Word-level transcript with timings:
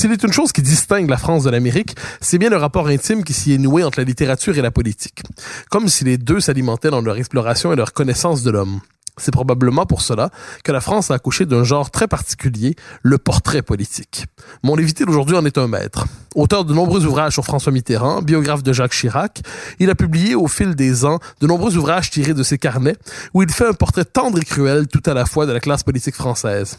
S'il 0.00 0.12
est 0.12 0.24
une 0.24 0.32
chose 0.32 0.50
qui 0.50 0.62
distingue 0.62 1.10
la 1.10 1.18
France 1.18 1.44
de 1.44 1.50
l'Amérique, 1.50 1.94
c'est 2.22 2.38
bien 2.38 2.48
le 2.48 2.56
rapport 2.56 2.86
intime 2.86 3.22
qui 3.22 3.34
s'y 3.34 3.52
est 3.52 3.58
noué 3.58 3.84
entre 3.84 3.98
la 3.98 4.04
littérature 4.04 4.56
et 4.56 4.62
la 4.62 4.70
politique. 4.70 5.22
Comme 5.68 5.88
si 5.88 6.04
les 6.04 6.16
deux 6.16 6.40
s'alimentaient 6.40 6.88
dans 6.88 7.02
leur 7.02 7.18
exploration 7.18 7.70
et 7.70 7.76
leur 7.76 7.92
connaissance 7.92 8.42
de 8.42 8.50
l'homme. 8.50 8.80
C'est 9.18 9.30
probablement 9.30 9.84
pour 9.84 10.00
cela 10.00 10.30
que 10.64 10.72
la 10.72 10.80
France 10.80 11.10
a 11.10 11.14
accouché 11.16 11.44
d'un 11.44 11.64
genre 11.64 11.90
très 11.90 12.08
particulier, 12.08 12.76
le 13.02 13.18
portrait 13.18 13.60
politique. 13.60 14.24
Mon 14.62 14.78
invité 14.78 15.04
d'aujourd'hui 15.04 15.36
en 15.36 15.44
est 15.44 15.58
un 15.58 15.68
maître. 15.68 16.06
Auteur 16.34 16.64
de 16.64 16.72
nombreux 16.72 17.04
ouvrages 17.04 17.34
sur 17.34 17.44
François 17.44 17.70
Mitterrand, 17.70 18.22
biographe 18.22 18.62
de 18.62 18.72
Jacques 18.72 18.94
Chirac, 18.94 19.42
il 19.80 19.90
a 19.90 19.94
publié 19.94 20.34
au 20.34 20.48
fil 20.48 20.74
des 20.74 21.04
ans 21.04 21.18
de 21.42 21.46
nombreux 21.46 21.76
ouvrages 21.76 22.10
tirés 22.10 22.32
de 22.32 22.42
ses 22.42 22.56
carnets 22.56 22.96
où 23.34 23.42
il 23.42 23.50
fait 23.50 23.68
un 23.68 23.74
portrait 23.74 24.06
tendre 24.06 24.38
et 24.38 24.44
cruel 24.46 24.88
tout 24.88 25.02
à 25.04 25.12
la 25.12 25.26
fois 25.26 25.44
de 25.44 25.52
la 25.52 25.60
classe 25.60 25.82
politique 25.82 26.14
française. 26.14 26.78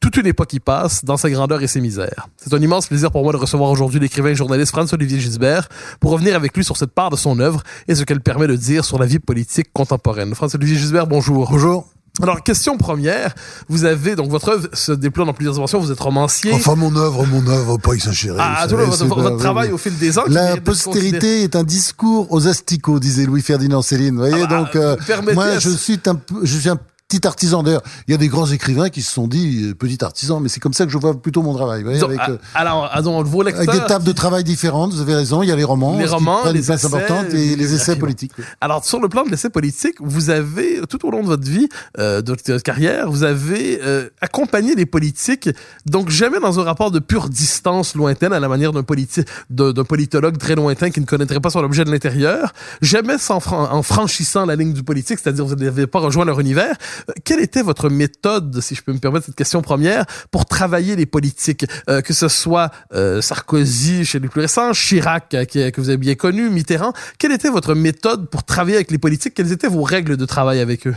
Toute 0.00 0.16
une 0.16 0.26
époque 0.26 0.52
y 0.52 0.60
passe, 0.60 1.04
dans 1.04 1.16
sa 1.16 1.30
grandeur 1.30 1.62
et 1.62 1.66
ses 1.66 1.80
misères. 1.80 2.28
C'est 2.36 2.52
un 2.54 2.60
immense 2.60 2.86
plaisir 2.86 3.10
pour 3.10 3.22
moi 3.22 3.32
de 3.32 3.38
recevoir 3.38 3.70
aujourd'hui 3.70 4.00
l'écrivain 4.00 4.30
et 4.30 4.34
journaliste 4.34 4.72
François-Olivier 4.72 5.20
Gisbert 5.20 5.68
pour 6.00 6.10
revenir 6.12 6.34
avec 6.36 6.56
lui 6.56 6.64
sur 6.64 6.76
cette 6.76 6.92
part 6.92 7.10
de 7.10 7.16
son 7.16 7.38
œuvre 7.40 7.62
et 7.88 7.94
ce 7.94 8.04
qu'elle 8.04 8.20
permet 8.20 8.46
de 8.46 8.56
dire 8.56 8.84
sur 8.84 8.98
la 8.98 9.06
vie 9.06 9.18
politique 9.18 9.72
contemporaine. 9.72 10.34
François-Olivier 10.34 10.76
Gisbert, 10.76 11.06
bonjour. 11.06 11.48
Bonjour. 11.50 11.86
Alors, 12.22 12.42
question 12.42 12.76
première, 12.76 13.34
vous 13.68 13.84
avez, 13.84 14.14
donc 14.14 14.30
votre 14.30 14.50
œuvre 14.50 14.68
se 14.74 14.92
déploie 14.92 15.24
dans 15.24 15.32
plusieurs 15.32 15.54
dimensions, 15.54 15.80
vous 15.80 15.90
êtes 15.90 16.00
romancier. 16.00 16.52
Enfin, 16.52 16.74
mon 16.74 16.94
œuvre, 16.96 17.24
mon 17.24 17.46
œuvre, 17.46 17.78
pas 17.78 17.92
exagéré. 17.92 18.36
Ah, 18.38 18.66
tout 18.68 18.76
votre, 18.76 19.06
votre 19.06 19.36
travail 19.38 19.70
au 19.70 19.78
fil 19.78 19.96
des 19.96 20.18
ans. 20.18 20.24
La 20.28 20.56
postérité 20.58 21.44
est 21.44 21.56
un 21.56 21.64
discours 21.64 22.26
aux 22.30 22.46
asticots, 22.46 23.00
disait 23.00 23.24
Louis-Ferdinand 23.24 23.80
Céline. 23.80 24.16
Vous 24.16 24.26
voyez, 24.26 24.42
Ah 24.42 24.46
bah, 24.46 24.58
donc, 24.58 24.76
euh, 24.76 24.96
moi, 25.34 25.58
je 25.58 25.70
suis 25.70 26.00
un 26.06 26.16
peu, 26.16 26.40
je 26.42 26.58
suis 26.58 26.68
un 26.68 26.78
petit 27.10 27.26
artisan. 27.26 27.62
D'ailleurs, 27.62 27.82
il 28.06 28.12
y 28.12 28.14
a 28.14 28.18
des 28.18 28.28
grands 28.28 28.46
écrivains 28.46 28.88
qui 28.88 29.02
se 29.02 29.12
sont 29.12 29.26
dit 29.26 29.70
euh, 29.70 29.74
petit 29.74 30.02
artisan, 30.04 30.40
mais 30.40 30.48
c'est 30.48 30.60
comme 30.60 30.72
ça 30.72 30.86
que 30.86 30.92
je 30.92 30.98
vois 30.98 31.20
plutôt 31.20 31.42
mon 31.42 31.54
travail. 31.54 31.82
Vous 31.82 31.88
voyez, 31.90 32.02
avec, 32.04 32.18
ah, 32.22 32.30
euh, 32.30 32.36
alors, 32.54 32.88
ah, 32.92 33.00
vos 33.00 33.42
lecteurs. 33.42 33.68
avec 33.68 33.80
des 33.80 33.86
tables 33.86 34.04
de 34.04 34.12
travail 34.12 34.44
différentes, 34.44 34.92
vous 34.92 35.00
avez 35.00 35.14
raison. 35.16 35.42
Il 35.42 35.48
y 35.48 35.52
a 35.52 35.56
les 35.56 35.64
romans, 35.64 35.98
Les 35.98 36.06
romans, 36.06 36.40
les 36.44 36.60
une 36.60 36.64
place 36.64 36.84
essais, 36.84 36.94
importante, 36.94 37.34
et 37.34 37.56
les 37.56 37.74
essais 37.74 37.96
politiques. 37.96 38.32
Alors, 38.60 38.84
sur 38.84 39.00
le 39.00 39.08
plan 39.08 39.24
de 39.24 39.30
l'essai 39.30 39.50
politique, 39.50 39.96
vous 40.00 40.30
avez, 40.30 40.80
tout 40.88 41.04
au 41.06 41.10
long 41.10 41.22
de 41.22 41.26
votre 41.26 41.48
vie, 41.48 41.68
euh, 41.98 42.22
de 42.22 42.32
votre 42.32 42.62
carrière, 42.62 43.10
vous 43.10 43.24
avez 43.24 43.80
euh, 43.82 44.08
accompagné 44.20 44.74
les 44.74 44.86
politiques, 44.86 45.50
donc 45.86 46.10
jamais 46.10 46.38
dans 46.40 46.60
un 46.60 46.62
rapport 46.62 46.90
de 46.90 46.98
pure 47.00 47.28
distance 47.28 47.94
lointaine, 47.94 48.32
à 48.32 48.40
la 48.40 48.48
manière 48.48 48.72
d'un 48.72 48.82
politi- 48.82 49.24
d'un 49.50 49.72
d'un 49.72 49.84
politologue 49.84 50.38
très 50.38 50.54
lointain 50.54 50.90
qui 50.90 51.00
ne 51.00 51.06
connaîtrait 51.06 51.40
pas 51.40 51.50
son 51.50 51.60
objet 51.60 51.84
de 51.84 51.90
l'intérieur, 51.90 52.52
jamais 52.82 53.18
sans 53.18 53.40
fran- 53.40 53.68
en 53.72 53.82
franchissant 53.82 54.46
la 54.46 54.56
ligne 54.56 54.72
du 54.72 54.82
politique, 54.82 55.18
c'est-à-dire 55.22 55.44
vous 55.46 55.54
n'avez 55.56 55.86
pas 55.86 55.98
rejoint 56.00 56.24
leur 56.24 56.38
univers. 56.40 56.76
Euh, 57.08 57.12
quelle 57.24 57.40
était 57.40 57.62
votre 57.62 57.88
méthode, 57.88 58.60
si 58.60 58.74
je 58.74 58.82
peux 58.82 58.92
me 58.92 58.98
permettre 58.98 59.26
cette 59.26 59.36
question 59.36 59.62
première, 59.62 60.04
pour 60.30 60.46
travailler 60.46 60.96
les 60.96 61.06
politiques, 61.06 61.66
euh, 61.88 62.00
que 62.00 62.12
ce 62.12 62.28
soit 62.28 62.70
euh, 62.94 63.20
Sarkozy 63.20 64.04
chez 64.04 64.18
les 64.18 64.28
plus 64.28 64.42
récents, 64.42 64.72
Chirac 64.72 65.28
que 65.30 65.80
vous 65.80 65.88
avez 65.88 65.98
bien 65.98 66.14
connu, 66.14 66.50
Mitterrand, 66.50 66.92
quelle 67.18 67.32
était 67.32 67.50
votre 67.50 67.74
méthode 67.74 68.28
pour 68.28 68.44
travailler 68.44 68.76
avec 68.76 68.90
les 68.90 68.98
politiques? 68.98 69.34
Quelles 69.34 69.52
étaient 69.52 69.68
vos 69.68 69.82
règles 69.82 70.16
de 70.16 70.24
travail 70.24 70.60
avec 70.60 70.86
eux? 70.86 70.94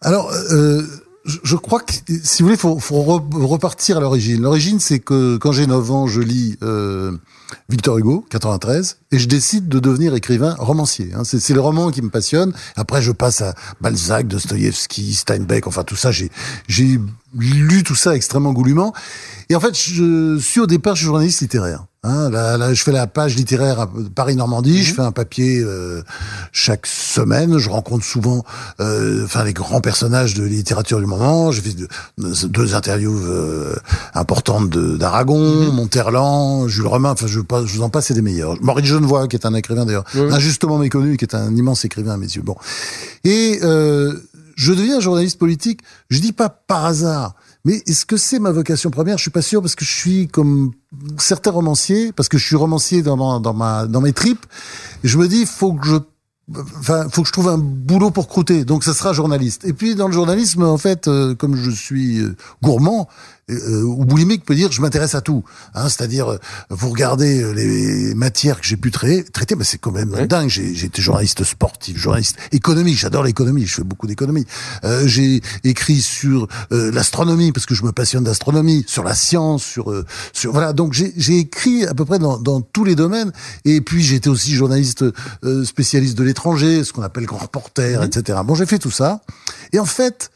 Alors, 0.00 0.32
euh, 0.32 0.82
je, 1.24 1.56
crois 1.56 1.80
que, 1.80 1.92
si 2.22 2.42
vous 2.42 2.48
voulez, 2.48 2.58
faut, 2.58 2.78
faut 2.78 3.02
re- 3.02 3.44
repartir 3.44 3.96
à 3.98 4.00
l'origine. 4.00 4.42
L'origine, 4.42 4.80
c'est 4.80 4.98
que 4.98 5.36
quand 5.36 5.52
j'ai 5.52 5.66
9 5.66 5.90
ans, 5.90 6.06
je 6.06 6.20
lis 6.20 6.58
euh, 6.62 7.12
Victor 7.68 7.98
Hugo, 7.98 8.24
93, 8.30 8.98
et 9.12 9.18
je 9.18 9.28
décide 9.28 9.68
de 9.68 9.78
devenir 9.78 10.14
écrivain 10.14 10.54
romancier. 10.58 11.10
Hein. 11.14 11.22
C'est, 11.24 11.40
c'est 11.40 11.54
le 11.54 11.60
roman 11.60 11.90
qui 11.90 12.02
me 12.02 12.10
passionne. 12.10 12.52
Après, 12.76 13.02
je 13.02 13.12
passe 13.12 13.40
à 13.42 13.54
Balzac, 13.80 14.26
Dostoïevski, 14.28 15.14
Steinbeck, 15.14 15.66
enfin 15.66 15.84
tout 15.84 15.96
ça. 15.96 16.10
J'ai, 16.12 16.30
j'ai 16.68 16.98
lu 17.38 17.82
tout 17.82 17.94
ça 17.94 18.14
extrêmement 18.14 18.52
goulûment. 18.52 18.92
Et 19.48 19.56
en 19.56 19.60
fait, 19.60 19.76
je 19.78 20.38
suis 20.38 20.60
au 20.60 20.66
départ, 20.66 20.94
je 20.94 21.00
suis 21.00 21.06
journaliste 21.06 21.40
littéraire. 21.40 21.84
Hein, 22.04 22.30
là, 22.30 22.56
là, 22.56 22.74
je 22.74 22.82
fais 22.82 22.90
la 22.90 23.06
page 23.06 23.36
littéraire 23.36 23.78
à 23.78 23.88
Paris-Normandie. 24.16 24.82
Je 24.82 24.92
fais 24.92 25.02
un 25.02 25.12
papier 25.12 25.60
euh, 25.64 26.02
chaque 26.50 26.86
semaine. 26.86 27.58
Je 27.58 27.70
rencontre 27.70 28.04
souvent, 28.04 28.44
euh, 28.80 29.24
enfin, 29.24 29.44
les 29.44 29.52
grands 29.52 29.80
personnages 29.80 30.34
de 30.34 30.42
littérature 30.42 30.98
du 30.98 31.06
moment. 31.06 31.52
J'ai 31.52 31.62
fait 31.62 31.74
deux, 31.74 31.88
deux 32.48 32.74
interviews 32.74 33.16
euh, 33.24 33.76
importantes 34.14 34.68
de- 34.68 34.96
d'Aragon, 34.96 35.70
Monterland, 35.70 36.66
Jules 36.66 36.86
Romain. 36.88 37.10
Enfin, 37.12 37.28
je, 37.28 37.38
pas- 37.42 37.64
je 37.64 37.76
vous 37.76 37.82
en 37.82 37.90
passe, 37.90 38.06
c'est 38.06 38.14
des 38.14 38.22
meilleurs. 38.22 38.56
Maurice 38.62 38.86
Genevoix, 38.86 39.28
qui 39.28 39.36
est 39.36 39.46
un 39.46 39.54
écrivain 39.54 39.84
d'ailleurs 39.84 40.04
injustement 40.14 40.78
méconnu, 40.78 41.16
qui 41.16 41.24
est 41.24 41.34
un 41.34 41.54
immense 41.56 41.84
écrivain 41.84 42.12
à 42.14 42.16
mes 42.16 42.26
yeux. 42.26 42.42
Bon, 42.42 42.56
et 43.24 43.58
euh, 43.62 44.14
je 44.56 44.72
deviens 44.72 45.00
journaliste 45.00 45.38
politique. 45.38 45.80
Je 46.10 46.20
dis 46.20 46.32
pas 46.32 46.48
par 46.48 46.84
hasard. 46.84 47.34
Mais 47.64 47.80
est-ce 47.86 48.04
que 48.04 48.16
c'est 48.16 48.40
ma 48.40 48.50
vocation 48.50 48.90
première? 48.90 49.18
Je 49.18 49.22
suis 49.22 49.30
pas 49.30 49.40
sûr 49.40 49.60
parce 49.62 49.76
que 49.76 49.84
je 49.84 49.92
suis 49.92 50.26
comme 50.26 50.72
certains 51.16 51.52
romanciers, 51.52 52.10
parce 52.12 52.28
que 52.28 52.36
je 52.36 52.44
suis 52.44 52.56
romancier 52.56 53.02
dans 53.02 53.16
ma, 53.16 53.38
dans 53.38 53.54
ma 53.54 53.86
dans 53.86 54.00
mes 54.00 54.12
tripes. 54.12 54.44
Et 55.04 55.08
je 55.08 55.16
me 55.16 55.28
dis, 55.28 55.46
faut 55.46 55.72
que 55.74 55.86
je 55.86 55.96
Enfin, 56.78 57.06
faut 57.08 57.22
que 57.22 57.28
je 57.28 57.32
trouve 57.32 57.48
un 57.48 57.56
boulot 57.56 58.10
pour 58.10 58.26
croûter. 58.26 58.64
Donc, 58.64 58.82
ça 58.82 58.92
sera 58.92 59.12
journaliste. 59.12 59.64
Et 59.64 59.72
puis, 59.72 59.94
dans 59.94 60.08
le 60.08 60.12
journalisme, 60.12 60.64
en 60.64 60.76
fait, 60.76 61.06
euh, 61.06 61.36
comme 61.36 61.54
je 61.54 61.70
suis 61.70 62.18
euh, 62.18 62.34
gourmand 62.62 63.08
euh, 63.52 63.82
ou 63.82 64.04
boulimique, 64.04 64.44
peut 64.44 64.54
dire, 64.54 64.72
je 64.72 64.80
m'intéresse 64.80 65.14
à 65.14 65.20
tout. 65.20 65.44
Hein, 65.74 65.88
C'est-à-dire, 65.88 66.32
euh, 66.32 66.38
vous 66.70 66.90
regardez 66.90 67.42
euh, 67.42 67.52
les 67.52 68.14
matières 68.14 68.60
que 68.60 68.66
j'ai 68.66 68.76
pu 68.76 68.90
traiter, 68.90 69.24
traiter, 69.24 69.54
mais 69.56 69.64
c'est 69.64 69.78
quand 69.78 69.92
même 69.92 70.10
dingue. 70.26 70.48
J'ai 70.48 70.84
été 70.84 71.02
journaliste 71.02 71.44
sportif, 71.44 71.96
journaliste 71.96 72.36
économique. 72.52 72.98
J'adore 72.98 73.24
l'économie. 73.24 73.66
Je 73.66 73.74
fais 73.74 73.84
beaucoup 73.84 74.06
d'économie. 74.06 74.46
Euh, 74.84 75.06
j'ai 75.06 75.40
écrit 75.64 76.00
sur 76.00 76.48
euh, 76.72 76.90
l'astronomie 76.92 77.52
parce 77.52 77.66
que 77.66 77.74
je 77.74 77.84
me 77.84 77.92
passionne 77.92 78.24
d'astronomie, 78.24 78.84
sur 78.86 79.04
la 79.04 79.14
science, 79.14 79.64
sur 79.64 79.90
euh, 79.90 80.04
sur 80.32 80.52
voilà. 80.52 80.72
Donc, 80.72 80.92
j'ai 80.92 81.38
écrit 81.38 81.84
à 81.86 81.94
peu 81.94 82.04
près 82.04 82.18
dans, 82.18 82.38
dans 82.38 82.60
tous 82.60 82.84
les 82.84 82.94
domaines. 82.94 83.32
Et 83.64 83.80
puis, 83.80 84.02
j'ai 84.02 84.16
été 84.16 84.28
aussi 84.28 84.54
journaliste 84.54 85.04
euh, 85.44 85.64
spécialiste 85.64 86.16
de 86.16 86.24
l'étranger, 86.24 86.84
ce 86.84 86.92
qu'on 86.92 87.02
appelle 87.02 87.26
grand 87.26 87.38
reporter, 87.38 88.02
etc. 88.02 88.40
Bon, 88.44 88.54
j'ai 88.54 88.66
fait 88.66 88.78
tout 88.78 88.90
ça. 88.90 89.22
Et 89.72 89.78
en 89.78 89.84
fait, 89.84 90.30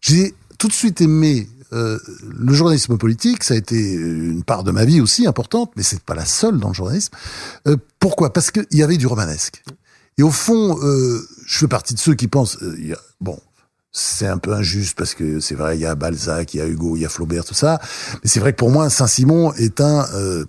j'ai 0.00 0.34
tout 0.58 0.68
de 0.68 0.72
suite 0.72 1.00
aimé 1.00 1.48
euh, 1.72 1.98
le 2.22 2.52
journalisme 2.52 2.96
politique. 2.96 3.44
Ça 3.44 3.54
a 3.54 3.56
été 3.56 3.76
une 3.94 4.42
part 4.44 4.64
de 4.64 4.70
ma 4.70 4.84
vie 4.84 5.00
aussi 5.00 5.26
importante, 5.26 5.72
mais 5.76 5.82
c'est 5.82 6.00
pas 6.02 6.14
la 6.14 6.24
seule 6.24 6.58
dans 6.58 6.68
le 6.68 6.74
journalisme. 6.74 7.12
Euh, 7.66 7.76
pourquoi? 8.00 8.32
Parce 8.32 8.50
qu'il 8.50 8.66
y 8.72 8.82
avait 8.82 8.96
du 8.96 9.06
romanesque. 9.06 9.62
Et 10.16 10.22
au 10.22 10.30
fond, 10.30 10.78
euh, 10.82 11.20
je 11.46 11.58
fais 11.58 11.68
partie 11.68 11.94
de 11.94 11.98
ceux 12.00 12.14
qui 12.14 12.26
pensent, 12.28 12.56
euh, 12.62 12.76
y 12.80 12.92
a- 12.92 12.98
bon, 13.20 13.38
c'est 13.92 14.26
un 14.26 14.38
peu 14.38 14.52
injuste 14.52 14.96
parce 14.98 15.14
que 15.14 15.40
c'est 15.40 15.54
vrai, 15.54 15.76
il 15.76 15.80
y 15.80 15.86
a 15.86 15.94
Balzac, 15.94 16.54
il 16.54 16.58
y 16.58 16.60
a 16.60 16.66
Hugo, 16.66 16.96
il 16.96 17.02
y 17.02 17.06
a 17.06 17.08
Flaubert, 17.08 17.44
tout 17.44 17.54
ça. 17.54 17.80
Mais 18.22 18.28
c'est 18.28 18.40
vrai 18.40 18.52
que 18.52 18.58
pour 18.58 18.70
moi, 18.70 18.90
Saint-Simon 18.90 19.52
est 19.54 19.80
un 19.80 20.06
euh, 20.14 20.44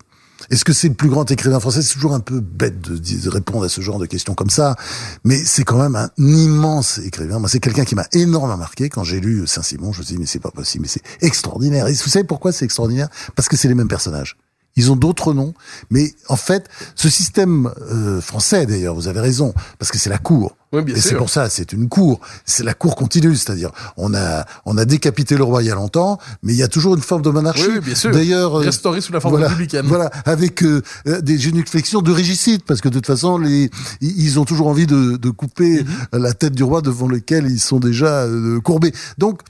est-ce 0.49 0.65
que 0.65 0.73
c'est 0.73 0.89
le 0.89 0.95
plus 0.95 1.09
grand 1.09 1.29
écrivain 1.29 1.59
français? 1.59 1.81
C'est 1.81 1.93
toujours 1.93 2.13
un 2.13 2.19
peu 2.19 2.39
bête 2.39 2.81
de, 2.81 3.29
répondre 3.29 3.65
à 3.65 3.69
ce 3.69 3.81
genre 3.81 3.99
de 3.99 4.05
questions 4.05 4.33
comme 4.33 4.49
ça, 4.49 4.75
mais 5.23 5.37
c'est 5.37 5.63
quand 5.63 5.77
même 5.77 5.95
un 5.95 6.09
immense 6.17 6.97
écrivain. 6.99 7.39
Moi, 7.39 7.49
c'est 7.49 7.59
quelqu'un 7.59 7.85
qui 7.85 7.95
m'a 7.95 8.07
énormément 8.13 8.57
marqué 8.57 8.89
quand 8.89 9.03
j'ai 9.03 9.19
lu 9.19 9.45
Saint-Simon. 9.45 9.93
Je 9.93 9.99
me 9.99 10.03
suis 10.03 10.15
dit, 10.15 10.19
mais 10.19 10.25
c'est 10.25 10.39
pas 10.39 10.51
possible, 10.51 10.83
mais 10.83 10.87
c'est 10.87 11.03
extraordinaire. 11.21 11.87
Et 11.87 11.93
vous 11.93 12.09
savez 12.09 12.25
pourquoi 12.25 12.51
c'est 12.51 12.65
extraordinaire? 12.65 13.09
Parce 13.35 13.47
que 13.47 13.57
c'est 13.57 13.67
les 13.67 13.75
mêmes 13.75 13.87
personnages. 13.87 14.37
Ils 14.75 14.91
ont 14.91 14.95
d'autres 14.95 15.33
noms, 15.33 15.53
mais 15.89 16.13
en 16.29 16.35
fait, 16.37 16.69
ce 16.95 17.09
système 17.09 17.69
euh, 17.91 18.21
français, 18.21 18.65
d'ailleurs, 18.65 18.95
vous 18.95 19.07
avez 19.07 19.19
raison, 19.19 19.53
parce 19.77 19.91
que 19.91 19.97
c'est 19.97 20.09
la 20.09 20.17
cour. 20.19 20.55
Oui, 20.71 20.83
bien 20.83 20.95
et 20.95 21.01
c'est 21.01 21.15
pour 21.15 21.31
ça, 21.31 21.49
c'est 21.49 21.73
une 21.73 21.89
cour. 21.89 22.21
C'est 22.45 22.63
la 22.63 22.75
cour 22.75 22.95
continue, 22.95 23.35
c'est-à-dire, 23.35 23.71
on 23.97 24.13
a, 24.13 24.45
on 24.65 24.77
a 24.77 24.85
décapité 24.85 25.35
le 25.35 25.43
roi 25.43 25.63
il 25.63 25.65
y 25.65 25.71
a 25.71 25.75
longtemps, 25.75 26.19
mais 26.43 26.53
il 26.53 26.57
y 26.59 26.63
a 26.63 26.67
toujours 26.67 26.95
une 26.95 27.01
forme 27.01 27.23
de 27.23 27.29
monarchie. 27.31 27.63
Oui, 27.67 27.73
oui, 27.75 27.79
bien 27.81 27.95
sûr. 27.95 28.11
D'ailleurs, 28.11 28.55
euh, 28.59 28.63
Restauré 28.63 29.01
sous 29.01 29.11
la 29.11 29.19
forme 29.19 29.33
voilà, 29.33 29.47
républicaine. 29.47 29.87
Voilà, 29.87 30.11
avec 30.25 30.63
euh, 30.63 30.81
euh, 31.07 31.19
des 31.21 31.39
génuflexions 31.39 32.01
de 32.01 32.11
régicide, 32.11 32.61
parce 32.63 32.81
que 32.81 32.87
de 32.87 32.93
toute 32.93 33.07
façon, 33.07 33.37
les, 33.39 33.71
ils 34.01 34.39
ont 34.39 34.45
toujours 34.45 34.67
envie 34.67 34.85
de, 34.87 35.17
de 35.17 35.29
couper 35.31 35.83
Mhm. 35.83 36.19
la 36.21 36.33
tête 36.33 36.53
du 36.53 36.63
roi 36.63 36.81
devant 36.81 37.07
lequel 37.07 37.47
ils 37.49 37.59
sont 37.59 37.79
déjà 37.79 38.23
euh, 38.23 38.59
courbés. 38.61 38.93
Donc, 39.17 39.41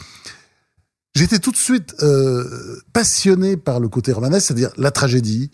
j'étais 1.15 1.39
tout 1.39 1.51
de 1.51 1.57
suite 1.57 1.95
euh, 2.01 2.77
passionné 2.93 3.57
par 3.57 3.79
le 3.79 3.87
côté 3.89 4.11
romanesque, 4.11 4.47
c'est-à-dire 4.47 4.71
la 4.77 4.91
tragédie, 4.91 5.51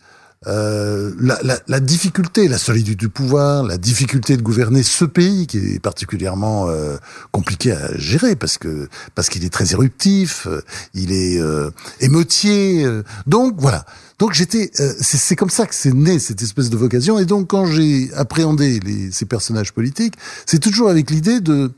euh, 0.48 1.12
la, 1.20 1.40
la, 1.44 1.58
la 1.68 1.80
difficulté, 1.80 2.48
la 2.48 2.60
solitude 2.60 3.00
du 3.00 3.10
pouvoir, 3.10 3.64
la 3.64 3.78
difficulté 3.80 4.38
de 4.38 4.44
gouverner 4.44 4.84
ce 4.84 5.04
pays 5.06 5.48
qui 5.48 5.58
est 5.58 5.80
particulièrement 5.80 6.68
euh, 6.70 6.98
compliqué 7.32 7.72
à 7.72 7.98
gérer 7.98 8.36
parce 8.36 8.60
que 8.60 8.88
parce 9.16 9.30
qu'il 9.30 9.44
est 9.44 9.50
très 9.50 9.72
éruptif, 9.72 10.46
euh, 10.46 10.62
il 10.94 11.12
est 11.14 11.40
euh, 11.40 11.72
émeutier. 12.00 12.86
euh, 12.86 13.02
donc 13.26 13.56
voilà. 13.58 13.86
Donc 14.20 14.34
j'étais, 14.34 14.72
euh, 14.80 14.94
c'est 15.02 15.36
comme 15.36 15.50
ça 15.50 15.66
que 15.66 15.74
c'est 15.74 15.94
né 15.94 16.20
cette 16.20 16.42
espèce 16.44 16.70
de 16.70 16.78
vocation. 16.78 17.18
Et 17.18 17.26
donc 17.26 17.48
quand 17.48 17.66
j'ai 17.66 18.14
appréhendé 18.14 18.80
les, 18.82 19.12
ces 19.12 19.26
personnages 19.26 19.74
politiques, 19.74 20.14
c'est 20.46 20.60
toujours 20.60 20.90
avec 20.90 21.10
l'idée 21.10 21.40
de 21.40 21.72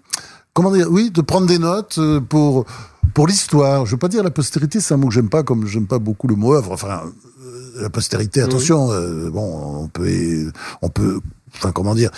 comment 0.58 0.72
dire, 0.72 0.88
oui, 0.90 1.12
de 1.12 1.22
prendre 1.22 1.46
des 1.46 1.60
notes 1.60 2.00
euh, 2.00 2.20
pour 2.20 2.66
pour 3.14 3.28
l'histoire. 3.28 3.86
Je 3.86 3.92
veux 3.92 4.00
pas 4.00 4.08
dire 4.08 4.24
la 4.24 4.32
postérité, 4.32 4.80
c'est 4.80 4.96
un 4.96 4.98
mot 4.98 5.08
que 5.08 5.14
j'aime 5.14 5.30
pas, 5.30 5.44
comme 5.44 5.68
j'aime 5.68 5.86
pas 5.86 6.00
beaucoup 6.00 6.28
le 6.28 6.36
mot 6.36 6.56
œuvre. 6.56 6.72
Enfin, 6.72 7.04
euh, 7.46 7.82
la 7.84 7.92
postérité, 7.92 8.42
attention. 8.42 8.92
euh, 8.92 9.30
bon, 9.30 9.84
on 9.84 9.88
peut, 9.88 10.52
on 10.82 10.90
peut, 10.90 11.20
enfin, 11.54 11.72
comment 11.72 11.94
dire. 11.94 12.10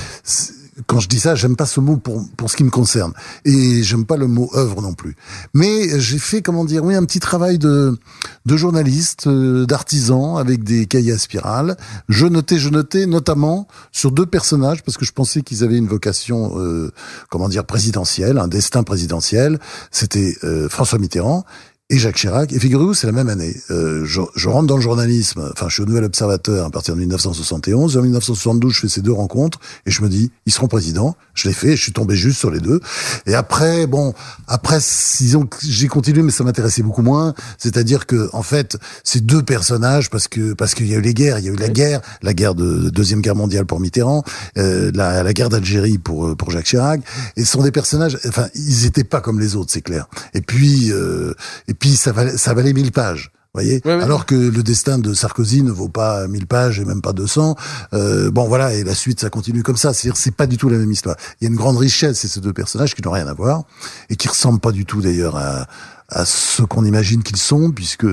Quand 0.88 1.00
je 1.00 1.08
dis 1.08 1.20
ça, 1.20 1.36
j'aime 1.36 1.56
pas 1.56 1.66
ce 1.66 1.80
mot 1.80 1.98
pour 1.98 2.24
pour 2.38 2.50
ce 2.50 2.58
qui 2.58 2.64
me 2.64 2.70
concerne, 2.70 3.14
et 3.46 3.84
j'aime 3.84 4.06
pas 4.06 4.18
le 4.18 4.28
mot 4.28 4.50
œuvre 4.56 4.82
non 4.82 4.94
plus. 4.94 5.16
Mais 5.54 6.00
j'ai 6.00 6.20
fait, 6.20 6.42
comment 6.42 6.66
dire, 6.66 6.84
oui, 6.84 6.96
un 6.96 7.06
petit 7.06 7.20
travail 7.20 7.60
de 7.60 7.98
de 8.46 8.58
journaliste, 8.58 9.28
euh, 9.28 9.66
d'artisan, 9.66 10.38
avec 10.38 10.64
des 10.64 10.86
cahiers 10.86 11.14
à 11.14 11.18
spirale. 11.18 11.78
Je 12.08 12.26
notais, 12.26 12.58
je 12.58 12.70
notais, 12.70 13.06
notamment 13.06 13.68
sur 13.92 14.12
deux 14.12 14.26
personnages 14.26 14.84
parce 14.84 14.98
que 14.98 15.06
je 15.06 15.12
pensais 15.12 15.42
qu'ils 15.42 15.64
avaient 15.64 15.78
une 15.78 15.88
vocation, 15.88 16.60
euh, 16.60 16.92
comment 17.30 17.50
dire, 17.50 17.66
présidentielle, 17.66 18.38
un 18.38 18.48
destin 18.48 18.84
présidentiel. 18.84 19.60
C'était 19.92 20.36
euh, 20.44 20.70
François 20.70 21.00
Mitterrand 21.00 21.46
et 21.90 21.98
Jacques 21.98 22.18
Chirac. 22.18 22.54
Et 22.54 22.60
figurez-vous, 22.60 22.94
c'est 22.94 23.08
la 23.08 23.14
même 23.14 23.30
année. 23.30 23.56
Euh, 23.72 24.06
je, 24.06 24.22
je 24.36 24.48
rentre 24.48 24.68
dans 24.68 24.76
le 24.76 24.82
journalisme, 24.82 25.50
enfin, 25.52 25.68
je 25.70 25.74
suis 25.74 25.84
au 25.84 25.86
Nouvel 25.88 26.04
Observateur 26.04 26.66
à 26.66 26.70
partir 26.70 26.94
de 26.94 27.00
1971. 27.00 27.98
En 27.98 28.02
1972, 28.02 28.74
je 28.74 28.80
fais 28.82 28.88
ces 28.88 29.02
deux 29.02 29.12
rencontres 29.12 29.60
et 29.86 29.92
je 29.92 30.02
me 30.04 30.10
dis, 30.10 30.32
ils 30.46 30.54
seront 30.54 30.68
présidents. 30.68 31.16
Je 31.34 31.48
l'ai 31.48 31.54
fait, 31.54 31.76
je 31.76 31.82
suis 31.82 31.92
tombé 31.92 32.16
juste 32.16 32.38
sur 32.38 32.52
les 32.52 32.60
deux. 32.60 32.80
Et 33.26 33.34
après, 33.34 33.88
bon, 33.88 34.14
après, 34.48 34.78
disons 35.20 35.46
que 35.46 35.58
j'ai 35.62 35.88
continué, 35.88 36.22
mais 36.22 36.32
ça 36.32 36.44
m'intéressait 36.44 36.84
beaucoup 36.84 37.02
moins. 37.02 37.34
C'est-à-dire 37.58 38.06
que, 38.06 38.30
en 38.34 38.44
fait, 38.44 38.78
ces 39.04 39.22
deux 39.22 39.42
personnages, 39.42 40.10
parce 40.10 40.28
que 40.28 40.54
parce 40.54 40.76
qu'il 40.76 40.88
y 40.88 40.94
a 40.94 40.98
eu 40.98 41.02
les 41.02 41.14
guerres, 41.14 41.40
il 41.40 41.46
y 41.46 41.50
a 41.50 41.52
eu 41.52 41.56
la 41.56 41.70
guerre, 41.70 42.02
la 42.22 42.34
guerre 42.34 42.54
de, 42.54 42.78
de 42.78 42.90
deuxième 42.90 43.22
guerre 43.22 43.36
mondiale 43.36 43.66
pour 43.66 43.80
Mitterrand, 43.80 44.24
euh, 44.58 44.92
la, 44.94 45.24
la 45.24 45.34
guerre 45.34 45.50
d'Algérie 45.50 45.98
pour 45.98 46.28
euh, 46.28 46.36
pour 46.36 46.52
Jacques 46.52 46.66
Chirac. 46.66 47.02
Et 47.36 47.46
ce 47.46 47.52
sont 47.52 47.64
des 47.64 47.72
personnages, 47.72 48.18
enfin, 48.28 48.48
ils 48.54 48.86
étaient 48.86 49.04
pas 49.04 49.22
comme 49.22 49.40
les 49.40 49.56
autres, 49.56 49.72
c'est 49.72 49.82
clair. 49.82 50.08
Et 50.34 50.42
puis 50.42 50.92
euh, 50.92 51.34
et 51.68 51.74
puis 51.80 51.96
ça 51.96 52.12
valait 52.12 52.38
ça 52.38 52.54
valait 52.54 52.74
mille 52.74 52.92
pages. 52.92 53.32
Voyez 53.56 53.82
Ouais, 53.84 53.96
ouais. 53.96 54.04
Alors 54.04 54.28
que 54.28 54.36
le 54.36 54.62
destin 54.62 55.00
de 55.00 55.14
Sarkozy 55.16 55.64
ne 55.64 55.72
vaut 55.72 55.90
pas 55.90 56.28
1000 56.28 56.46
pages 56.46 56.80
et 56.80 56.86
même 56.86 57.02
pas 57.02 57.14
200. 57.14 57.56
Euh, 57.94 58.30
bon 58.30 58.48
voilà, 58.48 58.76
et 58.76 58.84
la 58.84 58.94
suite 58.94 59.22
ça 59.22 59.32
continue 59.32 59.64
comme 59.64 59.76
ça. 59.76 59.92
C'est-à-dire 59.92 60.18
c'est 60.18 60.36
pas 60.36 60.46
du 60.46 60.58
tout 60.58 60.70
la 60.70 60.78
même 60.78 60.92
histoire. 60.92 61.16
Il 61.42 61.46
y 61.46 61.48
a 61.48 61.50
une 61.50 61.58
grande 61.58 61.78
richesse, 61.78 62.20
c'est 62.20 62.28
ces 62.28 62.42
deux 62.42 62.54
personnages 62.54 62.94
qui 62.94 63.02
n'ont 63.02 63.12
rien 63.12 63.26
à 63.26 63.34
voir 63.34 63.64
et 64.12 64.16
qui 64.18 64.28
ressemblent 64.28 64.60
pas 64.60 64.72
du 64.72 64.86
tout 64.86 65.02
d'ailleurs 65.02 65.36
à 65.36 65.68
à 66.12 66.26
ce 66.26 66.64
qu'on 66.64 66.86
imagine 66.86 67.24
qu'ils 67.24 67.38
sont, 67.38 67.72
puisque 67.72 68.06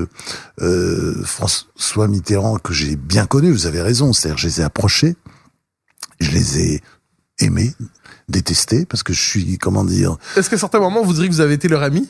euh, 0.60 1.24
François 1.24 2.08
Mitterrand, 2.08 2.58
que 2.58 2.72
j'ai 2.72 2.96
bien 2.96 3.26
connu, 3.26 3.50
vous 3.50 3.66
avez 3.66 3.80
raison, 3.80 4.12
c'est-à-dire 4.12 4.38
je 4.38 4.46
les 4.46 4.60
ai 4.60 4.64
approchés, 4.64 5.16
je 6.20 6.30
les 6.30 6.60
ai 6.60 6.82
aimés, 7.38 7.72
détestés, 8.28 8.84
parce 8.86 9.02
que 9.02 9.12
je 9.12 9.22
suis, 9.22 9.58
comment 9.58 9.84
dire, 9.84 10.16
Est-ce 10.36 10.50
qu'à 10.50 10.58
certains 10.58 10.80
moments, 10.80 11.02
vous 11.02 11.12
diriez 11.12 11.28
que 11.28 11.34
vous 11.34 11.40
avez 11.40 11.54
été 11.54 11.68
leur 11.68 11.82
ami? 11.82 12.08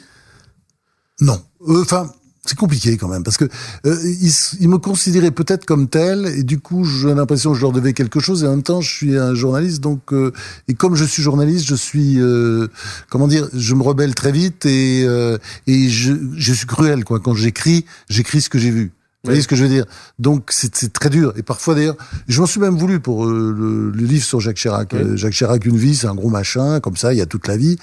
Non. 1.21 1.41
Euh, 1.69 1.83
Enfin, 1.83 2.11
c'est 2.47 2.57
compliqué 2.57 2.97
quand 2.97 3.09
même 3.09 3.25
parce 3.25 3.37
que 3.37 3.45
euh, 3.87 3.97
ils, 4.05 4.33
ils 4.61 4.69
me 4.69 4.79
considéraient 4.79 5.31
peut-être 5.31 5.65
comme 5.65 5.89
tel 5.89 6.27
et 6.27 6.43
du 6.43 6.61
coup 6.61 6.85
j'ai 6.85 7.13
l'impression 7.13 7.53
que 7.53 7.57
je 7.57 7.63
leur 7.63 7.73
devais 7.73 7.93
quelque 7.93 8.21
chose 8.21 8.45
et 8.45 8.47
en 8.47 8.51
même 8.51 8.63
temps 8.63 8.81
je 8.81 8.91
suis 8.95 9.17
un 9.17 9.35
journaliste 9.35 9.81
donc 9.81 10.13
euh, 10.13 10.33
et 10.69 10.75
comme 10.75 10.95
je 10.95 11.05
suis 11.05 11.23
journaliste 11.23 11.67
je 11.67 11.75
suis 11.75 12.21
euh, 12.21 12.69
comment 13.11 13.29
dire 13.29 13.49
je 13.53 13.75
me 13.75 13.83
rebelle 13.83 14.15
très 14.15 14.33
vite 14.33 14.65
et 14.67 15.05
euh, 15.05 15.39
et 15.67 15.89
je, 15.89 16.13
je 16.37 16.53
suis 16.53 16.67
cruel 16.67 17.05
quoi 17.05 17.21
quand 17.21 17.35
j'écris 17.35 17.85
j'écris 18.09 18.41
ce 18.41 18.49
que 18.49 18.59
j'ai 18.59 18.71
vu. 18.71 18.93
Vous 19.27 19.33
voyez 19.33 19.43
ce 19.43 19.49
que 19.49 19.57
je 19.57 19.65
veux 19.65 19.69
dire? 19.69 19.85
Donc 20.19 20.51
c'est 20.51 20.93
très 20.93 21.11
dur. 21.11 21.33
Et 21.37 21.43
parfois 21.43 21.75
d'ailleurs, 21.75 21.97
je 22.29 22.41
m'en 22.41 22.47
suis 22.47 22.61
même 22.61 22.77
voulu 22.77 23.01
pour 23.01 23.27
euh, 23.27 23.55
le, 23.57 23.91
le 23.91 24.05
livre 24.07 24.25
sur 24.25 24.41
Jacques 24.41 24.57
Chirac. 24.57 24.91
Oui. 24.93 25.01
Euh, 25.01 25.17
Jacques 25.17 25.35
Chirac, 25.35 25.65
une 25.65 25.77
vie, 25.77 25.95
c'est 25.97 26.07
un 26.07 26.15
gros 26.15 26.31
machin, 26.31 26.81
comme 26.81 26.97
ça, 26.97 27.13
il 27.13 27.19
y 27.19 27.23
a 27.23 27.27
toute 27.27 27.49
la 27.49 27.57
vie. 27.57 27.77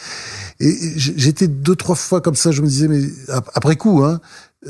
Et 0.60 0.74
j'étais 0.96 1.48
deux, 1.48 1.76
trois 1.76 1.96
fois 1.96 2.22
comme 2.22 2.36
ça, 2.36 2.52
je 2.52 2.62
me 2.62 2.68
disais, 2.68 2.88
mais 2.88 3.02
ap- 3.28 3.50
après 3.54 3.76
coup, 3.76 4.04
hein, 4.04 4.22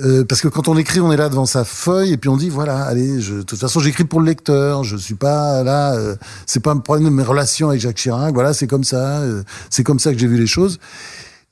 euh, 0.03 0.25
parce 0.25 0.41
que 0.41 0.47
quand 0.47 0.67
on 0.67 0.75
écrit, 0.77 0.99
on 1.01 1.11
est 1.11 1.17
là 1.17 1.29
devant 1.29 1.45
sa 1.45 1.63
feuille 1.63 2.13
et 2.13 2.17
puis 2.17 2.27
on 2.27 2.37
dit 2.37 2.49
voilà, 2.49 2.83
allez, 2.83 3.21
je, 3.21 3.35
de 3.35 3.41
toute 3.43 3.59
façon, 3.59 3.79
j'écris 3.79 4.05
pour 4.05 4.19
le 4.19 4.25
lecteur. 4.25 4.83
Je 4.83 4.97
suis 4.97 5.13
pas 5.13 5.61
là. 5.63 5.93
euh, 5.93 6.15
c'est 6.47 6.61
pas 6.61 6.71
un 6.71 6.77
problème 6.77 7.05
de 7.05 7.11
mes 7.11 7.21
relations 7.23 7.69
avec 7.69 7.79
Jacques 7.79 7.97
Chirac. 7.97 8.33
Voilà, 8.33 8.55
c'est 8.55 8.65
comme 8.65 8.83
ça. 8.83 9.19
euh, 9.19 9.43
c'est 9.69 9.83
comme 9.83 9.99
ça 9.99 10.11
que 10.11 10.17
j'ai 10.17 10.27
vu 10.27 10.37
les 10.37 10.47
choses. 10.47 10.79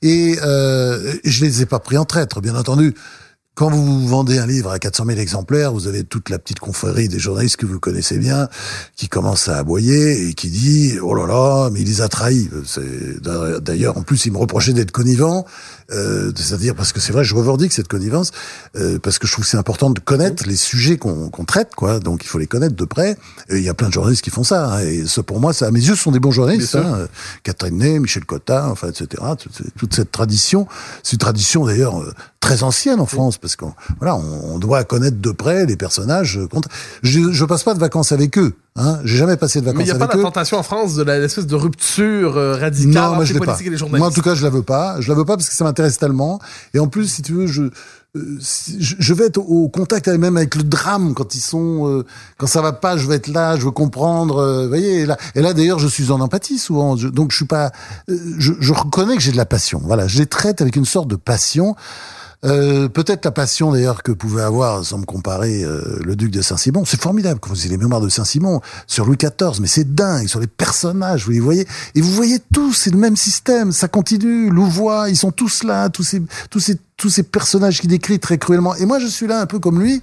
Et 0.02 0.36
euh, 0.42 1.14
je 1.22 1.44
les 1.44 1.62
ai 1.62 1.66
pas 1.66 1.78
pris 1.78 1.96
en 1.96 2.04
traître, 2.04 2.40
bien 2.40 2.56
entendu. 2.56 2.94
Quand 3.54 3.68
vous 3.68 4.08
vendez 4.08 4.38
un 4.38 4.46
livre 4.46 4.70
à 4.70 4.78
400 4.78 5.04
000 5.08 5.18
exemplaires, 5.18 5.74
vous 5.74 5.86
avez 5.86 6.04
toute 6.04 6.30
la 6.30 6.38
petite 6.38 6.58
confrérie 6.58 7.08
des 7.08 7.18
journalistes 7.18 7.56
que 7.56 7.66
vous 7.66 7.78
connaissez 7.78 8.16
bien, 8.16 8.48
qui 8.96 9.10
commence 9.10 9.46
à 9.46 9.58
aboyer 9.58 10.26
et 10.26 10.32
qui 10.32 10.48
dit 10.48 10.94
oh 11.02 11.14
là 11.14 11.26
là, 11.26 11.68
mais 11.70 11.82
il 11.82 11.86
les 11.86 12.00
a 12.00 12.08
trahis. 12.08 12.48
D'ailleurs 13.60 13.98
en 13.98 14.02
plus 14.04 14.24
il 14.24 14.32
me 14.32 14.38
reprochait 14.38 14.72
d'être 14.72 14.90
connivant, 14.90 15.44
euh, 15.92 16.32
c'est-à-dire 16.34 16.74
parce 16.74 16.92
que 16.92 17.00
c'est 17.00 17.12
vrai, 17.12 17.24
je 17.24 17.34
revendique 17.34 17.72
cette 17.72 17.88
connivence 17.88 18.30
euh, 18.76 18.98
parce 18.98 19.18
que 19.18 19.26
je 19.26 19.32
trouve 19.32 19.44
que 19.44 19.50
c'est 19.50 19.56
important 19.56 19.90
de 19.90 20.00
connaître 20.00 20.44
les 20.46 20.56
sujets 20.56 20.96
qu'on 20.96 21.28
qu'on 21.30 21.44
traite, 21.44 21.74
quoi. 21.74 22.00
Donc 22.00 22.24
il 22.24 22.28
faut 22.28 22.38
les 22.38 22.46
connaître 22.46 22.74
de 22.76 22.84
près. 22.84 23.16
Et 23.48 23.58
il 23.58 23.62
y 23.62 23.68
a 23.68 23.74
plein 23.74 23.88
de 23.88 23.92
journalistes 23.92 24.22
qui 24.22 24.30
font 24.30 24.44
ça. 24.44 24.74
hein, 24.74 24.80
et 24.80 25.04
ce 25.06 25.20
pour 25.20 25.40
moi, 25.40 25.52
ça, 25.52 25.66
à 25.66 25.70
mes 25.70 25.80
yeux, 25.80 25.94
ce 25.94 26.02
sont 26.02 26.12
des 26.12 26.20
bons 26.20 26.30
journalistes. 26.32 26.74
Hein, 26.76 26.94
euh, 26.96 27.06
Catherine 27.42 27.76
Ney, 27.78 27.98
Michel 27.98 28.24
Cotta, 28.24 28.68
enfin 28.70 28.88
etc. 28.88 29.22
Toute, 29.38 29.62
toute 29.76 29.94
cette 29.94 30.10
tradition, 30.12 30.66
c'est 31.02 31.12
une 31.12 31.18
tradition 31.18 31.66
d'ailleurs 31.66 32.00
euh, 32.00 32.12
très 32.40 32.62
ancienne 32.62 32.98
en 33.00 33.06
France 33.06 33.38
parce 33.38 33.56
qu'on 33.56 33.72
voilà, 33.98 34.16
on, 34.16 34.54
on 34.54 34.58
doit 34.58 34.84
connaître 34.84 35.18
de 35.20 35.30
près 35.30 35.66
les 35.66 35.76
personnages. 35.76 36.38
euh, 36.38 36.48
Je, 37.02 37.32
je 37.32 37.44
passe 37.44 37.62
pas 37.64 37.74
de 37.74 37.80
vacances 37.80 38.12
avec 38.12 38.38
eux. 38.38 38.54
Hein, 38.74 39.00
j'ai 39.04 39.18
jamais 39.18 39.36
passé 39.36 39.60
de 39.60 39.66
vacances 39.66 39.78
Mais 39.80 39.84
il 39.84 39.94
n'y 39.94 40.02
a 40.02 40.06
pas 40.06 40.12
la 40.14 40.18
eux. 40.18 40.22
tentation 40.22 40.56
en 40.58 40.62
France 40.62 40.94
de 40.94 41.02
la- 41.02 41.18
l'espèce 41.18 41.46
de 41.46 41.54
rupture 41.54 42.38
euh, 42.38 42.56
radicale 42.56 42.90
Non, 43.10 43.14
moi 43.16 43.24
je 43.26 43.34
pas. 43.38 43.44
Moi 43.98 44.06
en 44.08 44.10
tout 44.10 44.22
cas, 44.22 44.34
je 44.34 44.42
la 44.42 44.48
veux 44.48 44.62
pas. 44.62 44.96
Je 45.00 45.08
la 45.10 45.14
veux 45.14 45.26
pas 45.26 45.36
parce 45.36 45.50
que 45.50 45.54
ça 45.54 45.64
m'intéresse 45.64 45.98
tellement. 45.98 46.38
Et 46.72 46.78
en 46.78 46.86
plus, 46.86 47.06
si 47.06 47.20
tu 47.20 47.34
veux, 47.34 47.46
je 47.46 47.64
euh, 48.14 48.38
je 48.40 49.14
vais 49.14 49.26
être 49.26 49.38
au 49.38 49.68
contact 49.68 50.08
même 50.08 50.36
avec 50.38 50.54
le 50.54 50.62
drame 50.62 51.12
quand 51.14 51.34
ils 51.34 51.40
sont 51.40 51.86
euh, 51.86 52.04
quand 52.38 52.46
ça 52.46 52.62
va 52.62 52.72
pas, 52.72 52.96
je 52.96 53.06
vais 53.06 53.16
être 53.16 53.28
là, 53.28 53.56
je 53.56 53.64
veux 53.64 53.70
comprendre. 53.70 54.38
euh, 54.38 54.62
vous 54.62 54.68
voyez, 54.68 55.00
et 55.00 55.06
là, 55.06 55.16
et 55.34 55.42
là 55.42 55.52
d'ailleurs, 55.52 55.78
je 55.78 55.88
suis 55.88 56.10
en 56.10 56.20
empathie 56.20 56.58
souvent. 56.58 56.96
Je- 56.96 57.08
donc 57.08 57.30
je 57.30 57.36
suis 57.36 57.46
pas, 57.46 57.72
euh, 58.08 58.16
je, 58.38 58.52
je 58.58 58.72
reconnais 58.72 59.16
que 59.16 59.22
j'ai 59.22 59.32
de 59.32 59.36
la 59.36 59.46
passion. 59.46 59.82
Voilà, 59.84 60.06
je 60.08 60.18
les 60.18 60.26
traite 60.26 60.62
avec 60.62 60.76
une 60.76 60.86
sorte 60.86 61.08
de 61.08 61.16
passion. 61.16 61.76
Euh, 62.44 62.88
peut-être 62.88 63.24
la 63.24 63.30
passion 63.30 63.70
d'ailleurs 63.70 64.02
que 64.02 64.10
pouvait 64.10 64.42
avoir, 64.42 64.84
sans 64.84 64.98
me 64.98 65.04
comparer, 65.04 65.62
euh, 65.62 66.00
le 66.04 66.16
duc 66.16 66.32
de 66.32 66.42
Saint-Simon. 66.42 66.84
C'est 66.84 67.00
formidable 67.00 67.38
quand 67.40 67.50
vous 67.50 67.60
avez 67.60 67.68
les 67.68 67.76
mémoires 67.76 68.00
de 68.00 68.08
Saint-Simon 68.08 68.60
sur 68.88 69.04
Louis 69.06 69.16
XIV, 69.16 69.60
mais 69.60 69.68
c'est 69.68 69.94
dingue 69.94 70.26
sur 70.26 70.40
les 70.40 70.48
personnages, 70.48 71.24
vous 71.24 71.30
les 71.30 71.38
voyez. 71.40 71.68
Et 71.94 72.00
vous 72.00 72.10
voyez 72.12 72.38
tous, 72.52 72.72
c'est 72.72 72.90
le 72.90 72.98
même 72.98 73.16
système, 73.16 73.70
ça 73.70 73.86
continue. 73.86 74.50
Louvois, 74.50 75.08
ils 75.08 75.16
sont 75.16 75.30
tous 75.30 75.62
là, 75.62 75.88
tous 75.88 76.02
ces, 76.02 76.20
tous 76.50 76.58
ces, 76.58 76.78
tous 76.96 77.10
ces 77.10 77.22
personnages 77.22 77.80
qui 77.80 77.86
décrit 77.86 78.18
très 78.18 78.38
cruellement. 78.38 78.74
Et 78.74 78.86
moi, 78.86 78.98
je 78.98 79.06
suis 79.06 79.28
là 79.28 79.40
un 79.40 79.46
peu 79.46 79.60
comme 79.60 79.80
lui, 79.80 80.02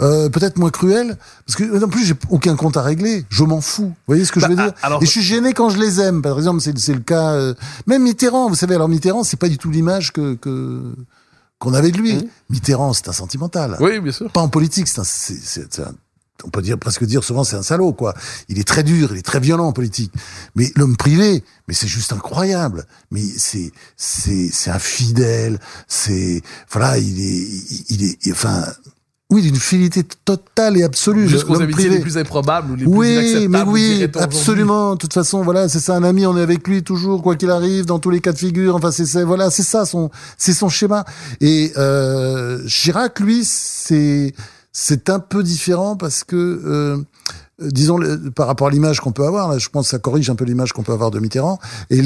euh, 0.00 0.28
peut-être 0.28 0.58
moins 0.58 0.70
cruel, 0.70 1.18
parce 1.44 1.56
que 1.56 1.84
en 1.84 1.88
plus 1.88 2.04
j'ai 2.04 2.14
aucun 2.30 2.54
compte 2.54 2.76
à 2.76 2.82
régler. 2.82 3.24
Je 3.30 3.42
m'en 3.42 3.60
fous. 3.60 3.86
Vous 3.86 3.94
voyez 4.06 4.24
ce 4.24 4.30
que 4.30 4.38
je 4.38 4.46
veux 4.46 4.54
Bah, 4.54 4.64
dire? 4.66 4.74
alors- 4.82 5.02
Et 5.02 5.06
je 5.06 5.10
suis 5.10 5.22
gêné 5.22 5.54
quand 5.54 5.70
je 5.70 5.78
les 5.78 6.00
aime. 6.00 6.22
Par 6.22 6.36
exemple, 6.38 6.60
c'est 6.60 6.78
c'est 6.78 6.94
le 6.94 7.00
cas. 7.00 7.32
euh, 7.32 7.54
même 7.88 8.04
Mitterrand, 8.04 8.48
vous 8.48 8.54
savez, 8.54 8.76
alors 8.76 8.88
Mitterrand, 8.88 9.24
c'est 9.24 9.36
pas 9.38 9.48
du 9.48 9.58
tout 9.58 9.70
l'image 9.72 10.12
que 10.12 10.34
que 10.34 10.82
qu'on 11.58 11.74
avait 11.74 11.90
de 11.92 11.98
lui. 11.98 12.14
Mhm. 12.14 12.28
Mitterrand, 12.50 12.92
c'est 12.92 13.08
un 13.08 13.12
sentimental. 13.12 13.76
Oui, 13.80 14.00
bien 14.00 14.12
sûr. 14.12 14.30
Pas 14.30 14.40
en 14.40 14.48
politique, 14.48 14.88
c'est 14.88 15.00
un, 15.00 15.04
c'est- 15.04 15.40
c'est- 15.42 15.72
c'est 15.72 15.82
un- 15.82 15.94
on 16.44 16.50
peut 16.50 16.60
dire 16.62 16.78
presque 16.78 17.04
dire 17.04 17.22
souvent 17.24 17.44
c'est 17.44 17.56
un 17.56 17.62
salaud 17.62 17.92
quoi. 17.92 18.12
Il 18.48 18.58
est 18.58 18.66
très 18.66 18.82
dur, 18.82 19.12
il 19.12 19.18
est 19.18 19.22
très 19.22 19.40
violent 19.40 19.68
en 19.68 19.72
politique. 19.72 20.12
Mais 20.56 20.70
l'homme 20.76 20.96
privé, 20.96 21.42
mais 21.68 21.74
c'est 21.74 21.86
juste 21.86 22.12
incroyable. 22.12 22.86
Mais 23.12 23.22
c'est 23.22 23.70
c'est 23.96 24.50
c'est 24.52 24.70
infidèle, 24.70 25.58
c'est 25.88 26.42
voilà, 26.70 26.98
il 26.98 27.20
est 27.20 27.48
il 27.90 28.04
est 28.04 28.32
enfin 28.32 28.66
oui, 29.30 29.42
d'une 29.42 29.56
fidélité 29.56 30.04
totale 30.24 30.76
et 30.76 30.82
absolue. 30.82 31.28
Jusqu'aux 31.28 31.60
amitiés 31.60 31.88
les 31.88 32.00
plus 32.00 32.18
improbables 32.18 32.72
ou 32.72 32.76
les 32.76 32.84
plus 32.84 32.92
Oui, 32.92 33.48
mais 33.48 33.62
oui, 33.62 34.06
absolument. 34.16 34.92
De 34.92 34.98
toute 34.98 35.14
façon, 35.14 35.42
voilà, 35.42 35.68
c'est 35.68 35.80
ça 35.80 35.96
un 35.96 36.04
ami, 36.04 36.26
on 36.26 36.36
est 36.36 36.42
avec 36.42 36.66
lui 36.68 36.82
toujours, 36.82 37.22
quoi 37.22 37.34
qu'il 37.34 37.50
arrive, 37.50 37.86
dans 37.86 37.98
tous 37.98 38.10
les 38.10 38.20
cas 38.20 38.32
de 38.32 38.38
figure. 38.38 38.76
Enfin, 38.76 38.90
c'est 38.90 39.24
voilà, 39.24 39.50
c'est 39.50 39.62
ça 39.62 39.86
son, 39.86 40.10
c'est 40.36 40.52
son 40.52 40.68
schéma. 40.68 41.04
Et 41.40 41.72
euh, 41.78 42.64
Chirac, 42.66 43.18
lui, 43.18 43.44
c'est 43.44 44.34
c'est 44.72 45.08
un 45.08 45.20
peu 45.20 45.42
différent 45.42 45.96
parce 45.96 46.24
que. 46.24 46.36
Euh, 46.36 46.98
disons 47.60 48.00
par 48.34 48.48
rapport 48.48 48.66
à 48.66 48.70
l'image 48.70 48.98
qu'on 48.98 49.12
peut 49.12 49.24
avoir 49.24 49.48
là, 49.48 49.58
je 49.58 49.68
pense 49.68 49.86
que 49.86 49.90
ça 49.90 50.00
corrige 50.00 50.28
un 50.28 50.34
peu 50.34 50.44
l'image 50.44 50.72
qu'on 50.72 50.82
peut 50.82 50.92
avoir 50.92 51.12
de 51.12 51.20
Mitterrand 51.20 51.60
et 51.88 52.02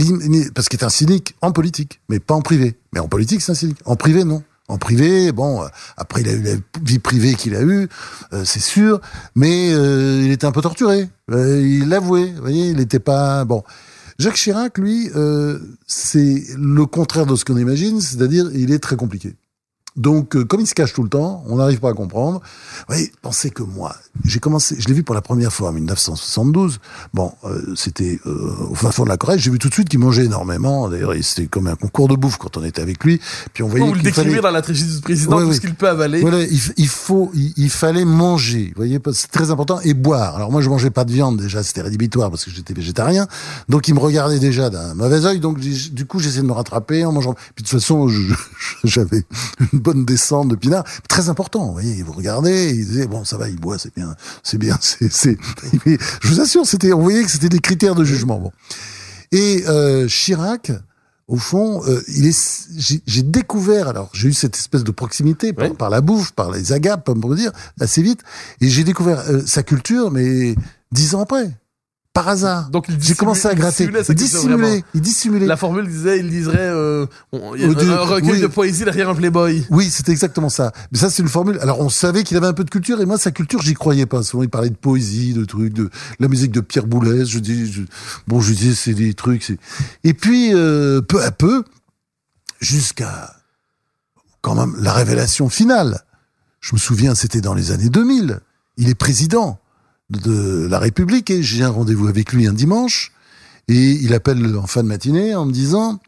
parce 0.55 0.69
qu'il 0.69 0.79
est 0.79 0.85
un 0.85 0.91
cynique 0.91 1.35
en 1.41 1.53
politique 1.53 2.03
mais 2.11 2.21
pas 2.21 2.35
en 2.35 2.43
privé 2.43 2.77
mais 2.93 3.01
en 3.01 3.09
politique 3.09 3.41
c'est 3.41 3.53
un 3.53 3.55
cynique 3.55 3.79
en 3.87 3.97
privé 3.97 4.25
non 4.25 4.43
en 4.69 4.79
privé. 4.79 5.33
Bon 5.33 5.63
euh, 5.63 5.69
après 5.97 6.21
il 6.21 6.29
a 6.29 6.33
eu 6.33 6.43
la 6.43 6.53
vie 6.83 6.99
privée 6.99 7.35
qu'il 7.35 7.55
a 7.57 7.63
eue 7.63 7.89
euh, 8.33 8.45
c'est 8.45 8.61
sûr 8.61 9.01
mais 9.35 9.73
euh, 9.73 10.23
il 10.25 10.31
était 10.31 10.47
un 10.47 10.53
peu 10.53 10.63
torturé. 10.63 11.09
Euh, 11.31 11.61
il 11.61 11.89
l'avouait 11.89 12.33
vous 12.37 12.43
voyez 12.43 12.69
il 12.71 12.77
n'était 12.77 13.01
pas 13.01 13.45
bon. 13.45 13.63
Jacques 14.19 14.35
Chirac 14.37 14.79
lui 14.79 15.11
euh, 15.17 15.59
c'est 15.87 16.45
le 16.57 16.87
contraire 16.87 17.27
de 17.27 17.37
ce 17.37 17.45
qu'on 17.45 17.57
imagine 17.57 18.01
c'est-à-dire 18.01 18.51
il 18.55 18.73
est 18.73 18.79
très 18.81 18.97
compliqué 18.97 19.35
donc, 19.99 20.37
euh, 20.37 20.45
comme 20.45 20.61
il 20.61 20.67
se 20.67 20.75
cache 20.75 20.93
tout 20.95 21.03
le 21.03 21.09
temps, 21.09 21.43
on 21.47 21.57
n'arrive 21.57 21.81
pas 21.81 21.91
à 21.91 21.93
comprendre. 21.93 22.41
Vous 22.41 22.85
voyez, 22.89 23.13
pensez 23.21 23.51
que 23.51 23.63
moi, 23.63 23.95
j'ai 24.25 24.39
commencé, 24.39 24.77
je 24.79 24.87
l'ai 24.89 24.95
vu 24.95 25.03
pour 25.03 25.15
la 25.15 25.21
première 25.21 25.53
fois 25.53 25.69
en 25.71 25.73
1972. 25.73 26.79
Bon, 27.13 27.33
euh, 27.45 27.75
c'était 27.77 28.21
euh, 28.27 28.55
au 28.71 28.75
fin 28.75 28.91
fond 28.93 29.05
de 29.05 29.09
la 29.09 29.17
Corrèze. 29.17 29.41
J'ai 29.41 29.51
vu 29.51 29.59
tout 29.59 29.69
de 29.69 29.75
suite 29.75 29.89
qu'il 29.89 29.99
mangeait 29.99 30.25
énormément. 30.25 30.89
D'ailleurs, 30.89 31.15
il- 31.15 31.25
c'était 31.25 31.47
comme 31.49 31.67
un 31.67 31.75
concours 31.77 32.09
de 32.09 32.15
bouffe 32.17 32.37
quand 32.39 32.57
on 32.57 32.65
était 32.65 32.81
avec 32.81 33.03
lui. 33.05 33.21
Puis 33.53 33.63
on 33.63 33.69
voyait 33.69 33.85
Vous 33.87 33.93
le 33.95 34.01
décrivez 34.01 34.31
fallait... 34.31 34.41
dans 34.43 34.51
la 34.51 34.63
tragédie 34.63 34.95
du 34.97 35.01
président, 35.03 35.37
Ouais, 35.37 35.43
tout 35.43 35.49
oui. 35.51 35.55
ce 35.57 35.61
qu'il 35.61 35.75
peut 35.75 35.89
avaler. 35.89 36.21
Voilà, 36.21 36.39
il, 36.43 36.89
faut, 36.89 37.31
il, 37.35 37.53
il 37.57 37.71
fallait 37.71 38.05
manger, 38.05 38.67
vous 38.69 38.77
voyez, 38.77 38.99
c'est 39.13 39.31
très 39.31 39.51
important, 39.51 39.81
et 39.83 39.95
boire. 39.95 40.37
Alors 40.37 40.51
moi, 40.53 40.61
je 40.63 40.69
mangeais 40.69 40.91
pas 40.91 41.05
de 41.05 41.13
viande 41.13 41.41
déjà, 41.41 41.63
c'était 41.63 41.83
rédhibitoire 41.83 42.31
parce 42.31 42.45
que 42.45 42.51
j'étais 42.51 42.73
végétarien, 42.75 43.27
donc 43.69 43.89
il 43.89 43.95
me 43.95 44.01
regardait 44.01 44.39
déjà 44.39 44.71
d'un 44.71 44.95
mauvais 44.95 45.25
œil. 45.27 45.41
Donc 45.41 45.59
du 45.59 46.07
coup, 46.07 46.19
j'essayais 46.21 46.43
de 46.43 46.47
me 46.47 46.53
rattraper 46.53 47.05
en 47.05 47.13
mangeant. 47.13 47.35
Puis 47.55 47.65
de 47.65 47.69
toute 47.69 47.81
façon, 47.81 48.09
j'avais 48.85 49.25
une 49.73 49.81
bonne 49.89 50.05
descente 50.05 50.49
de 50.49 50.57
pinard, 50.57 50.85
très 51.09 51.31
important. 51.31 51.67
Vous 51.67 51.73
voyez, 51.73 52.03
vous 52.03 52.13
regardez, 52.13 52.71
il 52.75 52.85
disait 52.85 53.07
bon, 53.07 53.25
ça 53.25 53.39
va, 53.39 53.49
il 53.49 53.57
boit, 53.59 53.79
c'est 53.79 53.95
bien, 53.95 54.15
c'est 54.43 54.59
bien, 54.59 54.77
c'est, 54.81 55.39
je 55.87 56.29
vous 56.29 56.41
assure, 56.41 56.67
c'était, 56.67 56.93
on 56.93 57.01
voyait 57.01 57.23
que 57.25 57.31
c'était 57.31 57.49
des 57.49 57.61
critères 57.61 57.95
de 57.95 58.05
jugement. 58.05 58.39
Bon. 58.39 58.53
Et 59.33 59.65
euh, 59.67 60.07
Chirac, 60.07 60.73
au 61.27 61.37
fond, 61.37 61.83
euh, 61.87 62.03
il 62.09 62.27
est, 62.27 62.69
j'ai, 62.77 63.01
j'ai 63.07 63.23
découvert, 63.23 63.89
alors 63.89 64.11
j'ai 64.13 64.29
eu 64.29 64.35
cette 64.35 64.57
espèce 64.57 64.85
de 64.85 64.91
proximité 64.91 65.55
par, 65.55 65.71
Oui. 65.71 65.77
par 65.77 65.89
la 65.89 66.03
bouffe, 66.03 66.33
par 66.33 66.51
les 66.51 66.73
agapes, 66.73 67.05
pour 67.05 67.17
me 67.17 67.35
dire, 67.35 67.53
assez 67.81 68.03
vite, 68.03 68.21
et 68.61 68.69
j'ai 68.69 68.85
découvert 68.85 69.21
euh, 69.31 69.41
sa 69.47 69.63
culture, 69.63 70.11
mais 70.11 70.55
dix 70.93 71.15
ans 71.15 71.21
après, 71.21 71.51
par 72.19 72.29
hasard. 72.29 72.71
Donc, 72.71 72.87
il 72.89 73.01
J'ai 73.01 73.15
commencé 73.15 73.47
à 73.47 73.55
gratter. 73.55 73.85
Il 74.09 74.15
dissimulait, 74.15 74.83
il 74.93 75.01
dissimulait. 75.01 75.47
La 75.47 75.57
formule 75.57 75.87
disait, 75.87 76.19
il 76.19 76.29
dirait, 76.29 76.57
euh, 76.59 77.07
on- 77.31 77.55
il 77.55 77.61
y 77.63 77.65
un 77.65 77.97
recueil 77.99 78.31
oui. 78.33 78.41
de 78.41 78.49
poésie 78.49 78.85
derrière 78.85 79.09
un 79.09 79.15
playboy. 79.15 79.65
Oui, 79.71 79.89
c'était 79.89 80.11
exactement 80.11 80.49
ça. 80.49 80.73
Mais 80.91 80.99
ça, 80.99 81.11
c'est 81.11 81.23
une 81.23 81.29
formule. 81.29 81.59
Alors, 81.61 81.79
on 81.81 81.89
savait 81.89 82.25
qu'il 82.25 82.37
avait 82.37 82.49
un 82.49 82.53
peu 82.53 82.65
de 82.65 82.71
culture, 82.71 83.01
et 83.01 83.07
moi, 83.07 83.19
sa 83.19 83.31
culture, 83.31 83.63
j'y 83.63 83.75
croyais 83.75 84.07
pas. 84.07 84.25
Souvent, 84.25 84.43
il 84.43 84.49
parlait 84.51 84.71
de 84.71 84.75
poésie, 84.77 85.33
de 85.33 85.45
trucs, 85.45 85.73
de 85.73 85.91
la 86.19 86.27
musique 86.27 86.51
de 86.51 86.61
Pierre 86.61 86.87
Boulez. 86.87 87.25
Je 87.25 87.39
dis, 87.39 87.71
je- 87.71 87.83
bon, 88.27 88.41
je 88.41 88.53
disais, 88.53 88.75
c'est 88.75 88.95
des 88.95 89.15
trucs. 89.15 89.57
Et 90.03 90.13
puis, 90.13 90.53
euh, 90.55 91.01
peu 91.01 91.23
à 91.23 91.31
peu, 91.31 91.63
jusqu'à 92.61 93.33
quand 94.43 94.57
même 94.57 94.75
la 94.83 94.93
révélation 94.93 95.49
finale. 95.49 96.01
Je 96.61 96.75
me 96.75 96.79
souviens, 96.81 97.15
c'était 97.15 97.41
dans 97.41 97.55
les 97.55 97.71
années 97.71 97.91
2000. 97.91 98.41
Il 98.77 98.89
est 98.89 98.95
président 98.97 99.61
de 100.11 100.67
la 100.69 100.79
République 100.79 101.31
et 101.31 101.43
j'ai 101.43 101.63
un 101.63 101.71
rendez-vous 101.71 102.09
avec 102.09 102.33
lui 102.33 102.47
un 102.47 102.53
dimanche. 102.53 103.13
Et 103.69 103.93
il 103.93 104.15
appelle 104.15 104.57
en 104.57 104.67
fin 104.67 104.83
de 104.83 104.89
matinée 104.89 105.35
en 105.35 105.45
me 105.45 105.53
disant, 105.53 106.01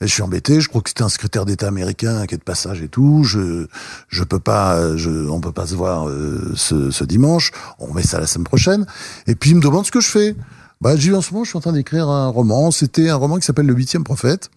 je 0.00 0.06
suis 0.06 0.22
embêté, 0.22 0.60
je 0.60 0.68
crois 0.68 0.80
que 0.80 0.88
c'était 0.88 1.02
un 1.02 1.08
secrétaire 1.08 1.44
d'État 1.44 1.68
américain 1.68 2.26
qui 2.26 2.34
est 2.34 2.38
de 2.38 2.42
passage 2.42 2.80
et 2.80 2.88
tout. 2.88 3.22
Je 3.24 3.66
je 4.08 4.24
peux 4.24 4.38
pas, 4.38 4.96
je, 4.96 5.28
on 5.28 5.40
peut 5.40 5.52
pas 5.52 5.66
se 5.66 5.74
voir 5.74 6.08
euh, 6.08 6.52
ce, 6.54 6.90
ce 6.90 7.04
dimanche. 7.04 7.52
On 7.78 7.92
met 7.92 8.02
ça 8.02 8.18
la 8.18 8.26
semaine 8.26 8.44
prochaine. 8.44 8.86
Et 9.26 9.34
puis 9.34 9.50
il 9.50 9.56
me 9.56 9.62
demande 9.62 9.84
ce 9.84 9.90
que 9.90 10.00
je 10.00 10.08
fais. 10.08 10.34
Bah, 10.80 10.96
j'ai 10.96 11.10
eu 11.10 11.14
en 11.14 11.20
ce 11.20 11.32
moment, 11.32 11.44
je 11.44 11.50
suis 11.50 11.58
en 11.58 11.60
train 11.60 11.72
d'écrire 11.72 12.08
un 12.08 12.28
roman. 12.28 12.70
C'était 12.70 13.08
un 13.08 13.16
roman 13.16 13.38
qui 13.38 13.46
s'appelle 13.46 13.66
Le 13.66 13.74
Huitième 13.74 14.04
Prophète. 14.04 14.50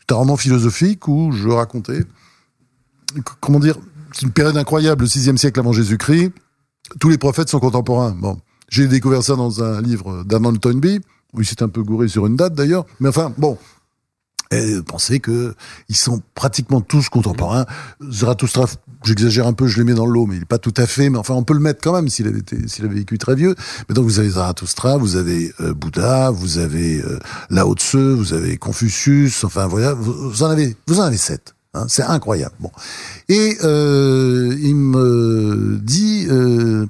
C'est 0.00 0.12
un 0.12 0.16
roman 0.16 0.36
philosophique 0.36 1.08
où 1.08 1.32
je 1.32 1.48
racontais, 1.48 2.04
comment 3.40 3.58
dire, 3.58 3.76
c'est 4.12 4.22
une 4.22 4.30
période 4.30 4.56
incroyable, 4.56 5.02
le 5.02 5.08
sixième 5.08 5.36
siècle 5.36 5.58
avant 5.58 5.72
Jésus-Christ. 5.72 6.30
Tous 7.00 7.08
les 7.08 7.18
prophètes 7.18 7.48
sont 7.48 7.60
contemporains. 7.60 8.12
Bon, 8.12 8.38
j'ai 8.68 8.86
découvert 8.88 9.22
ça 9.22 9.36
dans 9.36 9.62
un 9.62 9.80
livre 9.80 10.24
d'Arnold 10.24 10.60
Toynbee. 10.60 11.00
où 11.32 11.40
il 11.40 11.46
s'est 11.46 11.62
un 11.62 11.68
peu 11.68 11.82
gouré 11.82 12.08
sur 12.08 12.26
une 12.26 12.36
date 12.36 12.54
d'ailleurs. 12.54 12.86
Mais 13.00 13.08
enfin, 13.08 13.32
bon, 13.38 13.58
et 14.54 14.76
pensez 14.86 15.20
que 15.20 15.54
ils 15.88 15.96
sont 15.96 16.22
pratiquement 16.34 16.80
tous 16.80 17.08
contemporains. 17.08 17.66
Zarathustra, 18.08 18.66
j'exagère 19.04 19.46
un 19.46 19.52
peu, 19.52 19.66
je 19.66 19.78
les 19.78 19.84
mets 19.84 19.94
dans 19.94 20.06
l'eau, 20.06 20.26
mais 20.26 20.36
il 20.36 20.42
est 20.42 20.46
pas 20.46 20.58
tout 20.58 20.74
à 20.76 20.86
fait. 20.86 21.10
Mais 21.10 21.18
enfin, 21.18 21.34
on 21.34 21.42
peut 21.42 21.54
le 21.54 21.60
mettre 21.60 21.80
quand 21.82 21.92
même 21.92 22.08
s'il 22.08 22.26
avait 22.28 22.38
été, 22.38 22.68
s'il 22.68 22.84
avait 22.84 22.94
vécu 22.94 23.18
très 23.18 23.34
vieux. 23.34 23.54
Mais 23.88 23.94
donc 23.94 24.04
vous 24.04 24.18
avez 24.18 24.30
Zarathustra, 24.30 24.96
vous 24.96 25.16
avez 25.16 25.52
euh, 25.60 25.74
Bouddha, 25.74 26.30
vous 26.30 26.58
avez 26.58 27.00
euh, 27.00 27.18
Lao 27.50 27.74
Tse, 27.74 27.96
vous 27.96 28.32
avez 28.32 28.56
Confucius. 28.56 29.44
Enfin 29.44 29.66
voilà, 29.66 29.94
vous, 29.94 30.12
vous 30.12 30.42
en 30.42 30.50
avez, 30.50 30.76
vous 30.86 31.00
en 31.00 31.04
avez 31.04 31.16
sept. 31.18 31.53
Hein, 31.76 31.86
c'est 31.88 32.04
incroyable. 32.04 32.54
Bon. 32.60 32.70
Et 33.28 33.56
euh, 33.64 34.56
il 34.60 34.76
me 34.76 35.78
dit, 35.82 36.26
euh, 36.30 36.86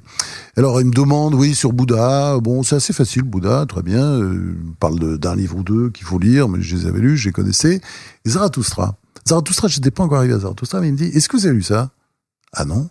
alors 0.57 0.79
il 0.79 0.85
me 0.87 0.93
demande, 0.93 1.33
oui, 1.33 1.55
sur 1.55 1.73
Bouddha. 1.73 2.37
Bon, 2.39 2.61
c'est 2.61 2.75
assez 2.75 2.93
facile, 2.93 3.23
Bouddha, 3.23 3.65
très 3.67 3.81
bien. 3.81 4.03
Euh, 4.05 4.53
il 4.63 4.73
parle 4.75 4.99
de- 4.99 5.17
d'un 5.17 5.35
livre 5.35 5.57
ou 5.57 5.63
deux 5.63 5.89
qu'il 5.89 6.05
faut 6.05 6.19
lire, 6.19 6.47
mais 6.47 6.61
je 6.61 6.75
les 6.75 6.85
avais 6.85 6.99
lus, 6.99 7.17
je 7.17 7.29
les 7.29 7.33
connaissais. 7.33 7.81
Et 8.25 8.29
Zarathustra. 8.29 8.95
Zarathustra, 9.27 9.67
je 9.67 9.77
n'étais 9.79 9.89
pas 9.91 10.03
encore 10.03 10.19
arrivé 10.19 10.35
à 10.35 10.39
Zarathustra, 10.39 10.79
mais 10.81 10.89
il 10.89 10.93
me 10.93 10.97
dit, 10.97 11.05
est-ce 11.05 11.27
que 11.29 11.35
vous 11.37 11.45
avez 11.47 11.55
lu 11.55 11.63
ça? 11.63 11.89
Ah 12.53 12.63
non 12.65 12.87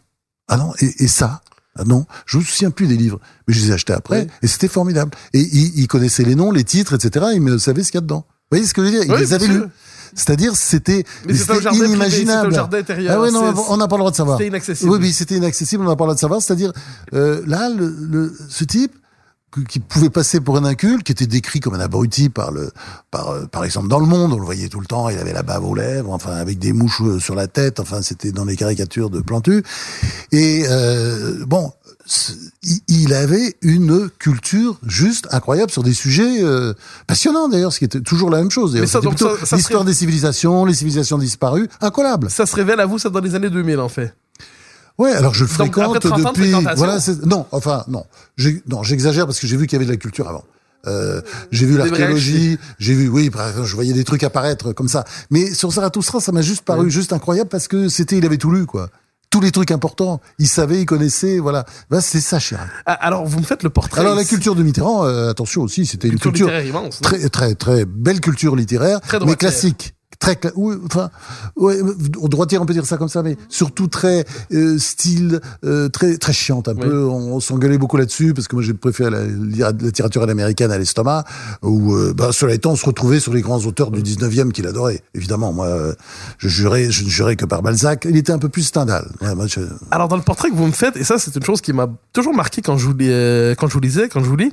Ah 0.49 0.57
non 0.57 0.73
Et, 0.81 1.05
et 1.05 1.09
ça? 1.09 1.43
Ah 1.77 1.85
non, 1.85 2.07
je 2.27 2.39
me 2.39 2.43
souviens 2.43 2.71
plus 2.71 2.87
des 2.89 2.97
livres, 2.97 3.19
mais 3.47 3.55
je 3.55 3.61
les 3.61 3.71
ai 3.71 3.73
achetés 3.75 3.93
après, 3.93 4.23
Oui. 4.23 4.29
et 4.43 4.47
c'était 4.49 4.69
formidable. 4.69 5.11
Et 5.33 5.41
il, 5.41 5.79
il 5.79 5.87
connaissait 5.89 6.23
les 6.25 6.35
noms, 6.37 6.51
les 6.53 6.63
titres, 6.65 6.95
etc. 6.95 7.27
Il 7.35 7.41
me 7.41 7.59
savait 7.59 7.83
ce 7.85 7.91
qu'il 7.93 7.99
y 7.99 7.99
a 7.99 8.01
dedans. 8.03 8.25
Vous 8.29 8.59
voyez 8.59 8.67
ce 8.67 8.75
que 8.75 8.83
je 8.85 8.87
veux 8.91 8.93
dire? 8.93 9.03
Il 9.05 9.13
Oui, 9.13 9.19
les 9.21 9.33
avait 9.33 9.47
lus. 9.49 9.63
C'est-à-dire, 10.15 10.55
c'était 10.57 11.05
privé, 11.23 11.87
inimaginable. 11.87 12.55
intérieur. 12.73 13.17
Ah 13.19 13.21
oui, 13.23 13.33
non, 13.33 13.53
on 13.69 13.77
n'a 13.77 13.89
pas 13.89 13.97
le 13.97 14.01
droit 14.01 14.11
de 14.11 14.17
savoir. 14.17 14.39
C'était 14.39 14.49
inaccessible. 14.49 14.91
Oui, 14.91 14.99
oui, 15.01 15.13
c'était 15.13 15.37
inaccessible, 15.37 15.85
on 15.85 15.89
n'a 15.89 15.97
pas 15.97 16.05
le 16.05 16.09
droit 16.09 16.15
de 16.15 16.21
savoir. 16.21 16.41
C'est-à-dire, 16.43 16.73
euh, 17.15 17.43
là, 17.47 17.69
le, 17.69 17.89
le- 17.89 18.33
ce 18.49 18.65
type 18.65 18.93
qui 19.69 19.79
pouvait 19.79 20.11
passer 20.11 20.41
pour 20.41 20.57
un 20.57 20.65
inculte, 20.65 21.05
qui 21.05 21.13
était 21.13 21.29
décrit 21.29 21.61
comme 21.61 21.75
un 21.75 21.81
abruti 21.81 22.29
par 22.29 22.51
le, 22.51 22.73
par, 23.13 23.29
euh, 23.31 23.45
par 23.47 23.65
exemple 23.65 23.87
dans 23.87 24.01
le 24.01 24.07
Monde, 24.07 24.33
on 24.33 24.37
le 24.39 24.45
voyait 24.45 24.69
tout 24.69 24.81
le 24.81 24.87
temps, 24.87 25.09
il 25.09 25.17
avait 25.17 25.33
la 25.33 25.45
bave 25.45 25.65
aux 25.65 25.77
lèvres, 25.77 26.11
enfin 26.13 26.33
avec 26.33 26.59
des 26.59 26.73
mouches 26.73 27.01
euh, 27.03 27.21
sur 27.21 27.37
la 27.37 27.47
tête, 27.47 27.79
enfin 27.79 28.03
c'était 28.03 28.33
dans 28.33 28.45
les 28.45 28.57
caricatures 28.57 29.11
de 29.11 29.21
Plantu. 29.21 29.63
Et 30.33 30.65
euh, 30.69 31.45
bon, 31.47 31.73
il- 32.89 33.15
avait 33.15 33.55
une 33.63 34.09
culture 34.19 34.79
juste 34.87 35.29
incroyable 35.31 35.71
sur 35.71 35.83
des 35.83 35.95
sujets 35.95 36.43
euh, 36.43 36.75
passionnants 37.07 37.49
d'ailleurs, 37.49 37.73
ce 37.73 37.79
qui 37.79 37.85
était 37.85 38.01
toujours 38.01 38.29
la 38.31 38.39
même 38.39 38.51
chose. 38.51 38.75
l'histoire 39.57 39.83
serait- 39.83 39.85
des 39.87 39.95
civilisations, 39.95 40.65
les 40.65 40.75
civilisations 40.75 41.17
disparues, 41.19 41.69
incollable. 41.81 42.29
Ça 42.31 42.45
se 42.47 42.57
révèle 42.57 42.81
à 42.81 42.87
vous, 42.87 42.99
ça 42.99 43.09
dans 43.11 43.21
les 43.21 43.35
années 43.35 43.51
2000, 43.51 43.79
en 43.79 43.89
fait? 43.89 44.15
Ouais, 44.99 45.13
alors 45.13 45.35
je 45.35 45.43
le 45.45 45.49
fréquente 45.49 45.97
après 45.97 46.09
30 46.09 46.27
ans 46.27 46.33
de 46.33 46.39
depuis. 46.39 46.53
Voilà, 46.77 46.99
non, 47.25 47.47
enfin 47.53 47.85
non, 47.89 48.05
non, 48.69 48.83
j'exagère 48.83 49.27
parce 49.27 49.41
que 49.41 49.47
j'ai 49.47 49.57
vu 49.57 49.67
qu'il 49.67 49.75
y 49.75 49.79
avait 49.79 49.87
de 49.87 49.91
la 49.91 49.97
culture 49.97 50.29
avant. 50.29 50.45
Euh, 50.87 51.21
j'ai 51.51 51.65
vu 51.67 51.77
l'archéologie, 51.79 52.59
j'ai 52.79 52.95
vu, 52.95 53.09
oui, 53.09 53.31
je 53.65 53.75
voyais 53.75 53.93
des 53.95 54.05
trucs 54.05 54.23
apparaître 54.23 54.73
comme 54.73 54.89
ça. 54.89 55.05
Mais 55.31 55.53
sur 55.55 55.71
Zarathustra, 55.73 56.21
ça 56.21 56.31
m'a 56.31 56.43
juste 56.43 56.63
paru 56.63 56.91
juste 56.91 57.13
incroyable 57.13 57.49
parce 57.49 57.69
que 57.69 57.89
c'était, 57.89 58.19
il 58.19 58.27
avait 58.27 58.37
tout 58.37 58.51
lu, 58.51 58.67
quoi. 58.67 58.91
Tous 59.35 59.41
les 59.41 59.51
trucs 59.51 59.73
importants, 59.73 60.21
il 60.39 60.47
savait, 60.47 60.83
il 60.83 60.87
connaissait, 60.87 61.41
voilà. 61.41 61.65
Ben, 61.91 62.01
c'est 62.01 62.21
ça, 62.21 62.39
Chirac. 62.39 62.69
Ah, 62.87 62.93
Alors, 62.93 63.27
vous 63.27 63.41
me 63.41 63.45
faites 63.45 63.65
le 63.65 63.69
portrait. 63.69 64.01
Alors 64.01 64.15
la 64.15 64.25
culture 64.25 64.55
de 64.55 64.63
Mitterrand, 64.63 65.05
euh, 65.07 65.29
attention 65.29 65.63
aussi, 65.63 65.87
c'était 65.87 66.07
une 66.07 66.13
Culture 66.21 66.31
culture 66.31 66.47
littéraire 66.47 66.67
immense. 66.69 67.01
non 67.03 67.09
très, 67.09 67.29
très, 67.29 67.55
très 67.57 67.85
belle 67.85 68.21
culture 68.21 68.55
littéraire, 68.55 69.01
Très 69.01 69.19
mais 69.19 69.35
classique. 69.35 69.97
Très, 70.25 70.39
oui, 70.57 70.77
enfin, 70.87 71.11
ouais, 71.57 71.79
droitière, 72.29 72.63
on 72.63 72.67
peut 72.67 72.73
dire 72.73 72.87
ça 72.87 72.97
comme 72.97 73.09
ça, 73.09 73.23
mais 73.23 73.37
surtout 73.51 73.89
très 73.89 74.25
euh, 74.53 74.79
style, 74.79 75.41
euh, 75.67 75.89
très, 75.91 76.17
très 76.17 76.33
chiante 76.33 76.67
un 76.69 76.73
Oui. 76.75 76.81
peu. 76.81 77.05
On, 77.05 77.35
on 77.35 77.41
s'engueulait 77.41 77.77
beaucoup 77.77 77.99
là-dessus 77.99 78.33
parce 78.33 78.49
que 78.49 78.57
moi 78.57 78.63
j'ai 78.65 78.73
préféré 78.73 79.11
la, 79.11 79.21
la 79.27 79.73
littérature 79.73 80.23
américaine 80.23 80.71
à 80.73 80.79
l'estomac. 80.79 81.25
Où, 81.63 81.95
euh, 81.95 82.15
bah, 82.17 82.31
cela 82.33 82.55
étant, 82.55 82.73
on 82.73 82.77
se 82.77 82.87
retrouvait 82.87 83.21
sur 83.21 83.35
les 83.35 83.43
grands 83.43 83.59
auteurs 83.67 83.91
du 83.91 84.03
19e 84.03 84.51
qu'il 84.53 84.67
adorait. 84.67 85.03
Évidemment, 85.15 85.53
moi, 85.53 85.69
je 86.39 86.49
jurais, 86.49 86.91
je 86.91 87.05
ne 87.05 87.09
jurais 87.11 87.37
que 87.37 87.45
par 87.45 87.63
Balzac. 87.63 88.07
Il 88.09 88.17
était 88.17 88.33
un 88.33 88.39
peu 88.39 88.49
plus 88.49 88.63
Stendhal. 88.63 89.07
Ouais, 89.21 89.35
moi, 89.35 89.47
je- 89.47 89.61
Alors 89.91 90.09
dans 90.09 90.17
le 90.17 90.23
portrait 90.23 90.49
que 90.51 90.55
vous 90.57 90.67
me 90.67 90.73
faites, 90.73 90.97
et 90.97 91.05
ça 91.05 91.19
c'est 91.19 91.37
une 91.37 91.43
chose 91.45 91.61
qui 91.61 91.73
m'a 91.75 91.89
toujours 92.15 92.35
marqué 92.35 92.63
quand 92.63 92.79
je 92.79 92.87
vous, 92.87 92.95
euh, 93.03 93.55
quand 93.57 93.67
je 93.69 93.75
vous 93.75 93.81
lisais, 93.81 94.09
quand 94.09 94.21
je 94.25 94.29
vous 94.29 94.37
lis, 94.37 94.53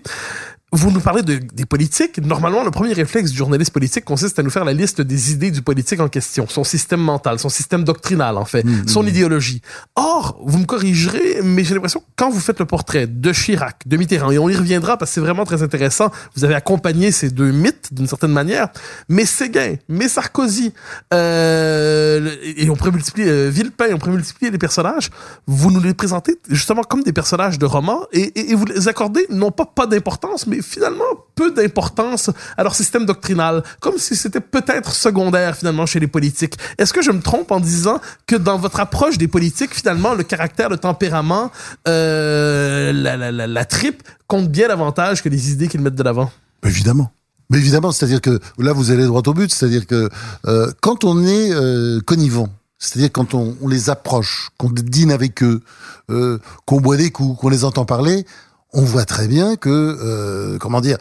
vous 0.71 0.91
nous 0.91 1.01
parlez 1.01 1.21
de, 1.21 1.39
des 1.53 1.65
politiques. 1.65 2.19
Normalement, 2.19 2.63
le 2.63 2.71
premier 2.71 2.93
réflexe 2.93 3.31
du 3.31 3.37
journaliste 3.37 3.71
politique 3.73 4.05
consiste 4.05 4.39
à 4.39 4.43
nous 4.43 4.49
faire 4.49 4.65
la 4.65 4.73
liste 4.73 5.01
des 5.01 5.31
idées 5.33 5.51
du 5.51 5.61
politique 5.61 5.99
en 5.99 6.07
question, 6.07 6.47
son 6.47 6.63
système 6.63 7.01
mental, 7.01 7.39
son 7.39 7.49
système 7.49 7.83
doctrinal, 7.83 8.37
en 8.37 8.45
fait, 8.45 8.61
Mmh, 8.63 8.87
son 8.87 9.05
idéologie. 9.05 9.61
Or, 9.95 10.39
vous 10.43 10.59
me 10.59 10.65
corrigerez, 10.65 11.41
mais 11.43 11.63
j'ai 11.63 11.73
l'impression 11.73 11.99
que 11.99 12.05
quand 12.15 12.29
vous 12.29 12.39
faites 12.39 12.59
le 12.59 12.65
portrait 12.65 13.07
de 13.07 13.31
Chirac, 13.31 13.87
de 13.87 13.97
Mitterrand, 13.97 14.31
et 14.31 14.37
on 14.37 14.49
y 14.49 14.55
reviendra 14.55 14.97
parce 14.97 15.11
que 15.11 15.15
c'est 15.15 15.21
vraiment 15.21 15.45
très 15.45 15.63
intéressant, 15.63 16.11
vous 16.35 16.43
avez 16.43 16.55
accompagné 16.55 17.11
ces 17.11 17.29
deux 17.29 17.51
mythes 17.51 17.93
d'une 17.93 18.07
certaine 18.07 18.31
manière, 18.31 18.69
mais 19.09 19.25
Séguin, 19.25 19.75
mais 19.89 20.07
Sarkozy, 20.07 20.73
euh, 21.13 22.35
et 22.43 22.69
on 22.69 22.75
pourrait 22.75 22.91
multiplier 22.91 23.29
euh, 23.29 23.49
Villepin, 23.49 23.87
on 23.93 23.97
pourrait 23.97 24.11
multiplier 24.11 24.51
les 24.51 24.57
personnages, 24.57 25.09
vous 25.47 25.71
nous 25.71 25.81
les 25.81 25.93
présentez 25.93 26.37
justement 26.49 26.83
comme 26.83 27.03
des 27.03 27.13
personnages 27.13 27.57
de 27.59 27.65
romans 27.65 28.01
et, 28.11 28.21
et, 28.39 28.51
et 28.51 28.55
vous 28.55 28.65
les 28.65 28.87
accordez 28.87 29.25
non 29.29 29.51
pas 29.51 29.65
pas 29.65 29.87
d'importance, 29.87 30.47
mais 30.47 30.60
finalement 30.61 31.05
peu 31.35 31.51
d'importance 31.51 32.29
à 32.57 32.63
leur 32.63 32.75
système 32.75 33.05
doctrinal, 33.05 33.63
comme 33.79 33.97
si 33.97 34.15
c'était 34.15 34.41
peut-être 34.41 34.93
secondaire 34.93 35.55
finalement 35.55 35.85
chez 35.85 35.99
les 35.99 36.07
politiques. 36.07 36.55
Est-ce 36.77 36.93
que 36.93 37.01
je 37.01 37.11
me 37.11 37.21
trompe 37.21 37.51
en 37.51 37.59
disant 37.59 37.99
que 38.27 38.35
dans 38.35 38.57
votre 38.57 38.79
approche 38.79 39.17
des 39.17 39.27
politiques, 39.27 39.73
finalement, 39.73 40.13
le 40.13 40.23
caractère, 40.23 40.69
le 40.69 40.77
tempérament, 40.77 41.51
euh, 41.87 42.91
la, 42.93 43.31
la, 43.31 43.65
tripe 43.65 44.03
compte 44.27 44.49
bien 44.49 44.67
davantage 44.67 45.23
que 45.23 45.29
les 45.29 45.51
idées 45.51 45.67
qu'ils 45.67 45.81
mettent 45.81 45.95
de 45.95 46.03
l'avant? 46.03 46.31
Évidemment. 46.65 47.11
Mais 47.49 47.57
évidemment, 47.57 47.91
c'est-à-dire 47.91 48.21
que 48.21 48.39
là, 48.59 48.71
vous 48.71 48.91
allez 48.91 49.05
droit 49.05 49.21
au 49.25 49.33
but, 49.33 49.53
c'est-à-dire 49.53 49.85
que 49.85 50.09
euh, 50.47 50.71
quand 50.79 51.03
on 51.03 51.25
est 51.25 51.51
euh, 51.51 51.99
connivant, 51.99 52.47
c'est-à-dire 52.79 53.11
quand 53.11 53.33
on, 53.33 53.57
on 53.61 53.67
les 53.67 53.89
approche, 53.89 54.49
qu'on 54.57 54.69
dîne 54.69 55.11
avec 55.11 55.43
eux, 55.43 55.61
euh, 56.09 56.39
qu'on 56.65 56.79
boit 56.79 56.97
des 56.97 57.11
coups, 57.11 57.39
qu'on 57.39 57.49
les 57.49 57.65
entend 57.65 57.85
parler, 57.85 58.25
on 58.73 58.83
voit 58.83 59.05
très 59.05 59.27
bien 59.27 59.55
que, 59.55 59.69
euh, 59.69 60.57
comment 60.57 60.81
dire, 60.81 60.97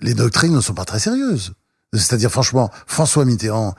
les 0.00 0.14
doctrines 0.14 0.52
ne 0.52 0.60
sont 0.60 0.74
pas 0.74 0.84
très 0.84 0.98
sérieuses. 0.98 1.52
C'est-à-dire, 1.94 2.30
franchement, 2.30 2.70
François 2.86 3.24
Mitterrand, 3.24 3.74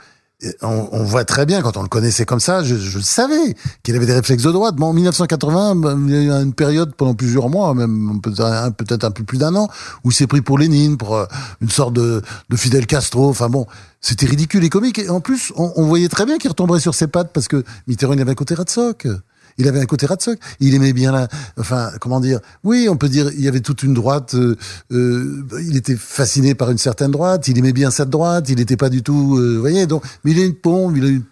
on, 0.62 0.89
on 0.91 1.03
voit 1.03 1.25
très 1.25 1.46
bien, 1.46 1.62
quand 1.62 1.77
on 1.77 1.84
le 1.84 1.88
connaissait 1.88 2.25
comme 2.25 2.39
ça, 2.39 2.63
je, 2.63 2.75
le 2.75 3.03
savais, 3.03 3.55
qu'il 3.82 3.96
avait 3.96 4.05
des 4.05 4.13
réflexes 4.13 4.43
de 4.43 4.51
droite. 4.51 4.75
Bon, 4.75 4.88
en 4.88 4.93
1980, 4.93 5.75
ben, 5.75 6.05
il 6.08 6.13
y 6.13 6.17
a 6.17 6.22
eu 6.22 6.43
une 6.43 6.53
période 6.53 6.96
pendant 6.96 7.13
plusieurs 7.13 7.50
mois, 7.50 7.74
même 7.74 8.20
peut-être 8.22 9.03
un, 9.05 9.12
peu 9.12 9.24
plus 9.24 9.38
d'un 9.38 9.55
an, 9.55 9.70
où 10.03 10.12
il 10.12 10.13
s'est 10.13 10.27
pris 10.27 10.41
pour 10.41 10.58
Lénine, 10.58 10.98
pour 10.98 11.15
euh, 11.15 11.25
une 11.62 11.70
sorte 11.70 11.93
de, 11.93 12.22
de 12.50 12.55
Fidel 12.55 12.86
Castro. 12.86 13.29
Enfin 13.29 13.50
bon, 13.50 13.65
c'était 14.01 14.25
ridicule 14.25 14.63
et 14.63 14.70
comique. 14.70 15.00
Et 15.00 15.10
en 15.10 15.22
plus, 15.22 15.53
on, 15.55 15.86
voyait 15.86 16.10
très 16.10 16.25
bien 16.25 16.38
qu'il 16.38 16.50
retomberait 16.50 16.79
sur 16.79 16.93
ses 16.93 17.08
pattes 17.08 17.32
parce 17.34 17.48
que 17.48 17.63
Mitterrand, 17.88 18.13
il 18.13 18.22
avait 18.22 18.32
un 18.32 18.36
côté 18.36 18.53
Ratsock. 18.53 19.08
Il 19.57 19.67
avait 19.67 19.79
un 19.79 19.86
côté 19.86 20.05
Ratsock. 20.05 20.39
Il 20.60 20.74
aimait 20.75 20.93
bien 20.93 21.12
la, 21.12 21.27
enfin, 21.57 21.91
comment 22.00 22.19
dire. 22.19 22.39
Oui, 22.63 22.88
on 22.89 22.98
peut 22.98 23.10
dire, 23.10 23.29
il 23.33 23.41
y 23.41 23.48
avait 23.48 23.62
toute 23.62 23.83
une 23.83 23.93
droite. 23.93 24.36
Euh, 24.36 24.55
euh, 24.91 25.43
il 25.65 25.77
était 25.77 25.95
fasciné 25.95 26.55
par 26.55 26.72
une 26.72 26.77
certaine 26.77 27.12
droite. 27.12 27.48
Il 27.48 27.57
aimait 27.57 27.74
bien 27.74 27.91
cette 27.91 28.10
droite. 28.10 28.50
Il 28.50 28.57
n'était 28.57 28.77
pas 28.77 28.89
du 28.89 29.03
tout, 29.03 29.38
euh, 29.38 29.57
voyez. 29.57 29.88
Donc, 29.88 30.03
mais 30.24 30.31
il 30.31 30.39
a 30.39 30.45
une 30.45 30.55
pompe. 30.55 30.93
Il 30.98 31.05
a 31.05 31.07
une, 31.07 31.24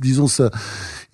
disons 0.00 0.28
ça. 0.28 0.50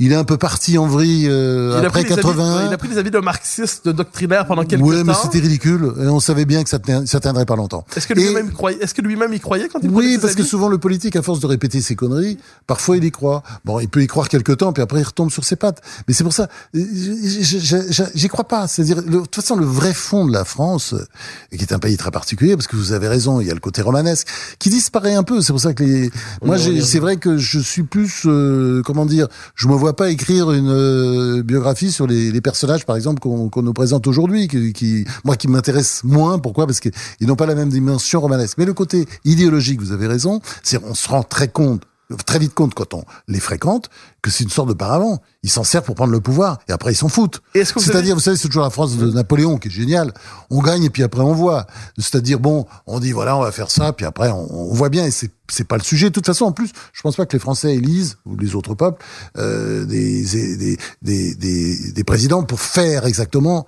Il 0.00 0.10
est 0.10 0.16
un 0.16 0.24
peu 0.24 0.36
parti 0.36 0.76
en 0.76 0.88
vrille 0.88 1.28
euh, 1.30 1.76
Il 1.78 1.84
a 1.84 1.86
après 1.86 2.02
81. 2.04 2.56
Habits, 2.56 2.66
il 2.68 2.74
a 2.74 2.78
pris 2.78 2.88
les 2.88 2.98
habits 2.98 3.12
d'un 3.12 3.20
marxiste 3.20 3.88
doctrinaire 3.88 4.44
pendant 4.44 4.64
quelques 4.64 4.82
Ouais, 4.82 5.04
mais 5.04 5.12
temps. 5.12 5.20
c'était 5.22 5.38
ridicule. 5.38 5.92
Et 6.00 6.06
on 6.08 6.18
savait 6.18 6.46
bien 6.46 6.64
que 6.64 6.68
ça, 6.68 6.80
tenait, 6.80 7.06
ça 7.06 7.20
tiendrait 7.20 7.46
pas 7.46 7.54
longtemps. 7.54 7.84
Est-ce 7.94 8.08
que 8.08 8.14
lui-même 8.14 8.48
y 8.48 8.52
croyait, 8.52 8.78
est-ce 8.82 8.92
que 8.92 9.02
lui-même 9.02 9.32
y 9.32 9.38
croyait 9.38 9.68
quand 9.68 9.78
il 9.84 9.92
prenait 9.92 10.06
Oui, 10.06 10.14
ses 10.14 10.18
parce 10.18 10.34
que 10.34 10.40
habits 10.40 10.48
souvent 10.48 10.68
le 10.68 10.78
politique, 10.78 11.14
à 11.14 11.22
force 11.22 11.38
de 11.38 11.46
répéter 11.46 11.80
ses 11.80 11.94
conneries, 11.94 12.38
parfois 12.66 12.96
il 12.96 13.04
y 13.04 13.10
croit. 13.12 13.44
Bon, 13.64 13.78
il 13.78 13.88
peut 13.88 14.02
y 14.02 14.08
croire 14.08 14.28
quelque 14.28 14.50
temps, 14.50 14.72
puis 14.72 14.82
après 14.82 14.98
il 14.98 15.04
retombe 15.04 15.30
sur 15.30 15.44
ses 15.44 15.54
pattes. 15.54 15.80
Mais 16.08 16.14
c'est 16.14 16.24
pour 16.24 16.32
ça, 16.32 16.48
euh, 16.74 16.80
j'y 18.14 18.28
crois 18.28 18.48
pas. 18.48 18.66
C'est-à-dire, 18.66 19.00
de 19.00 19.20
toute 19.20 19.36
façon, 19.36 19.54
le 19.54 19.64
vrai 19.64 19.94
fond 19.94 20.26
de 20.26 20.32
la 20.32 20.44
France, 20.44 20.94
euh, 20.94 21.56
qui 21.56 21.62
est 21.62 21.72
un 21.72 21.78
pays 21.78 21.96
très 21.96 22.10
particulier, 22.10 22.56
parce 22.56 22.66
que 22.66 22.74
vous 22.74 22.92
avez 22.92 23.06
raison, 23.06 23.40
il 23.40 23.46
y 23.46 23.50
a 23.50 23.54
le 23.54 23.60
côté 23.60 23.80
romanesque, 23.80 24.26
qui 24.58 24.70
disparaît 24.70 25.14
un 25.14 25.22
peu. 25.22 25.40
C'est 25.40 25.52
pour 25.52 25.60
ça 25.60 25.72
que 25.72 25.84
les, 25.84 26.10
moi, 26.42 26.56
c'est 26.58 26.98
vrai 26.98 27.16
que 27.16 27.36
je 27.36 27.60
suis 27.60 27.84
plus, 27.84 28.22
euh, 28.26 28.82
comment 28.84 29.06
dire, 29.06 29.28
je 29.54 29.68
me 29.68 29.83
vois 29.84 29.96
pas 29.96 30.10
écrire 30.10 30.50
une 30.50 30.70
euh, 30.70 31.42
biographie 31.42 31.92
sur 31.92 32.06
les, 32.06 32.40
personnages, 32.40 32.86
par 32.86 32.96
exemple, 32.96 33.20
qu'on 33.20 33.48
qu'on 33.48 33.62
nous 33.62 33.72
présente 33.72 34.06
aujourd'hui, 34.06 34.48
qui, 34.48 34.72
qui, 34.72 35.04
moi, 35.24 35.36
qui 35.36 35.46
m'intéresse 35.48 36.02
moins. 36.04 36.38
Pourquoi? 36.38 36.66
Parce 36.66 36.80
qu'ils 36.80 36.92
n'ont 37.20 37.36
pas 37.36 37.46
la 37.46 37.54
même 37.54 37.68
dimension 37.68 38.20
romanesque. 38.20 38.56
Mais 38.58 38.64
le 38.64 38.74
côté 38.74 39.06
idéologique, 39.24 39.80
vous 39.80 39.92
avez 39.92 40.06
raison, 40.06 40.40
c'est 40.62 40.82
on 40.82 40.94
se 40.94 41.08
rend 41.08 41.22
très 41.22 41.48
compte 41.48 41.82
très 42.16 42.38
vite 42.38 42.54
compte 42.54 42.74
quand 42.74 42.94
on 42.94 43.04
les 43.28 43.40
fréquente 43.40 43.90
que 44.22 44.30
c'est 44.30 44.44
une 44.44 44.50
sorte 44.50 44.68
de 44.68 44.74
paravent. 44.74 45.20
Ils 45.42 45.50
s'en 45.50 45.64
servent 45.64 45.84
pour 45.84 45.94
prendre 45.94 46.12
le 46.12 46.20
pouvoir 46.20 46.58
et 46.68 46.72
après 46.72 46.92
ils 46.92 46.96
s'en 46.96 47.08
foutent. 47.08 47.42
C'est-à-dire, 47.80 48.12
avez- 48.12 48.14
vous 48.14 48.20
savez, 48.20 48.36
c'est 48.36 48.48
toujours 48.48 48.62
la 48.64 48.70
phrase 48.70 48.96
de 48.96 49.10
Napoléon 49.10 49.58
qui 49.58 49.68
est 49.68 49.70
géniale. 49.70 50.12
On 50.50 50.62
gagne 50.62 50.84
et 50.84 50.90
puis 50.90 51.02
après 51.02 51.20
on 51.20 51.34
voit. 51.34 51.66
C'est-à-dire, 51.98 52.40
bon, 52.40 52.66
on 52.86 53.00
dit 53.00 53.12
voilà, 53.12 53.36
on 53.36 53.42
va 53.42 53.52
faire 53.52 53.70
ça, 53.70 53.92
puis 53.92 54.06
après 54.06 54.30
on, 54.30 54.70
on 54.70 54.74
voit 54.74 54.88
bien 54.88 55.04
et 55.04 55.10
c'est 55.10 55.30
c'est 55.50 55.64
pas 55.68 55.76
le 55.76 55.82
sujet. 55.82 56.06
De 56.06 56.14
toute 56.14 56.24
façon, 56.24 56.46
en 56.46 56.52
plus, 56.52 56.70
je 56.94 57.02
pense 57.02 57.16
pas 57.16 57.26
que 57.26 57.34
les 57.36 57.38
Français 57.38 57.74
élisent 57.74 58.16
ou 58.24 58.34
les 58.34 58.54
autres 58.54 58.74
peuples 58.74 59.04
euh, 59.36 59.84
des, 59.84 60.24
des, 60.24 60.78
des, 61.02 61.34
des, 61.34 61.92
des 61.92 62.04
présidents 62.04 62.42
pour 62.44 62.60
faire 62.62 63.04
exactement, 63.04 63.66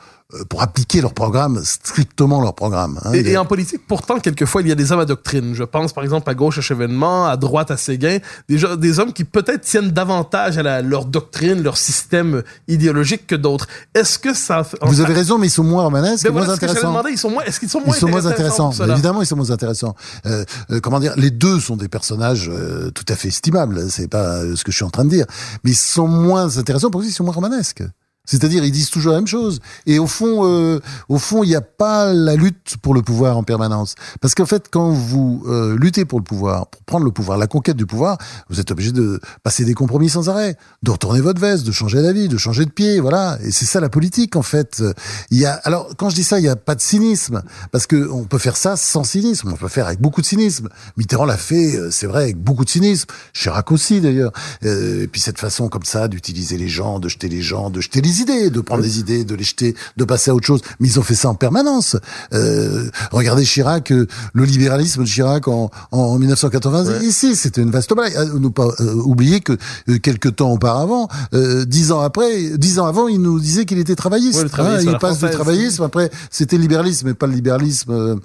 pour 0.51 0.61
appliquer 0.61 1.01
leur 1.01 1.15
programme 1.15 1.61
strictement 1.65 2.41
leur 2.41 2.55
programme. 2.55 2.99
hein. 3.05 3.13
Et, 3.13 3.37
en 3.37 3.45
politique, 3.45 3.83
pourtant, 3.87 4.19
quelquefois, 4.19 4.61
il 4.61 4.67
y 4.69 4.73
a 4.73 4.75
des 4.75 4.91
hommes 4.91 4.99
à 4.99 5.05
doctrine. 5.05 5.55
Je 5.55 5.63
pense, 5.63 5.93
par 5.93 6.03
exemple, 6.03 6.29
à 6.29 6.35
gauche 6.35 6.59
à 6.59 6.61
Chevènement, 6.63 7.27
à 7.27 7.37
droite 7.37 7.71
à 7.71 7.77
Séguin, 7.77 8.19
des, 8.49 8.59
gens- 8.59 8.75
des 8.75 8.99
hommes 8.99 9.13
qui 9.13 9.23
peut-être 9.23 9.61
tiennent 9.61 9.93
davantage 9.93 10.59
à 10.59 10.65
la- 10.65 10.83
leur 10.83 11.05
doctrine, 11.05 11.63
leur 11.63 11.77
système 11.77 12.43
idéologique 12.67 13.29
que 13.29 13.37
d'autres. 13.37 13.69
Est-ce 13.95 14.19
que 14.19 14.35
ça... 14.35 14.67
Vous 14.83 15.01
avez 15.01 15.15
raison, 15.15 15.39
mais 15.39 15.47
ils 15.47 15.51
sont 15.51 15.63
moins 15.63 15.85
romanesques 15.85 16.25
Ben 16.25 16.33
moins 16.33 16.43
voilà 16.43 16.57
j'allais 16.61 16.71
intéressants. 16.73 16.89
demander. 16.91 17.11
Ils 17.13 17.19
sont 17.19 17.31
moins, 17.31 17.45
est-ce 17.45 17.61
qu'ils 17.61 17.69
sont 17.71 17.81
Ils 17.81 17.87
moins 17.87 17.95
sont 17.97 18.09
moins 18.09 18.27
intéressants. 18.27 18.73
Évidemment, 18.73 19.23
ils 19.23 19.27
sont 19.27 19.37
moins 19.37 19.53
intéressants. 19.53 19.95
Euh, 20.27 20.45
euh, 20.73 20.81
comment 20.81 20.99
dire 20.99 21.15
Les 21.17 21.31
deux 21.31 21.61
sont 21.61 21.77
des 21.77 21.89
personnages 21.89 22.51
euh, 22.53 22.91
tout 22.91 23.05
à 23.09 23.15
fait 23.15 23.29
estimables. 23.29 23.89
C'est 23.91 24.09
pas 24.09 24.39
euh, 24.39 24.57
ce 24.57 24.65
que 24.65 24.73
je 24.73 24.77
suis 24.77 24.85
en 24.85 24.91
train 24.91 25.05
de 25.05 25.11
dire, 25.11 25.27
mais 25.63 25.71
ils 25.71 25.77
sont 25.77 26.09
moins 26.09 26.59
intéressants 26.59 26.91
parce 26.91 27.05
qu'ils 27.05 27.15
sont 27.15 27.25
moins 27.25 27.33
romanesques. 27.35 27.85
C'est-à-dire, 28.27 28.65
ils 28.65 28.73
disent 28.73 28.91
toujours 28.91 29.13
la 29.13 29.19
même 29.19 29.27
chose. 29.27 29.61
Et 29.87 29.99
au 29.99 30.07
fond, 30.07 30.45
euh, 30.45 30.81
au 31.09 31.19
fond, 31.19 31.43
il 31.45 31.49
n'y 31.49 31.57
a 31.57 31.61
pas 31.61 32.13
la 32.13 32.35
lutte 32.35 32.77
pour 32.83 32.95
le 32.95 33.03
pouvoir 33.03 33.37
en 33.37 33.43
permanence. 33.43 33.95
Parce 34.21 34.35
qu'en 34.35 34.47
fait, 34.47 34.67
quand 34.71 34.91
vous 34.91 35.43
euh, 35.47 35.77
luttez 35.79 36.05
pour 36.05 36.19
le 36.19 36.25
pouvoir, 36.25 36.67
pour 36.67 36.83
prendre 36.83 37.05
le 37.05 37.13
pouvoir, 37.13 37.39
la 37.39 37.47
conquête 37.47 37.77
du 37.77 37.87
pouvoir, 37.87 38.19
vous 38.51 38.61
êtes 38.61 38.71
obligé 38.71 38.93
de 38.93 39.21
passer 39.43 39.65
des 39.65 39.75
compromis 39.75 40.09
sans 40.09 40.29
arrêt, 40.29 40.57
de 40.83 40.91
retourner 40.91 41.21
votre 41.21 41.41
veste, 41.41 41.65
de 41.65 41.73
changer 41.73 42.03
d'avis, 42.03 42.29
de 42.29 42.37
changer 42.37 42.65
de 42.65 42.71
pied, 42.71 43.01
voilà. 43.01 43.39
Et 43.43 43.51
c'est 43.51 43.65
ça 43.65 43.81
la 43.81 43.89
politique, 43.89 44.37
en 44.37 44.43
fait. 44.43 44.83
Il 45.31 45.39
y 45.39 45.47
a, 45.47 45.53
alors, 45.65 45.89
quand 45.97 46.11
je 46.11 46.17
dis 46.17 46.25
ça, 46.25 46.39
il 46.39 46.43
n'y 46.43 46.49
a 46.49 46.57
pas 46.57 46.75
de 46.75 46.81
cynisme, 46.81 47.43
parce 47.73 47.87
que 47.87 48.11
on 48.11 48.25
peut 48.25 48.39
faire 48.39 48.57
ça 48.57 48.77
sans 48.77 49.05
cynisme. 49.05 49.53
On 49.53 49.57
peut 49.57 49.69
faire 49.69 49.87
avec 49.87 50.01
beaucoup 50.01 50.21
de 50.21 50.27
cynisme. 50.27 50.69
Mitterrand 50.97 51.25
l'a 51.25 51.37
fait, 51.37 51.77
euh, 51.77 51.91
c'est 51.91 52.07
vrai, 52.07 52.25
avec 52.25 52.37
beaucoup 52.37 52.65
de 52.65 52.71
cynisme. 52.71 53.07
Chirac 53.33 53.71
aussi, 53.73 54.01
d'ailleurs. 54.01 54.33
Euh, 54.65 55.05
et 55.05 55.07
puis 55.07 55.21
cette 55.21 55.39
façon 55.39 55.69
comme 55.69 55.85
ça 55.85 56.09
d'utiliser 56.09 56.59
les 56.59 56.69
gens, 56.69 56.99
de 56.99 57.09
jeter 57.09 57.29
les 57.29 57.43
gens, 57.43 57.71
de 57.71 57.81
jeter 57.81 58.01
les 58.01 58.16
idées, 58.21 58.51
de 58.51 58.61
prendre 58.61 58.83
des 58.83 58.99
idées, 58.99 59.25
de 59.25 59.35
les 59.35 59.45
jeter, 59.45 59.75
de 59.97 60.05
passer 60.05 60.31
à 60.31 60.35
autre 60.35 60.47
chose. 60.47 60.61
Mais 60.81 60.89
ils 60.89 60.99
ont 60.99 61.03
fait 61.03 61.15
ça 61.15 61.29
en 61.29 61.35
permanence. 61.35 61.97
Euh, 62.33 62.89
regardez 63.13 63.45
Chirac, 63.45 63.91
euh, 63.93 64.07
le 64.35 64.45
libéralisme 64.45 65.03
de 65.03 65.09
Chirac 65.09 65.49
en, 65.49 65.71
en 65.93 66.19
1980. 66.19 67.01
Ici, 67.03 67.37
c'était 67.37 67.63
une 67.63 67.71
vaste 67.71 67.93
blague. 67.95 68.15
Euh, 68.17 68.39
Ne 68.39 68.49
pas 68.49 68.69
euh, 68.81 68.95
oublier 69.05 69.41
que 69.41 69.53
euh, 69.89 69.99
quelques 69.99 70.37
temps 70.37 70.53
auparavant, 70.53 71.09
euh, 71.35 71.65
dix 71.65 71.93
ans 71.93 72.01
après, 72.01 72.57
dix 72.59 72.79
ans 72.79 72.87
avant, 72.87 73.09
il 73.09 73.21
nous 73.21 73.41
disait 73.41 73.65
qu'il 73.65 73.79
était 73.79 73.95
travailliste. 73.97 74.39
Ouais, 74.39 74.45
le 74.45 74.51
travaillisme 74.51 74.89
à 74.89 74.93
il 74.93 74.99
passe 74.99 75.19
du 75.19 75.31
travaillisme. 75.31 75.83
Après, 75.83 76.11
c'était 76.31 76.57
le 76.57 76.63
libéralisme, 76.63 77.09
mais 77.09 77.15
pas 77.15 77.27
le 77.27 77.35
libéralisme 77.35 77.91
euh, 77.93 78.17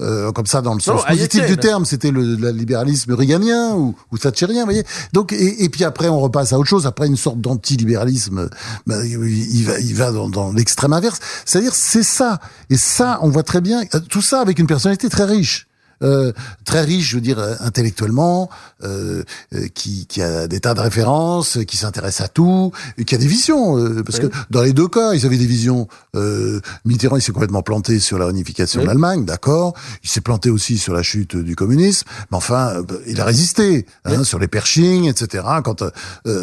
euh, 0.00 0.32
comme 0.32 0.46
ça 0.46 0.60
dans 0.62 0.74
le 0.74 0.80
sens 0.80 1.00
Non, 1.02 1.06
positif 1.08 1.46
du 1.46 1.56
terme. 1.56 1.84
C'était 1.84 2.10
le, 2.10 2.34
le 2.36 2.50
libéralisme 2.50 3.12
réganien 3.14 3.74
ou, 3.74 3.94
ou 4.12 4.18
thatchérien, 4.18 4.60
vous 4.60 4.66
voyez. 4.66 4.84
Donc, 5.12 5.32
et, 5.32 5.64
et 5.64 5.68
puis 5.68 5.84
après, 5.84 6.08
on 6.08 6.20
repasse 6.20 6.52
à 6.52 6.58
autre 6.58 6.68
chose. 6.68 6.86
Après, 6.86 7.06
une 7.06 7.16
sorte 7.16 7.40
d'anti-libéralisme, 7.40 8.48
ben, 8.86 9.02
il, 9.42 9.64
va, 9.64 9.78
il 9.78 9.94
va 9.94 10.12
dans, 10.12 10.28
dans 10.28 10.52
l'extrême 10.52 10.92
inverse. 10.92 11.18
C'est-à-dire, 11.44 11.74
c'est 11.74 12.02
ça. 12.02 12.40
Et 12.68 12.76
ça, 12.76 13.18
on 13.22 13.30
voit 13.30 13.42
très 13.42 13.60
bien. 13.60 13.82
euh, 13.94 14.00
Tout 14.00 14.22
ça 14.22 14.40
avec 14.40 14.58
une 14.58 14.66
personnalité 14.66 15.08
très 15.08 15.24
riche. 15.24 15.66
Euh, 16.02 16.32
très 16.64 16.80
riche, 16.82 17.10
je 17.10 17.16
veux 17.16 17.20
dire 17.20 17.38
euh, 17.38 17.54
intellectuellement, 17.60 18.48
euh, 18.82 19.22
euh, 19.54 19.68
qui, 19.74 20.06
qui 20.06 20.22
a 20.22 20.46
des 20.48 20.60
tas 20.60 20.74
de 20.74 20.80
références, 20.80 21.58
qui 21.66 21.76
s'intéresse 21.76 22.20
à 22.20 22.28
tout, 22.28 22.72
et 22.98 23.04
qui 23.04 23.14
a 23.14 23.18
des 23.18 23.26
visions. 23.26 23.76
euh, 23.78 24.02
parce 24.02 24.18
Oui. 24.18 24.28
que 24.28 24.34
dans 24.50 24.62
les 24.62 24.72
deux 24.72 24.88
cas, 24.88 25.12
ils 25.14 25.26
avaient 25.26 25.36
des 25.38 25.46
visions. 25.46 25.88
Euh, 26.16 26.60
Mitterrand, 26.84 27.16
il 27.16 27.22
s'est 27.22 27.32
complètement 27.32 27.62
planté 27.62 27.98
sur 28.00 28.18
la 28.18 28.26
réunification 28.26 28.80
Oui. 28.80 28.84
de 28.84 28.88
l'Allemagne, 28.88 29.24
d'accord. 29.24 29.74
Il 30.02 30.08
s'est 30.08 30.20
planté 30.20 30.50
aussi 30.50 30.78
sur 30.78 30.94
la 30.94 31.02
chute 31.02 31.36
du 31.36 31.54
communisme, 31.56 32.06
mais 32.30 32.36
enfin, 32.36 32.82
il 33.06 33.20
a 33.20 33.24
résisté 33.24 33.86
hein, 34.04 34.24
sur 34.24 34.38
les 34.38 34.48
Pershing, 34.48 35.04
etc. 35.08 35.44
Quand, 35.64 35.82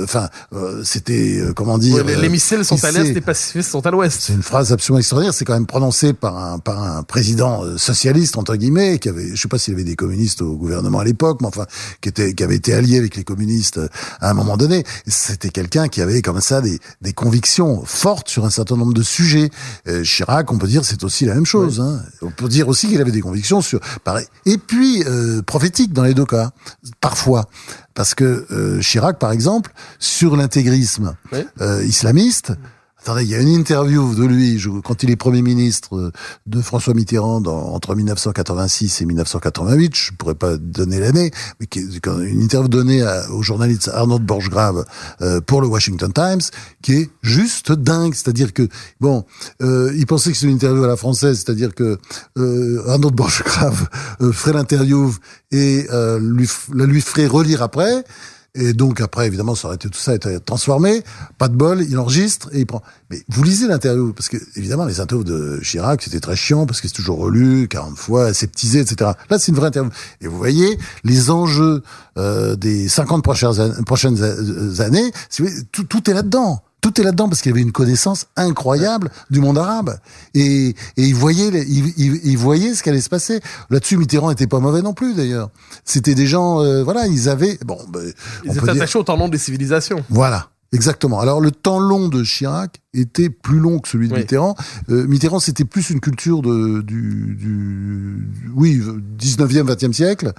enfin, 0.04 0.30
euh, 0.54 0.84
c'était 0.84 1.40
euh, 1.40 1.54
comment 1.54 1.78
dire. 1.78 2.04
Les, 2.04 2.16
les 2.16 2.30
missiles 2.30 2.64
sont 2.64 2.84
à 2.84 2.92
l'est, 2.92 3.14
les 3.14 3.22
pacifistes 3.22 3.72
sont 3.72 3.86
à 3.86 3.92
l'ouest. 3.92 4.20
c'est 4.22 4.34
une 4.34 4.44
phrase 4.44 4.72
absolument 4.72 5.00
extraordinaire. 5.00 5.34
C'est 5.34 5.46
quand 5.46 5.54
même 5.54 5.66
prononcé 5.66 6.14
par 6.14 6.38
un, 6.38 6.60
par 6.60 6.82
un 6.84 7.04
président 7.04 7.64
socialiste 7.78 8.38
entre 8.38 8.56
guillemets 8.56 9.00
qui 9.00 9.10
avait, 9.10 9.36
je 9.36 9.47
sais 9.48 9.50
sais 9.50 9.50
pas 9.50 9.58
s'il 9.58 9.74
y 9.74 9.76
avait 9.76 9.84
des 9.84 9.96
communistes 9.96 10.42
au 10.42 10.56
gouvernement 10.56 11.00
à 11.00 11.04
l'époque, 11.04 11.40
mais 11.42 11.48
enfin, 11.48 11.66
qui 12.02 12.10
était, 12.10 12.34
qui 12.34 12.44
avait 12.44 12.56
été 12.56 12.74
allié 12.74 12.98
avec 12.98 13.16
les 13.16 13.24
communistes 13.24 13.78
euh, 13.78 13.88
à 14.20 14.30
un 14.30 14.34
moment 14.34 14.58
donné. 14.58 14.84
C'était 15.08 15.50
quelqu'un 15.50 15.88
qui 15.88 16.02
avait 16.02 16.22
comme 16.22 16.42
ça 16.42 16.62
des, 16.62 16.80
des 17.02 17.14
convictions 17.14 17.84
fortes 17.86 18.30
sur 18.30 18.46
un 18.46 18.50
certain 18.50 18.76
nombre 18.76 18.94
de 18.94 19.04
sujets. 19.04 19.50
Euh, 19.88 20.04
Chirac, 20.04 20.52
on 20.52 20.58
peut 20.58 20.68
dire, 20.68 20.84
c'est 20.86 21.04
aussi 21.04 21.26
la 21.26 21.34
même 21.34 21.46
chose. 21.46 21.80
Hein. 21.80 22.02
On 22.22 22.32
peut 22.32 22.50
dire 22.50 22.68
aussi 22.68 22.88
qu'il 22.88 23.00
avait 23.02 23.12
des 23.12 23.22
convictions 23.22 23.62
sur, 23.62 23.80
pareil. 24.04 24.26
Et 24.46 24.58
puis 24.58 25.04
euh, 25.06 25.42
prophétique 25.42 25.94
dans 25.94 26.04
les 26.04 26.14
deux 26.14 26.26
cas, 26.26 26.52
parfois. 27.00 27.48
Parce 27.94 28.14
que 28.14 28.46
euh, 28.52 28.80
Chirac, 28.80 29.18
par 29.18 29.32
exemple, 29.32 29.72
sur 29.98 30.36
l'intégrisme 30.36 31.16
euh, 31.62 31.84
islamiste, 31.84 32.54
Attendez, 33.08 33.24
il 33.24 33.30
y 33.30 33.36
a 33.36 33.40
une 33.40 33.48
interview 33.48 34.16
de 34.16 34.26
lui 34.26 34.62
quand 34.84 35.02
il 35.02 35.10
est 35.10 35.16
Premier 35.16 35.42
ministre 35.42 35.96
euh, 35.96 36.12
de 36.46 36.60
François 36.62 36.94
Mitterrand 36.94 37.42
entre 37.46 37.96
1986 37.96 39.02
et 39.02 39.06
1988. 39.06 39.96
Je 39.96 40.12
pourrais 40.12 40.36
pas 40.36 40.58
donner 40.58 41.00
l'année, 41.00 41.32
mais 41.62 41.68
une 41.72 42.42
interview 42.42 42.68
donnée 42.68 43.06
au 43.32 43.42
journaliste 43.42 43.90
Arnaud 43.94 44.20
Borchgrave 44.20 44.84
euh, 45.22 45.40
pour 45.40 45.62
le 45.62 45.68
Washington 45.68 46.12
Times, 46.12 46.42
qui 46.82 46.96
est 46.96 47.10
juste 47.22 47.72
dingue. 47.72 48.14
C'est-à-dire 48.14 48.52
que 48.52 48.68
bon, 49.00 49.24
euh, 49.62 49.94
il 49.96 50.06
pensait 50.06 50.32
que 50.32 50.36
c'était 50.36 50.50
une 50.50 50.58
interview 50.58 50.84
à 50.84 50.88
la 50.88 50.98
française, 50.98 51.38
c'est-à-dire 51.38 51.74
que 51.74 51.98
euh, 52.38 52.90
Arnaud 52.90 53.12
euh, 54.20 54.34
ferait 54.34 54.52
l'interview 54.52 55.16
et 55.52 55.88
la 55.90 56.20
lui 56.20 57.00
ferait 57.02 57.28
relire 57.28 57.62
après. 57.62 58.04
Et 58.60 58.74
donc 58.74 59.02
après, 59.02 59.28
évidemment, 59.28 59.54
ça 59.54 59.68
aurait 59.68 59.76
été 59.76 59.88
tout 59.88 60.00
ça 60.00 60.16
été 60.16 60.40
transformé. 60.40 61.04
Pas 61.38 61.48
de 61.48 61.56
bol, 61.56 61.84
il 61.88 61.98
enregistre 61.98 62.50
et 62.54 62.60
il 62.62 62.66
prend. 62.66 62.82
Mais 63.12 63.22
vous 63.30 63.44
lisez 63.44 63.68
l'interview 63.68 64.14
parce 64.14 64.30
que 64.30 64.38
évidemment 64.56 64.86
les 64.86 65.00
interviews 65.00 65.24
de 65.24 65.60
Chirac 65.62 66.02
c'était 66.02 66.20
très 66.20 66.36
chiant 66.36 66.66
parce 66.66 66.82
que 66.82 66.88
c'est 66.88 66.94
toujours 66.96 67.20
relu 67.20 67.68
40 67.68 67.98
fois, 67.98 68.26
aseptisé, 68.26 68.80
etc. 68.80 69.12
Là, 69.30 69.40
c'est 69.40 69.52
une 69.52 69.58
vraie 69.58 69.68
interview. 69.68 69.92
Et 70.22 70.28
vous 70.28 70.38
voyez 70.38 70.78
les 71.04 71.30
enjeux 71.30 71.84
euh, 72.18 72.56
des 72.56 72.88
50 72.90 73.24
prochaines, 73.24 73.84
prochaines 73.86 74.22
années. 74.82 75.12
Tout, 75.72 75.84
tout 75.84 76.10
est 76.10 76.14
là-dedans. 76.14 76.64
Tout 76.88 77.02
est 77.02 77.04
là-dedans 77.04 77.28
parce 77.28 77.42
qu'il 77.42 77.52
avait 77.52 77.60
une 77.60 77.74
connaissance 77.74 78.28
incroyable 78.38 79.12
du 79.30 79.42
monde 79.42 79.58
arabe 79.58 80.00
et, 80.34 80.70
et 80.70 80.74
il 80.96 81.16
voyait 81.16 81.50
il, 81.50 81.94
il, 81.98 82.22
il 82.24 82.38
voyait 82.38 82.76
ce 82.76 82.82
qui 82.82 82.88
allait 82.88 83.02
se 83.02 83.10
passer. 83.10 83.42
Là-dessus, 83.70 83.98
Mitterrand 83.98 84.32
était 84.32 84.48
pas 84.48 84.62
mauvais 84.62 84.82
non 84.82 84.94
plus 84.94 85.14
d'ailleurs. 85.14 85.50
C'était 85.84 86.16
des 86.16 86.28
gens, 86.28 86.62
euh, 86.62 86.86
voilà, 86.86 87.06
ils 87.08 87.28
avaient 87.28 87.60
bon. 87.66 87.78
Ben, 87.90 88.14
ils 88.46 88.52
étaient 88.52 88.70
attachés 88.70 88.94
dire, 88.94 89.02
au 89.02 89.04
temps 89.04 89.18
long 89.18 89.28
des 89.28 89.38
civilisations. 89.38 90.02
Voilà. 90.10 90.48
Exactement. 90.74 91.20
Alors 91.20 91.40
le 91.40 91.52
temps 91.52 91.80
long 91.80 92.10
de 92.10 92.24
Chirac 92.24 92.82
était 92.94 93.30
plus 93.30 93.60
long 93.60 93.80
que 93.80 93.88
celui 93.88 94.08
de 94.08 94.14
oui. 94.14 94.20
Mitterrand. 94.22 94.56
Euh, 94.90 95.08
Mitterrand, 95.08 95.40
c'était 95.40 95.66
plus 95.66 95.90
une 95.90 96.00
culture 96.00 96.42
de, 96.42 96.82
du, 96.82 97.36
du, 97.40 98.52
oui, 98.56 98.82
19e, 99.20 99.64
20e 99.64 99.94
siècle. 99.94 100.34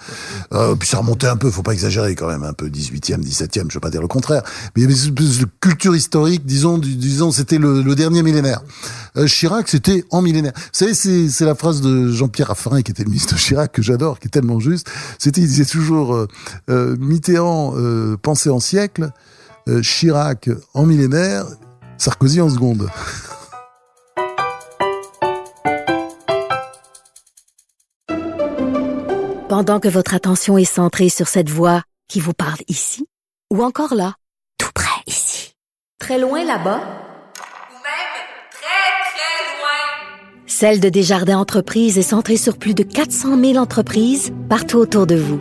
Euh, 0.53 0.75
puis 0.75 0.89
ça 0.89 0.99
remontait 0.99 1.29
un 1.29 1.37
peu, 1.37 1.51
faut 1.51 1.63
pas 1.63 1.73
exagérer 1.73 2.15
quand 2.15 2.29
même, 2.29 2.43
un 2.43 2.53
peu 2.53 2.69
18e, 2.69 3.23
17e, 3.23 3.67
je 3.69 3.75
veux 3.75 3.81
pas 3.81 3.91
dire 3.91 4.03
le 4.03 4.09
contraire. 4.09 4.43
Mais 4.75 4.83
il 4.83 4.91
y 4.91 4.93
avait 4.93 5.11
de 5.11 5.47
culture 5.61 5.95
historique, 5.95 6.45
disons, 6.45 6.79
disons, 6.79 7.31
c'était 7.31 7.59
le, 7.59 7.83
le, 7.83 7.95
dernier 7.95 8.23
millénaire. 8.23 8.61
Euh, 9.17 9.27
Chirac, 9.27 9.69
c'était 9.69 10.05
en 10.11 10.21
millénaire. 10.21 10.53
Vous 10.55 10.63
savez, 10.73 10.95
c'est, 10.95 11.29
c'est 11.29 11.45
la 11.45 11.55
phrase 11.55 11.81
de 11.81 12.09
Jean-Pierre 12.09 12.49
Raffarin, 12.49 12.83
qui 12.83 12.91
était 12.91 13.05
le 13.05 13.11
ministre 13.11 13.35
de 13.35 13.39
Chirac, 13.39 13.73
que 13.73 13.83
j'adore, 13.83 14.19
qui 14.19 14.27
est 14.27 14.31
tellement 14.31 14.61
juste. 14.61 14.91
C'était, 15.19 15.41
il 15.41 15.47
disait 15.47 15.65
toujours, 15.65 16.15
euh, 16.15 16.29
euh, 16.71 16.97
Mitterrand 16.99 17.75
pensait 18.21 18.51
en 18.51 18.61
siècle, 18.61 19.11
Chirac 19.83 20.51
en 20.75 20.87
millénaire, 20.87 21.45
Sarkozy 21.97 22.41
en 22.41 22.49
seconde. 22.49 22.89
Pendant 29.49 29.81
que 29.81 29.89
votre 29.89 30.15
attention 30.15 30.59
est 30.59 30.65
centrée 30.65 31.09
sur 31.09 31.27
cette 31.27 31.49
voix 31.49 31.83
qui 32.07 32.21
vous 32.21 32.35
parle 32.35 32.61
ici, 32.69 33.07
ou 33.53 33.63
encore 33.63 33.95
là, 33.95 34.15
tout 34.59 34.71
près 34.75 35.03
ici, 35.07 35.55
très 35.99 36.19
loin 36.19 36.45
là-bas, 36.45 36.81
ou 36.81 37.75
même 37.75 38.15
très, 38.53 38.93
très 39.11 39.59
loin, 39.59 40.47
celle 40.47 40.81
de 40.81 40.89
Desjardins 40.89 41.39
Entreprises 41.39 41.99
est 41.99 42.03
centrée 42.03 42.37
sur 42.37 42.59
plus 42.59 42.75
de 42.75 42.83
400 42.83 43.41
000 43.41 43.57
entreprises 43.57 44.33
partout 44.49 44.79
autour 44.79 45.07
de 45.07 45.17
vous. 45.17 45.41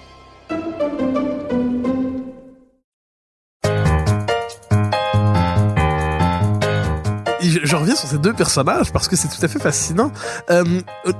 Je, 7.63 7.75
reviens 7.75 7.95
sur 7.95 8.07
ces 8.07 8.17
deux 8.17 8.33
personnages 8.33 8.91
parce 8.91 9.07
que 9.07 9.15
c'est 9.15 9.27
tout 9.27 9.43
à 9.43 9.47
fait 9.47 9.59
fascinant. 9.59 10.11
Euh, 10.49 10.63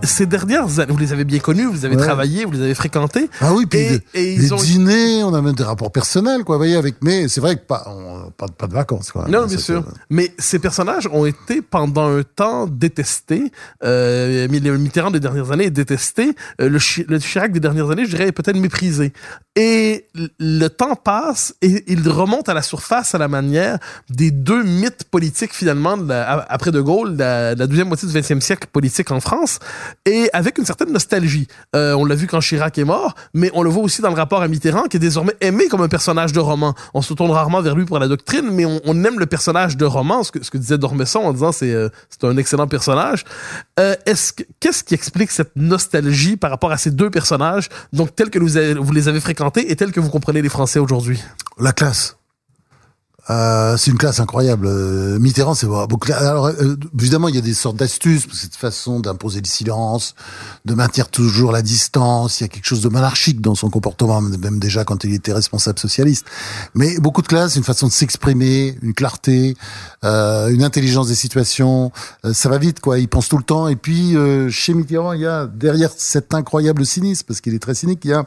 ces 0.04 0.26
dernières 0.26 0.80
années, 0.80 0.92
vous 0.92 0.98
les 0.98 1.14
avez 1.14 1.24
bien 1.24 1.40
connus, 1.40 1.66
vous 1.66 1.74
les 1.74 1.86
avez 1.86 1.96
ouais. 1.96 2.04
travaillé, 2.04 2.46
vous 2.46 2.52
les 2.52 2.62
avez 2.62 2.76
fréquentés. 2.76 3.30
Ah 3.40 3.54
oui, 3.54 3.66
puis 3.66 3.80
et, 3.80 3.98
de, 3.98 4.04
et 4.14 4.34
ils 4.34 4.54
ont... 4.54 4.58
dîners, 4.58 5.24
on 5.24 5.34
a 5.34 5.42
même 5.42 5.56
des 5.56 5.64
rapports 5.64 5.92
personnels, 5.92 6.44
quoi. 6.44 6.56
Vous 6.56 6.62
voyez, 6.62 6.76
avec 6.76 6.96
mais 7.02 7.28
c'est 7.28 7.42
vrai 7.42 7.56
que 7.56 7.62
pas, 7.62 7.84
on, 7.88 8.32
pas, 8.32 8.48
pas, 8.48 8.68
de 8.68 8.74
vacances, 8.74 9.12
quoi. 9.12 9.28
Non, 9.28 9.46
bien 9.46 9.58
sûr. 9.58 9.86
Que... 9.86 9.92
Mais 10.10 10.34
ces 10.38 10.60
personnages 10.60 11.08
ont 11.12 11.26
été 11.26 11.62
pendant 11.62 12.08
un 12.08 12.24
temps 12.24 12.68
détestés. 12.68 13.52
Euh, 13.84 14.48
Mitterrand 14.50 15.12
des 15.12 15.20
dernières 15.20 15.52
années 15.52 15.66
est 15.66 15.72
détesté. 15.72 16.36
Euh, 16.60 16.70
le, 16.70 16.80
le 17.08 17.20
Chirac 17.20 17.52
des 17.52 17.60
dernières 17.60 17.90
années, 17.90 18.06
je 18.06 18.16
dirais, 18.16 18.32
peut-être 18.32 18.58
méprisé. 18.58 19.14
Et 19.56 20.08
le 20.40 20.68
temps 20.70 20.96
passe 20.96 21.56
et 21.62 21.84
il 21.92 22.08
remonte 22.08 22.48
à 22.48 22.54
la 22.54 22.62
surface 22.62 23.16
à 23.16 23.18
la 23.18 23.28
manière 23.28 23.80
des 24.10 24.32
deux 24.32 24.64
mythes 24.64 25.04
politiques 25.04 25.54
finalement 25.54 25.98
de 25.98 26.08
la, 26.08 26.31
après 26.50 26.72
De 26.72 26.82
Gaulle, 26.82 27.16
la, 27.18 27.56
deuxième 27.56 27.88
moitié 27.88 28.08
du 28.08 28.14
20e 28.14 28.42
siècle 28.42 28.68
politique 28.72 29.12
en 29.12 29.20
France, 29.20 29.60
et 30.06 30.30
avec 30.34 30.58
une 30.58 30.66
certaine 30.66 30.92
nostalgie. 30.92 31.48
Euh, 31.76 31.94
on 31.94 32.06
l'a 32.06 32.16
vu 32.16 32.28
quand 32.28 32.40
Chirac 32.40 32.78
est 32.78 32.84
mort, 32.84 33.16
mais 33.34 33.52
on 33.54 33.64
le 33.64 33.70
voit 33.70 33.84
aussi 33.84 34.02
dans 34.02 34.10
le 34.10 34.16
rapport 34.16 34.42
à 34.42 34.48
Mitterrand, 34.48 34.84
qui 34.84 34.98
est 34.98 35.00
désormais 35.00 35.36
aimé 35.42 35.68
comme 35.70 35.82
un 35.82 35.88
personnage 35.88 36.34
de 36.34 36.40
roman. 36.40 36.74
On 36.94 37.02
se 37.02 37.14
tourne 37.14 37.32
rarement 37.32 37.62
vers 37.62 37.76
lui 37.76 37.86
pour 37.86 38.00
la 38.00 38.08
doctrine, 38.08 38.50
mais 38.52 38.66
on, 38.66 39.04
aime 39.04 39.20
le 39.20 39.26
personnage 39.26 39.78
de 39.78 39.86
roman, 39.86 40.24
ce 40.24 40.32
que, 40.32 40.58
disait 40.58 40.78
Dormesson 40.78 41.20
en 41.20 41.34
disant 41.34 41.52
c'est 41.52 41.74
euh, 41.74 41.90
un 42.24 42.38
excellent 42.38 42.68
personnage. 42.68 43.24
Euh, 43.80 43.96
est-ce 44.06 44.34
que, 44.34 44.44
qu'est-ce 44.60 44.84
qui 44.84 44.94
explique 44.94 45.32
cette 45.32 45.56
nostalgie 45.56 46.38
par 46.38 46.52
rapport 46.52 46.72
à 46.72 46.78
ces 46.78 46.92
deux 46.92 47.10
personnages, 47.10 47.70
donc 47.94 48.16
tels 48.16 48.30
que 48.30 48.40
vous 48.40 48.92
les 48.94 49.08
avez 49.08 49.20
fréquentés 49.20 49.72
et 49.72 49.76
tels 49.76 49.92
que 49.92 50.00
vous 50.00 50.10
comprenez 50.10 50.42
les 50.42 50.50
Français 50.50 50.80
aujourd'hui? 50.80 51.22
La 51.58 51.74
classe. 51.74 52.21
Euh, 53.32 53.78
c'est 53.78 53.92
une 53.92 53.98
classe 53.98 54.20
incroyable. 54.20 54.68
Euh, 54.68 55.18
Mitterrand, 55.20 55.54
c'est. 55.54 55.68
Alors 56.12 56.48
euh, 56.48 56.76
évidemment, 57.00 57.30
il 57.30 57.36
y 57.36 57.38
a 57.38 57.42
des 57.42 57.54
sortes 57.54 57.78
d'astuces, 57.78 58.28
cette 58.34 58.56
façon 58.56 59.00
d'imposer 59.00 59.40
le 59.40 59.48
silence, 59.48 60.16
de 60.66 60.74
maintenir 60.74 61.08
toujours 61.08 61.54
la 61.54 61.62
distance. 61.62 62.40
Il 62.40 62.44
y 62.44 62.46
a 62.46 62.48
quelque 62.50 62.66
chose 62.66 62.82
de 62.82 62.90
monarchique 62.90 63.40
dans 63.40 63.56
son 63.56 63.70
comportement, 63.70 64.20
même 64.22 64.60
déjà 64.60 64.84
quand 64.84 65.04
il 65.06 65.14
était 65.14 65.32
responsable 65.34 65.80
socialiste. 65.80 66.26
Mais 66.76 67.00
beaucoup 67.00 67.22
de 67.22 67.28
classe, 67.28 67.56
une 67.56 67.64
façon 67.64 67.88
de 67.88 67.92
s'exprimer, 67.94 68.78
une 68.82 68.94
clarté, 68.94 69.56
une 70.04 70.64
intelligence 70.64 71.08
des 71.08 71.16
situations. 71.16 71.92
Ça 72.34 72.50
va 72.50 72.58
vite, 72.58 72.82
quoi. 72.82 73.00
Il 73.00 73.08
pense 73.08 73.30
tout 73.30 73.38
le 73.38 73.44
temps. 73.44 73.68
Et 73.70 73.78
puis 73.78 74.16
chez 74.50 74.74
Mitterrand, 74.74 75.14
il 75.14 75.22
y 75.22 75.26
a 75.26 75.48
derrière 75.48 75.92
cet 75.96 76.34
incroyable 76.34 76.86
cynisme, 76.86 77.26
parce 77.28 77.40
qu'il 77.40 77.54
est 77.54 77.60
très 77.60 77.76
cynique, 77.76 78.02
il 78.04 78.12
y 78.12 78.14
a 78.14 78.26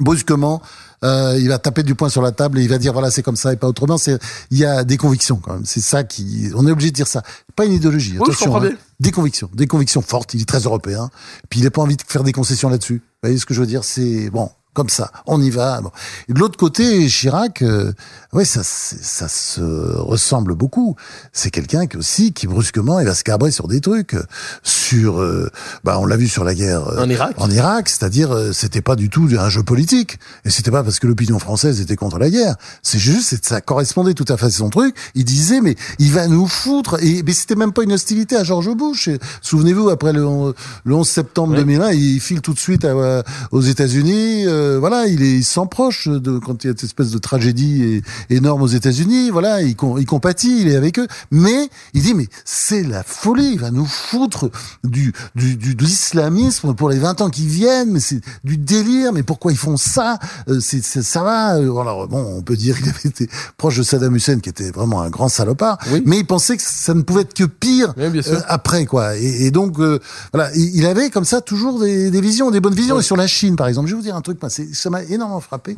brusquement, 0.00 0.60
euh, 1.04 1.36
il 1.38 1.48
va 1.48 1.58
taper 1.58 1.82
du 1.82 1.94
poing 1.94 2.08
sur 2.08 2.22
la 2.22 2.32
table 2.32 2.58
et 2.58 2.62
il 2.62 2.68
va 2.68 2.78
dire 2.78 2.92
voilà 2.92 3.10
c'est 3.10 3.22
comme 3.22 3.36
ça 3.36 3.52
et 3.52 3.56
pas 3.56 3.68
autrement. 3.68 3.98
C'est 3.98 4.18
il 4.50 4.58
y 4.58 4.64
a 4.64 4.84
des 4.84 4.96
convictions 4.96 5.36
quand 5.36 5.54
même. 5.54 5.64
C'est 5.64 5.80
ça 5.80 6.04
qui 6.04 6.50
on 6.54 6.66
est 6.66 6.70
obligé 6.70 6.90
de 6.90 6.96
dire 6.96 7.06
ça. 7.06 7.22
Pas 7.54 7.64
une 7.64 7.72
idéologie. 7.72 8.16
Oui, 8.18 8.24
attention. 8.24 8.56
Hein. 8.56 8.70
Des 9.00 9.12
convictions, 9.12 9.50
des 9.54 9.66
convictions 9.66 10.02
fortes. 10.02 10.34
Il 10.34 10.42
est 10.42 10.48
très 10.48 10.60
européen. 10.60 11.10
Puis 11.50 11.60
il 11.60 11.64
n'a 11.64 11.70
pas 11.70 11.82
envie 11.82 11.96
de 11.96 12.02
faire 12.06 12.24
des 12.24 12.32
concessions 12.32 12.68
là-dessus. 12.68 12.96
Vous 12.96 13.28
voyez 13.28 13.38
ce 13.38 13.46
que 13.46 13.54
je 13.54 13.60
veux 13.60 13.66
dire? 13.66 13.84
C'est 13.84 14.30
bon 14.30 14.50
comme 14.76 14.90
ça, 14.90 15.10
on 15.24 15.40
y 15.40 15.48
va. 15.48 15.80
Bon. 15.80 15.90
Et 16.28 16.34
de 16.34 16.38
l'autre 16.38 16.58
côté, 16.58 17.08
Chirac, 17.08 17.62
euh, 17.62 17.94
ouais, 18.34 18.44
ça, 18.44 18.60
ça 18.62 19.26
se 19.26 19.62
ressemble 19.62 20.54
beaucoup. 20.54 20.96
C'est 21.32 21.50
quelqu'un 21.50 21.86
qui 21.86 21.96
aussi 21.96 22.34
qui 22.34 22.46
brusquement 22.46 23.00
il 23.00 23.06
va 23.06 23.14
se 23.14 23.24
cabrer 23.24 23.50
sur 23.50 23.68
des 23.68 23.80
trucs, 23.80 24.14
sur, 24.62 25.18
euh, 25.22 25.50
bah 25.82 25.96
on 25.98 26.04
l'a 26.04 26.18
vu 26.18 26.28
sur 26.28 26.44
la 26.44 26.54
guerre 26.54 26.86
euh, 26.88 27.02
en 27.02 27.08
Irak. 27.08 27.32
En 27.38 27.50
Irak, 27.50 27.88
c'est-à-dire 27.88 28.32
euh, 28.32 28.52
c'était 28.52 28.82
pas 28.82 28.96
du 28.96 29.08
tout 29.08 29.26
un 29.38 29.48
jeu 29.48 29.62
politique, 29.62 30.18
et 30.44 30.50
c'était 30.50 30.70
pas 30.70 30.84
parce 30.84 30.98
que 30.98 31.06
l'opinion 31.06 31.38
française 31.38 31.80
était 31.80 31.96
contre 31.96 32.18
la 32.18 32.28
guerre. 32.28 32.56
C'est 32.82 32.98
juste, 32.98 33.46
ça 33.46 33.62
correspondait 33.62 34.12
tout 34.12 34.26
à 34.28 34.36
fait 34.36 34.46
à 34.46 34.50
son 34.50 34.68
truc. 34.68 34.94
Il 35.14 35.24
disait 35.24 35.62
mais 35.62 35.74
il 35.98 36.12
va 36.12 36.28
nous 36.28 36.46
foutre. 36.46 37.02
Et 37.02 37.22
mais 37.22 37.32
c'était 37.32 37.54
même 37.54 37.72
pas 37.72 37.82
une 37.82 37.94
hostilité 37.94 38.36
à 38.36 38.44
George 38.44 38.68
Bush. 38.74 39.08
Souvenez-vous 39.40 39.88
après 39.88 40.12
le, 40.12 40.52
le 40.84 40.94
11 40.94 41.08
septembre 41.08 41.52
oui. 41.52 41.60
2001, 41.60 41.92
il 41.92 42.20
file 42.20 42.42
tout 42.42 42.52
de 42.52 42.58
suite 42.58 42.84
à, 42.84 43.22
aux 43.52 43.62
États-Unis. 43.62 44.44
Euh, 44.46 44.65
voilà, 44.80 45.06
il 45.06 45.22
est, 45.22 45.36
il 45.38 45.44
s'en 45.44 45.66
proche 45.66 46.08
de 46.08 46.38
quand 46.38 46.64
il 46.64 46.68
y 46.68 46.70
a 46.70 46.72
cette 46.72 46.84
espèce 46.84 47.10
de 47.10 47.18
tragédie 47.18 48.02
énorme 48.30 48.62
aux 48.62 48.66
États-Unis. 48.66 49.30
Voilà, 49.30 49.62
il, 49.62 49.76
il 49.98 50.06
compatit, 50.06 50.60
il 50.62 50.68
est 50.68 50.76
avec 50.76 50.98
eux. 50.98 51.06
Mais 51.30 51.68
il 51.94 52.02
dit, 52.02 52.14
mais 52.14 52.28
c'est 52.44 52.82
la 52.82 53.02
folie, 53.02 53.52
il 53.54 53.60
va 53.60 53.70
nous 53.70 53.86
foutre 53.86 54.50
du, 54.84 55.12
du, 55.34 55.56
du 55.56 55.74
de 55.74 55.84
l'islamisme 55.84 56.74
pour 56.74 56.88
les 56.90 56.98
20 56.98 57.20
ans 57.20 57.30
qui 57.30 57.46
viennent, 57.46 57.90
mais 57.92 58.00
c'est 58.00 58.20
du 58.44 58.56
délire, 58.58 59.12
mais 59.12 59.22
pourquoi 59.22 59.52
ils 59.52 59.58
font 59.58 59.76
ça? 59.76 60.18
Euh, 60.48 60.60
c'est, 60.60 60.82
Ça 60.82 61.22
va 61.22 61.56
euh, 61.56 61.76
Alors 61.78 62.08
bon, 62.08 62.36
on 62.38 62.42
peut 62.42 62.56
dire 62.56 62.76
qu'il 62.78 62.88
avait 62.88 63.08
été 63.08 63.28
proche 63.56 63.76
de 63.78 63.82
Saddam 63.82 64.14
Hussein, 64.16 64.40
qui 64.40 64.48
était 64.48 64.70
vraiment 64.70 65.02
un 65.02 65.10
grand 65.10 65.28
salopard, 65.28 65.78
Oui. 65.92 66.02
mais 66.06 66.18
il 66.18 66.26
pensait 66.26 66.56
que 66.56 66.62
ça 66.64 66.94
ne 66.94 67.02
pouvait 67.02 67.22
être 67.22 67.34
que 67.34 67.44
pire 67.44 67.94
Oui, 67.96 68.04
euh, 68.26 68.40
après, 68.48 68.86
quoi. 68.86 69.16
Et, 69.16 69.46
et 69.46 69.50
donc, 69.50 69.78
euh, 69.80 69.98
voilà, 70.32 70.50
il, 70.54 70.76
il 70.76 70.86
avait 70.86 71.10
comme 71.10 71.24
ça 71.24 71.40
toujours 71.40 71.80
des, 71.80 72.10
des 72.10 72.20
visions, 72.20 72.50
des 72.50 72.60
bonnes 72.60 72.74
visions. 72.74 72.98
Et 72.98 73.02
sur 73.02 73.16
la 73.16 73.26
Chine, 73.26 73.56
par 73.56 73.66
exemple, 73.68 73.88
je 73.88 73.92
vais 73.92 73.96
vous 73.98 74.02
dire 74.04 74.16
un 74.16 74.20
truc, 74.22 74.40
moi, 74.40 74.50
ça 74.72 74.90
m'a 74.90 75.02
énormément 75.04 75.40
frappé. 75.40 75.76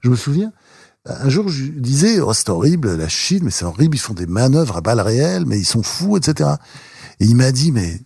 Je 0.00 0.10
me 0.10 0.16
souviens, 0.16 0.52
un 1.06 1.28
jour, 1.28 1.48
je 1.48 1.64
disais, 1.64 2.20
oh, 2.20 2.32
c'est 2.32 2.48
horrible, 2.48 2.96
la 2.96 3.08
Chine, 3.08 3.44
mais 3.44 3.50
c'est 3.50 3.64
horrible, 3.64 3.96
ils 3.96 4.00
font 4.00 4.14
des 4.14 4.26
manœuvres 4.26 4.76
à 4.76 4.80
balles 4.80 5.00
réelles, 5.00 5.46
mais 5.46 5.58
ils 5.58 5.66
sont 5.66 5.82
fous, 5.82 6.16
etc. 6.16 6.50
Et 7.20 7.26
il 7.26 7.36
m'a 7.36 7.52
dit, 7.52 7.72
mais 7.72 8.00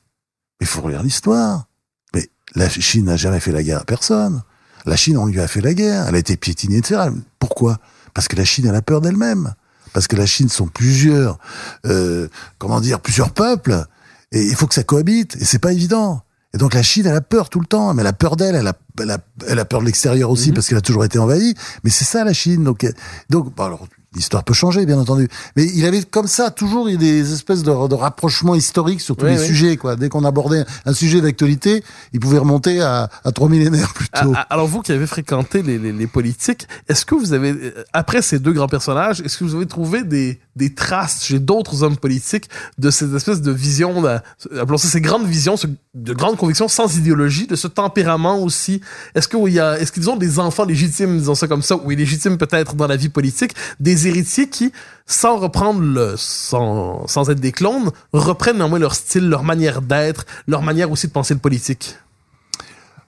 il 0.61 0.67
faut 0.67 0.83
relire 0.83 1.03
l'histoire. 1.03 1.67
Mais 2.15 2.29
la 2.55 2.69
Chine 2.69 3.07
n'a 3.07 3.17
jamais 3.17 3.41
fait 3.41 3.53
la 3.53 3.63
guerre 3.63 3.81
à 3.81 3.85
personne. 3.85 4.43
La 4.87 4.97
Chine, 4.97 5.17
on 5.17 5.27
lui 5.27 5.41
a 5.41 5.49
fait 5.49 5.61
la 5.61 5.75
guerre. 5.75 6.07
Elle 6.09 6.15
a 6.15 6.19
été 6.19 6.37
piétinée, 6.37 6.79
etc. 6.79 7.09
Pourquoi? 7.39 7.79
Parce 8.15 8.29
que 8.29 8.37
la 8.37 8.45
Chine, 8.45 8.67
elle 8.67 8.75
a 8.75 8.83
peur 8.83 9.01
d'elle-même. 9.01 9.55
Parce 9.93 10.07
que 10.07 10.17
la 10.17 10.27
Chine 10.27 10.49
sont 10.49 10.69
plusieurs, 10.69 11.39
euh, 11.87 12.29
comment 12.59 12.81
dire, 12.81 13.01
plusieurs 13.01 13.31
peuples. 13.31 13.85
Et 14.33 14.43
il 14.43 14.55
faut 14.55 14.67
que 14.67 14.75
ça 14.75 14.85
cohabite. 14.85 15.37
Et 15.37 15.45
c'est 15.45 15.59
pas 15.59 15.73
évident. 15.73 16.23
Et 16.53 16.59
donc 16.59 16.75
la 16.75 16.83
Chine, 16.83 17.07
elle 17.07 17.15
a 17.15 17.21
peur 17.21 17.49
tout 17.49 17.61
le 17.61 17.67
temps, 17.67 17.95
mais 17.95 18.03
elle 18.03 18.09
a 18.09 18.13
peur 18.13 18.37
d'elle, 18.37 18.55
elle 18.57 18.67
a, 18.67 18.75
elle 19.01 19.11
a, 19.11 19.19
elle 19.47 19.59
a 19.59 19.65
peur 19.65 19.81
de 19.81 19.87
l'extérieur 19.87 20.31
aussi 20.31 20.53
parce 20.53 20.69
qu'elle 20.69 20.79
a 20.79 20.83
toujours 20.83 21.05
été 21.05 21.19
envahie. 21.19 21.55
Mais 21.85 21.91
c'est 21.91 22.05
ça 22.05 22.25
la 22.25 22.33
Chine. 22.33 22.65
Donc, 22.65 22.87
donc, 23.29 23.55
bon, 23.55 23.65
alors 23.65 23.87
l'histoire 24.15 24.43
peut 24.45 24.55
changer, 24.55 24.85
bien 24.87 24.99
entendu. 24.99 25.29
Mais 25.57 25.65
il 25.67 25.85
avait 25.87 26.03
comme 26.03 26.27
ça 26.27 26.51
toujours 26.51 26.87
des 26.87 27.33
espèces 27.33 27.63
de, 27.63 27.89
de 27.89 27.95
rapprochements 27.95 28.55
historiques 28.57 29.01
sur 29.01 29.17
tous 29.17 29.25
Oui, 29.27 29.33
les 29.33 29.39
oui. 29.41 29.47
sujets. 29.47 29.77
Quoi. 29.77 29.95
Dès 29.97 30.09
qu'on 30.09 30.25
abordait 30.25 30.65
un 30.85 30.93
sujet 30.93 31.21
d'actualité, 31.21 31.85
il 32.13 32.19
pouvait 32.21 32.39
remonter 32.39 32.81
à, 32.81 33.09
à 33.25 33.33
trois 33.33 33.49
millénaires 33.49 33.93
plus 33.95 34.07
Ah, 34.13 34.23
tôt. 34.25 34.33
ah, 34.35 34.47
Alors 34.51 34.67
vous 34.67 34.81
qui 34.83 34.91
avez 34.93 35.07
fréquenté 35.07 35.63
les, 35.63 35.79
les, 35.79 35.93
les 35.93 36.07
politiques, 36.09 36.67
est-ce 36.89 37.05
que 37.05 37.15
vous 37.15 37.33
avez, 37.33 37.53
euh, 37.53 37.85
après 37.93 38.21
ces 38.23 38.39
deux 38.41 38.53
grands 38.53 38.69
personnages, 38.69 39.21
est-ce 39.21 39.39
que 39.39 39.45
vous 39.45 39.55
avez 39.55 39.67
trouvé 39.67 40.03
des, 40.03 40.41
des 40.57 40.75
traces 40.75 41.25
chez 41.25 41.39
d'autres 41.39 41.85
hommes 41.85 41.97
politiques 41.97 42.49
de 42.79 42.91
ces 42.91 43.15
espèces 43.15 43.41
de 43.43 43.53
visions, 43.53 44.03
de- 44.03 44.19
appelons 44.61 44.79
ça 44.79 44.89
ces 44.89 45.01
grandes 45.01 45.27
visions, 45.27 45.57
ce- 45.57 45.69
de 45.95 46.13
grandes 46.15 46.37
convictions 46.37 46.67
sans 46.69 46.97
idéologie, 46.97 47.47
de 47.47 47.55
ce 47.57 47.69
tempérament 47.69 48.39
aussi? 48.43 48.81
Est-ce 49.15 49.29
que 49.29 49.37
il 49.47 49.55
y 49.55 49.61
a, 49.61 49.79
est-ce 49.79 49.93
qu'ils 49.93 50.11
ont 50.11 50.17
des 50.17 50.39
enfants 50.41 50.65
légitimes, 50.65 51.17
disons 51.19 51.35
ça 51.37 51.47
comme 51.47 51.63
ça, 51.63 51.77
ou 51.77 51.91
illégitimes 51.93 52.37
peut-être 52.39 52.75
dans 52.75 52.87
la 52.89 52.97
vie 52.97 53.09
politique, 53.09 53.55
des 53.79 54.00
héritiers 54.07 54.49
qui, 54.49 54.73
sans 55.07 55.39
reprendre 55.39 55.81
le, 55.81 56.15
sans 56.17 57.31
être 57.31 57.41
des 57.41 57.53
clones, 57.53 57.91
reprennent 58.13 58.59
néanmoins 58.59 58.79
leur 58.79 58.95
style, 58.95 59.29
leur 59.29 59.43
manière 59.43 59.83
d'être, 59.83 60.27
leur 60.47 60.63
manière 60.63 60.91
aussi 60.91 61.09
de 61.09 61.13
penser 61.13 61.35
le 61.35 61.41
politique 61.41 61.97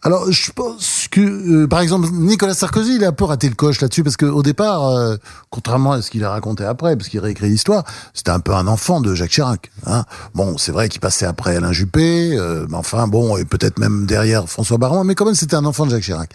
Alors, 0.04 0.32
je 0.32 0.50
pense 0.50 1.06
que, 1.10 1.20
euh, 1.20 1.68
par 1.68 1.80
exemple, 1.80 2.08
Nicolas 2.12 2.54
Sarkozy, 2.54 2.96
il 2.96 3.04
a 3.04 3.08
un 3.08 3.12
peu 3.12 3.24
raté 3.24 3.48
le 3.48 3.54
coche 3.54 3.80
là-dessus, 3.80 4.02
parce 4.02 4.16
qu'au 4.16 4.42
départ, 4.42 4.88
euh, 4.88 5.16
contrairement 5.50 5.92
à 5.92 6.02
ce 6.02 6.10
qu'il 6.10 6.24
a 6.24 6.30
raconté 6.30 6.64
après, 6.64 6.96
parce 6.96 7.08
qu'il 7.08 7.20
réécrit 7.20 7.48
l'histoire, 7.48 7.84
c'était 8.12 8.32
un 8.32 8.40
peu 8.40 8.52
un 8.52 8.66
enfant 8.66 9.00
de 9.00 9.14
Jacques 9.14 9.30
Chirac. 9.30 9.70
Hein. 9.86 10.04
Bon, 10.34 10.58
c'est 10.58 10.72
vrai 10.72 10.88
qu'il 10.88 11.00
passait 11.00 11.24
après 11.24 11.54
Alain 11.54 11.70
Juppé, 11.70 12.36
euh, 12.36 12.66
mais 12.68 12.76
enfin, 12.76 13.06
bon, 13.06 13.36
et 13.36 13.44
peut-être 13.44 13.78
même 13.78 14.04
derrière 14.06 14.48
François 14.48 14.76
Baron, 14.76 15.04
mais 15.04 15.14
quand 15.14 15.24
même, 15.24 15.36
c'était 15.36 15.54
un 15.54 15.64
enfant 15.64 15.86
de 15.86 15.90
Jacques 15.90 16.02
Chirac. 16.02 16.30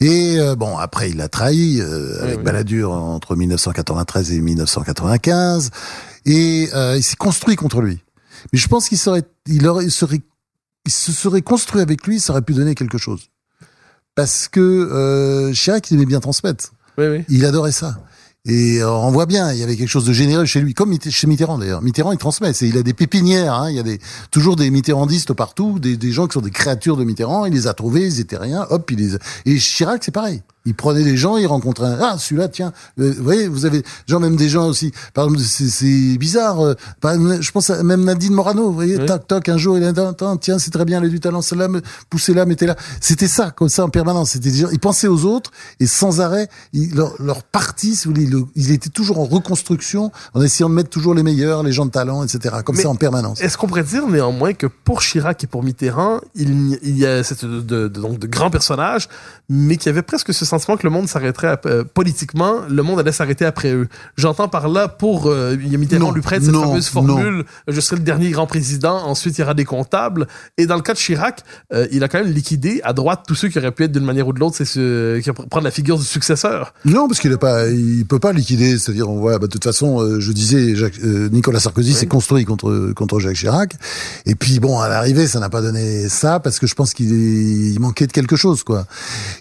Et 0.00 0.38
euh, 0.38 0.54
bon, 0.54 0.76
après, 0.76 1.08
il 1.08 1.16
l'a 1.16 1.28
trahi 1.28 1.80
euh, 1.80 2.22
avec 2.22 2.38
oui. 2.38 2.44
Balladur 2.44 2.92
entre 2.92 3.36
1993 3.36 4.32
et 4.32 4.40
1995, 4.40 5.70
et 6.26 6.68
euh, 6.74 6.98
il 6.98 7.02
s'est 7.02 7.16
construit 7.16 7.56
contre 7.56 7.80
lui. 7.80 8.00
Mais 8.52 8.58
je 8.58 8.68
pense 8.68 8.88
qu'il 8.90 8.98
serait, 8.98 9.22
il 9.46 9.66
aurait, 9.66 9.84
il 9.84 9.90
serait 9.90 10.20
il 10.88 10.92
se 10.92 11.12
serait 11.12 11.42
construit 11.42 11.82
avec 11.82 12.06
lui, 12.06 12.18
ça 12.18 12.32
aurait 12.32 12.42
pu 12.42 12.54
donner 12.54 12.74
quelque 12.74 12.96
chose. 12.98 13.28
Parce 14.14 14.48
que 14.48 14.60
euh, 14.60 15.52
Chirac, 15.52 15.90
il 15.90 15.94
aimait 15.96 16.06
bien 16.06 16.20
transmettre. 16.20 16.72
Oui, 16.96 17.06
oui. 17.06 17.24
Il 17.28 17.44
adorait 17.44 17.72
ça. 17.72 17.98
Et 18.46 18.78
euh, 18.80 18.90
on 18.90 19.10
voit 19.10 19.26
bien, 19.26 19.52
il 19.52 19.58
y 19.58 19.62
avait 19.62 19.76
quelque 19.76 19.88
chose 19.90 20.06
de 20.06 20.12
généreux 20.12 20.44
chez 20.46 20.60
lui, 20.60 20.72
comme 20.72 20.96
chez 21.10 21.26
Mitterrand 21.26 21.58
d'ailleurs. 21.58 21.82
Mitterrand, 21.82 22.12
il 22.12 22.18
transmet. 22.18 22.52
Il 22.62 22.78
a 22.78 22.82
des 22.82 22.94
pépinières. 22.94 23.52
Hein, 23.52 23.70
il 23.70 23.76
y 23.76 23.78
a 23.78 23.82
des, 23.82 24.00
toujours 24.30 24.56
des 24.56 24.70
mitterrandistes 24.70 25.32
partout, 25.34 25.78
des, 25.78 25.96
des 25.96 26.10
gens 26.12 26.26
qui 26.26 26.34
sont 26.34 26.40
des 26.40 26.50
créatures 26.50 26.96
de 26.96 27.04
Mitterrand. 27.04 27.44
Il 27.46 27.52
les 27.52 27.66
a 27.66 27.74
trouvés, 27.74 28.06
ils 28.06 28.20
étaient 28.20 28.38
rien. 28.38 28.66
Hop, 28.70 28.90
il 28.90 28.98
les. 28.98 29.14
a- 29.16 29.18
Et 29.44 29.58
Chirac, 29.58 30.02
c'est 30.02 30.12
pareil. 30.12 30.42
Il 30.68 30.74
prenait 30.74 31.02
des 31.02 31.16
gens, 31.16 31.38
il 31.38 31.46
rencontrait 31.46 31.86
un. 31.86 31.98
Ah, 32.00 32.16
celui-là, 32.18 32.48
tiens. 32.48 32.72
Euh, 33.00 33.14
vous 33.16 33.24
voyez, 33.24 33.48
vous 33.48 33.64
avez 33.64 33.82
genre 34.06 34.20
même 34.20 34.36
des 34.36 34.50
gens 34.50 34.66
aussi. 34.68 34.92
Par 35.14 35.24
exemple, 35.24 35.42
c'est, 35.42 36.18
bizarre. 36.18 36.60
euh, 36.60 36.74
par 37.00 37.12
exemple, 37.12 37.38
je 37.40 37.50
pense 37.52 37.70
à 37.70 37.82
même 37.82 38.04
Nadine 38.04 38.34
Morano. 38.34 38.64
Vous 38.66 38.74
voyez, 38.74 38.98
Oui. 38.98 39.06
tac, 39.06 39.26
tac. 39.26 39.48
Un 39.48 39.56
jour, 39.56 39.78
il 39.78 39.84
a 39.84 39.92
dit, 39.92 40.00
tiens, 40.42 40.58
c'est 40.58 40.70
très 40.70 40.84
bien, 40.84 40.98
elle 41.00 41.06
a 41.06 41.08
du 41.08 41.20
talent. 41.20 41.40
Celle-là, 41.40 41.68
poussez-la, 42.10 42.44
mettez-la. 42.44 42.76
C'était 43.00 43.28
ça, 43.28 43.50
comme 43.50 43.68
ça 43.70 43.84
en 43.84 43.88
permanence. 43.88 44.30
C'était 44.32 44.50
des 44.50 44.58
gens. 44.58 44.68
Ils 44.70 44.78
pensaient 44.78 45.08
aux 45.08 45.24
autres 45.24 45.50
et 45.80 45.86
sans 45.86 46.20
arrêt, 46.20 46.48
leur, 46.74 47.14
leur 47.20 47.42
parti, 47.44 47.96
si 47.96 48.06
vous 48.08 48.14
voulez, 48.14 48.28
il 48.56 48.70
était 48.70 48.90
toujours 48.90 49.18
en 49.20 49.24
reconstruction, 49.24 50.12
en 50.34 50.42
essayant 50.42 50.68
de 50.68 50.74
mettre 50.74 50.90
toujours 50.90 51.14
les 51.14 51.22
meilleurs, 51.22 51.62
les 51.62 51.72
gens 51.72 51.86
de 51.86 51.90
talent, 51.90 52.22
etc. 52.24 52.56
Comme 52.64 52.76
Mais 52.76 52.82
ça 52.82 52.88
en 52.90 52.94
permanence. 52.96 53.40
Est-ce 53.40 53.56
qu'on 53.56 53.66
pourrait 53.66 53.82
dire 53.84 54.06
néanmoins 54.06 54.52
que 54.52 54.66
pour 54.66 55.00
Chirac 55.00 55.42
et 55.44 55.46
pour 55.46 55.62
Mitterrand, 55.62 56.20
il, 56.34 56.72
y- 56.72 56.78
il 56.82 56.98
y 56.98 57.06
a 57.06 57.22
cette, 57.24 57.44
de, 57.44 57.60
de- 57.60 57.88
donc 57.88 58.18
de 58.18 58.26
grands 58.26 58.50
personnages, 58.50 59.08
mais 59.48 59.76
qu'il 59.76 59.86
y 59.86 59.88
avait 59.90 60.02
presque 60.02 60.34
ce 60.34 60.44
sentiment 60.58 60.76
que 60.76 60.86
le 60.86 60.90
monde 60.90 61.08
s'arrêterait 61.08 61.58
euh, 61.66 61.84
politiquement, 61.84 62.60
le 62.68 62.82
monde 62.82 63.00
allait 63.00 63.12
s'arrêter 63.12 63.44
après 63.44 63.72
eux. 63.72 63.88
J'entends 64.16 64.48
par 64.48 64.68
là 64.68 64.88
pour 64.88 65.26
euh, 65.26 65.56
Mitterrand 65.56 66.06
Non, 66.06 66.12
lui 66.12 66.22
prête 66.22 66.42
cette 66.42 66.52
non, 66.52 66.62
fameuse 66.62 66.88
formule 66.88 67.44
je 67.68 67.80
serai 67.80 67.96
le 67.96 68.02
dernier 68.02 68.30
grand 68.30 68.46
président, 68.46 68.96
ensuite 69.04 69.38
il 69.38 69.40
y 69.40 69.44
aura 69.44 69.54
des 69.54 69.64
comptables. 69.64 70.26
Et 70.56 70.66
dans 70.66 70.76
le 70.76 70.82
cas 70.82 70.94
de 70.94 70.98
Chirac, 70.98 71.42
euh, 71.72 71.86
il 71.92 72.02
a 72.02 72.08
quand 72.08 72.22
même 72.22 72.32
liquidé 72.32 72.80
à 72.84 72.92
droite 72.92 73.24
tous 73.26 73.34
ceux 73.34 73.48
qui 73.48 73.58
auraient 73.58 73.72
pu 73.72 73.84
être 73.84 73.92
d'une 73.92 74.04
manière 74.04 74.26
ou 74.28 74.32
de 74.32 74.40
l'autre, 74.40 74.56
c'est 74.56 74.64
ce, 74.64 75.18
qui 75.20 75.30
prendre 75.30 75.64
la 75.64 75.70
figure 75.70 75.98
du 75.98 76.04
successeur. 76.04 76.74
Non, 76.84 77.08
parce 77.08 77.20
qu'il 77.20 77.36
pas, 77.36 77.68
il 77.68 78.04
peut 78.06 78.18
pas 78.18 78.32
liquider. 78.32 78.78
C'est-à-dire, 78.78 79.08
on 79.08 79.18
voit, 79.18 79.38
bah, 79.38 79.46
de 79.46 79.52
toute 79.52 79.64
façon, 79.64 80.00
euh, 80.00 80.20
je 80.20 80.32
disais, 80.32 80.74
Jacques, 80.74 80.98
euh, 81.04 81.28
Nicolas 81.30 81.60
Sarkozy 81.60 81.94
s'est 81.94 82.06
construit 82.06 82.44
contre 82.44 82.92
contre 82.94 83.20
Jacques 83.20 83.36
Chirac. 83.36 83.74
Et 84.26 84.34
puis 84.34 84.60
bon, 84.60 84.80
à 84.80 84.88
l'arrivée, 84.88 85.26
ça 85.26 85.40
n'a 85.40 85.50
pas 85.50 85.60
donné 85.60 86.08
ça 86.08 86.40
parce 86.40 86.58
que 86.58 86.66
je 86.66 86.74
pense 86.74 86.94
qu'il 86.94 87.78
manquait 87.80 88.06
de 88.06 88.12
quelque 88.12 88.36
chose, 88.36 88.64
quoi. 88.64 88.86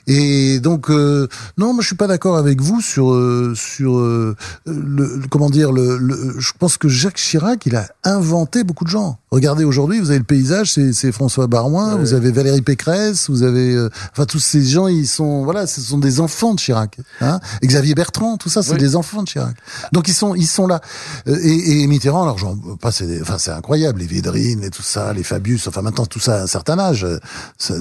Et 0.06 0.60
donc, 0.60 0.90
euh, 0.98 1.28
non, 1.58 1.74
moi, 1.74 1.82
je 1.82 1.88
suis 1.88 1.96
pas 1.96 2.08
d'accord 2.08 2.38
avec 2.38 2.62
vous 2.62 2.82
sur 2.82 3.12
euh, 3.14 3.54
euh, 3.82 4.36
le, 4.66 5.22
comment 5.30 5.50
dire 5.50 5.72
le- 5.72 6.36
Je 6.40 6.52
pense 6.58 6.78
que 6.78 6.88
Jacques 6.88 7.18
Chirac, 7.18 7.66
il 7.66 7.76
a 7.76 7.88
inventé 8.04 8.64
beaucoup 8.64 8.84
de 8.86 8.90
gens. 8.90 9.20
Regardez 9.30 9.66
aujourd'hui, 9.66 10.00
vous 10.00 10.10
avez 10.10 10.20
le 10.20 10.24
paysage, 10.24 10.72
c'est 10.94 11.12
François 11.12 11.48
Barouin, 11.48 11.96
Ouais. 11.96 12.00
vous 12.00 12.14
avez 12.14 12.32
Valérie 12.32 12.62
Pécresse, 12.62 13.30
vous 13.30 13.44
avez, 13.44 13.74
euh, 13.76 13.90
enfin 14.14 14.26
tous 14.26 14.40
ces 14.40 14.64
gens, 14.64 14.88
ils 14.88 15.06
sont, 15.06 15.44
voilà, 15.44 15.68
ce 15.68 15.82
sont 15.82 15.98
des 15.98 16.22
enfants 16.22 16.54
de 16.54 16.60
Chirac. 16.62 16.98
Hein 17.20 17.42
Xavier 17.62 17.94
Bertrand, 17.94 18.38
tout 18.38 18.48
ça, 18.48 18.64
c'est 18.64 18.72
Oui. 18.74 18.78
des 18.78 18.96
enfants 18.96 19.24
de 19.24 19.28
Chirac. 19.28 19.56
Donc 19.92 20.08
ils 20.08 20.14
sont, 20.14 20.34
ils 20.34 20.48
sont 20.48 20.66
là. 20.66 20.80
Euh, 21.28 21.38
Et, 21.42 21.82
et 21.82 21.88
Mitterrand, 21.88 22.24
alors 22.24 22.38
j'en 22.38 22.56
passe, 22.80 23.04
enfin 23.22 23.38
c'est 23.38 23.52
incroyable, 23.52 24.00
les 24.00 24.08
Védrines 24.08 24.64
et 24.64 24.70
tout 24.70 24.82
ça, 24.82 25.12
les 25.12 25.24
Fabius, 25.24 25.68
enfin 25.68 25.82
maintenant 25.82 26.06
tout 26.06 26.20
ça 26.22 26.40
à 26.40 26.44
un 26.44 26.48
certain 26.48 26.80
âge. 26.80 27.04
euh, 27.04 27.20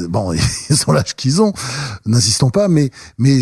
Bon, 0.09 0.32
ils 0.70 0.76
ont 0.88 0.92
l'âge 0.92 1.14
qu'ils 1.14 1.40
ont, 1.42 1.52
n'insistons 2.06 2.50
pas, 2.50 2.66
mais 2.66 2.90
mais 3.18 3.40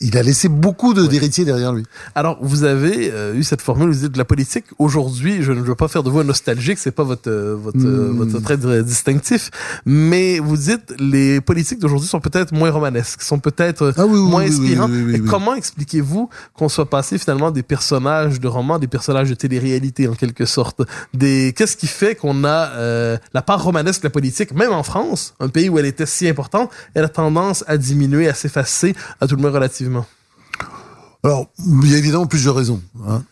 il 0.00 0.16
a 0.16 0.22
laissé 0.22 0.48
beaucoup 0.48 0.94
de 0.94 1.04
d'héritiers 1.06 1.44
derrière 1.44 1.72
lui. 1.72 1.82
Alors, 2.14 2.38
vous 2.40 2.62
avez 2.62 3.10
euh, 3.12 3.34
eu 3.34 3.42
cette 3.42 3.62
formule, 3.62 3.90
vous 3.90 4.00
dites 4.02 4.12
de 4.12 4.18
la 4.18 4.24
politique. 4.24 4.66
Aujourd'hui, 4.78 5.42
je 5.42 5.50
ne 5.50 5.60
veux 5.60 5.74
pas 5.74 5.88
faire 5.88 6.04
de 6.04 6.10
un 6.16 6.22
nostalgique, 6.24 6.78
c'est 6.78 6.92
pas 6.92 7.02
votre 7.02 7.15
euh, 7.26 7.56
votre, 7.56 7.84
euh, 7.84 8.12
Hmm. 8.12 8.18
votre 8.18 8.40
trait 8.40 8.56
distinctif, 8.82 9.50
mais 9.84 10.38
vous 10.38 10.56
dites 10.56 10.94
les 10.98 11.40
politiques 11.40 11.78
d'aujourd'hui 11.78 12.08
sont 12.08 12.20
peut-être 12.20 12.52
moins 12.52 12.70
romanesques, 12.70 13.22
sont 13.22 13.38
peut-être 13.38 13.94
Ah 13.96 14.06
oui, 14.06 14.18
oui, 14.18 14.30
moins 14.30 14.42
oui, 14.42 14.48
inspirants. 14.48 14.90
Et 15.12 15.20
comment 15.20 15.54
expliquez-vous 15.54 16.28
qu'on 16.54 16.68
soit 16.68 16.88
passé 16.88 17.18
finalement 17.18 17.50
des 17.50 17.62
personnages 17.62 18.40
de 18.40 18.48
romans, 18.48 18.78
des 18.78 18.86
personnages 18.86 19.30
de 19.30 19.34
télé-réalité 19.34 20.08
en 20.08 20.14
quelque 20.14 20.44
sorte? 20.46 20.82
Des 21.14 21.52
qu'est-ce 21.56 21.76
qui 21.76 21.86
fait 21.86 22.14
qu'on 22.14 22.44
a 22.44 22.70
euh, 22.74 23.16
la 23.34 23.42
part 23.42 23.62
romanesque 23.62 24.02
de 24.02 24.06
la 24.06 24.10
politique, 24.10 24.52
même 24.52 24.72
en 24.72 24.82
France, 24.82 25.34
un 25.40 25.48
pays 25.48 25.68
où 25.68 25.78
elle 25.78 25.86
était 25.86 26.06
si 26.06 26.28
importante, 26.28 26.70
elle 26.94 27.04
a 27.04 27.08
tendance 27.08 27.64
à 27.66 27.76
diminuer, 27.78 28.28
à 28.28 28.34
s'effacer, 28.34 28.94
à 29.20 29.26
tout 29.26 29.36
le 29.36 29.42
moins 29.42 29.50
relativement? 29.50 30.06
Alors, 31.24 31.48
il 31.82 31.90
y 31.90 31.94
a 31.94 31.98
évidemment 31.98 32.26
plusieurs 32.26 32.54
raisons. 32.54 32.80
Hein. 33.08 33.22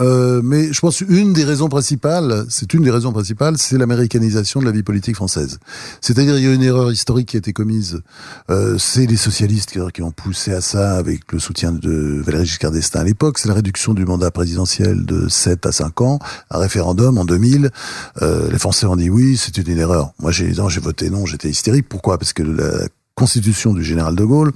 Euh, 0.00 0.40
mais 0.44 0.72
je 0.72 0.80
pense 0.80 1.00
une 1.00 1.32
des 1.32 1.44
raisons 1.44 1.68
principales, 1.68 2.44
c'est 2.48 2.74
une 2.74 2.82
des 2.82 2.90
raisons 2.90 3.12
principales, 3.12 3.56
c'est 3.58 3.78
l'américanisation 3.78 4.60
de 4.60 4.66
la 4.66 4.70
vie 4.70 4.82
politique 4.82 5.16
française. 5.16 5.58
C'est-à-dire, 6.00 6.36
il 6.36 6.44
y 6.44 6.48
a 6.48 6.52
une 6.52 6.62
erreur 6.62 6.92
historique 6.92 7.28
qui 7.28 7.36
a 7.36 7.38
été 7.38 7.52
commise. 7.52 8.02
Euh, 8.50 8.76
c'est 8.78 9.06
les 9.06 9.16
socialistes 9.16 9.78
qui, 9.92 10.02
ont 10.02 10.10
poussé 10.10 10.52
à 10.52 10.60
ça 10.60 10.96
avec 10.96 11.32
le 11.32 11.38
soutien 11.38 11.72
de 11.72 12.22
Valéry 12.24 12.46
Giscard 12.46 12.70
d'Estaing 12.70 13.00
à 13.00 13.04
l'époque. 13.04 13.38
C'est 13.38 13.48
la 13.48 13.54
réduction 13.54 13.94
du 13.94 14.04
mandat 14.04 14.30
présidentiel 14.30 15.04
de 15.04 15.28
7 15.28 15.66
à 15.66 15.72
5 15.72 16.00
ans. 16.02 16.18
Un 16.50 16.58
référendum 16.58 17.18
en 17.18 17.24
2000. 17.24 17.70
Euh, 18.22 18.50
les 18.50 18.58
Français 18.58 18.86
ont 18.86 18.96
dit 18.96 19.10
oui, 19.10 19.36
c'était 19.36 19.62
une 19.62 19.78
erreur. 19.78 20.12
Moi, 20.20 20.30
j'ai 20.30 20.52
j'ai 20.68 20.80
voté 20.80 21.10
non, 21.10 21.26
j'étais 21.26 21.48
hystérique. 21.48 21.88
Pourquoi? 21.88 22.18
Parce 22.18 22.32
que 22.32 22.42
la 22.42 22.88
constitution 23.14 23.72
du 23.72 23.82
général 23.82 24.14
de 24.14 24.24
Gaulle 24.24 24.52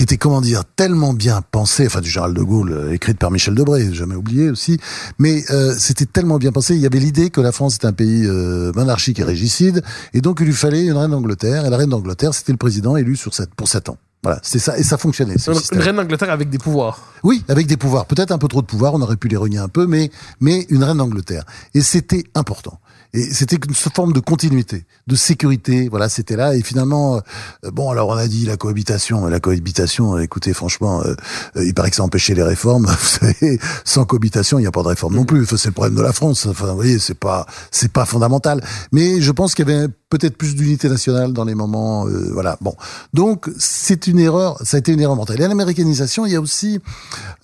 qui 0.00 0.04
était 0.04 0.16
comment 0.16 0.40
dire 0.40 0.62
tellement 0.76 1.12
bien 1.12 1.42
pensée, 1.42 1.84
enfin 1.84 2.00
du 2.00 2.08
général 2.08 2.32
de 2.32 2.40
Gaulle, 2.40 2.72
euh, 2.72 2.94
écrite 2.94 3.18
par 3.18 3.30
Michel 3.30 3.54
Debré, 3.54 3.92
jamais 3.92 4.14
oublié 4.14 4.48
aussi, 4.48 4.80
mais 5.18 5.44
euh, 5.50 5.74
c'était 5.76 6.06
tellement 6.06 6.38
bien 6.38 6.52
pensé. 6.52 6.74
Il 6.74 6.80
y 6.80 6.86
avait 6.86 6.98
l'idée 6.98 7.28
que 7.28 7.42
la 7.42 7.52
France 7.52 7.74
est 7.74 7.84
un 7.84 7.92
pays 7.92 8.24
euh, 8.24 8.72
monarchique 8.74 9.18
et 9.18 9.24
régicide, 9.24 9.82
et 10.14 10.22
donc 10.22 10.38
il 10.40 10.46
lui 10.46 10.54
fallait 10.54 10.86
une 10.86 10.96
reine 10.96 11.10
d'Angleterre, 11.10 11.66
et 11.66 11.68
la 11.68 11.76
reine 11.76 11.90
d'Angleterre, 11.90 12.32
c'était 12.32 12.52
le 12.52 12.56
président 12.56 12.96
élu 12.96 13.14
sur 13.14 13.34
sept, 13.34 13.50
pour 13.54 13.68
sept 13.68 13.90
ans. 13.90 13.98
Voilà, 14.22 14.40
c'était 14.42 14.58
ça, 14.58 14.78
et 14.78 14.82
ça 14.82 14.96
fonctionnait. 14.96 15.36
ce 15.36 15.50
Une, 15.50 15.58
système. 15.58 15.80
une 15.80 15.84
reine 15.84 15.96
d'Angleterre 15.96 16.30
avec 16.30 16.48
des 16.48 16.56
pouvoirs. 16.56 16.98
Oui, 17.22 17.44
avec 17.48 17.66
des 17.66 17.76
pouvoirs. 17.76 18.06
Peut-être 18.06 18.32
un 18.32 18.38
peu 18.38 18.48
trop 18.48 18.62
de 18.62 18.66
pouvoirs, 18.66 18.94
on 18.94 19.02
aurait 19.02 19.16
pu 19.16 19.28
les 19.28 19.36
renier 19.36 19.58
un 19.58 19.68
peu, 19.68 19.86
mais, 19.86 20.10
mais 20.40 20.64
une 20.70 20.82
reine 20.82 20.96
d'Angleterre. 20.96 21.44
Et 21.74 21.82
c'était 21.82 22.24
important. 22.34 22.80
Et 23.12 23.22
c'était 23.34 23.56
une 23.56 23.74
forme 23.74 24.12
de 24.12 24.20
continuité, 24.20 24.84
de 25.06 25.16
sécurité. 25.16 25.88
Voilà, 25.88 26.08
c'était 26.08 26.36
là. 26.36 26.54
Et 26.54 26.62
finalement, 26.62 27.16
euh, 27.16 27.70
bon, 27.72 27.90
alors 27.90 28.08
on 28.08 28.16
a 28.16 28.28
dit 28.28 28.46
la 28.46 28.56
cohabitation. 28.56 29.26
La 29.26 29.40
cohabitation, 29.40 30.16
euh, 30.16 30.22
écoutez, 30.22 30.52
franchement, 30.52 31.02
euh, 31.02 31.14
euh, 31.56 31.64
il 31.64 31.74
paraît 31.74 31.90
que 31.90 31.96
ça 31.96 32.04
empêchait 32.04 32.34
les 32.34 32.42
réformes. 32.42 32.86
Vous 33.00 33.06
savez, 33.06 33.58
sans 33.84 34.04
cohabitation, 34.04 34.58
il 34.58 34.62
n'y 34.62 34.68
a 34.68 34.72
pas 34.72 34.82
de 34.82 34.88
réforme 34.88 35.14
non 35.14 35.24
plus. 35.24 35.42
Enfin, 35.42 35.56
c'est 35.56 35.68
le 35.68 35.74
problème 35.74 35.96
de 35.96 36.02
la 36.02 36.12
France. 36.12 36.46
Enfin, 36.46 36.66
vous 36.66 36.76
voyez, 36.76 36.98
c'est 36.98 37.18
pas, 37.18 37.46
c'est 37.70 37.92
pas 37.92 38.04
fondamental. 38.04 38.62
Mais 38.92 39.20
je 39.20 39.32
pense 39.32 39.54
qu'il 39.54 39.68
y 39.68 39.72
avait 39.72 39.88
peut-être 40.10 40.36
plus 40.36 40.54
d'unité 40.54 40.88
nationale 40.88 41.32
dans 41.32 41.44
les 41.44 41.54
moments, 41.54 42.06
euh, 42.06 42.30
voilà. 42.32 42.58
Bon, 42.60 42.74
donc 43.14 43.48
c'est 43.58 44.06
une 44.06 44.18
erreur. 44.18 44.58
Ça 44.62 44.76
a 44.76 44.80
été 44.80 44.92
une 44.92 45.00
erreur 45.00 45.16
mentale. 45.16 45.40
Et 45.40 45.44
à 45.44 45.48
l'américanisation, 45.48 46.26
il 46.26 46.32
y 46.32 46.36
a 46.36 46.40
aussi 46.40 46.80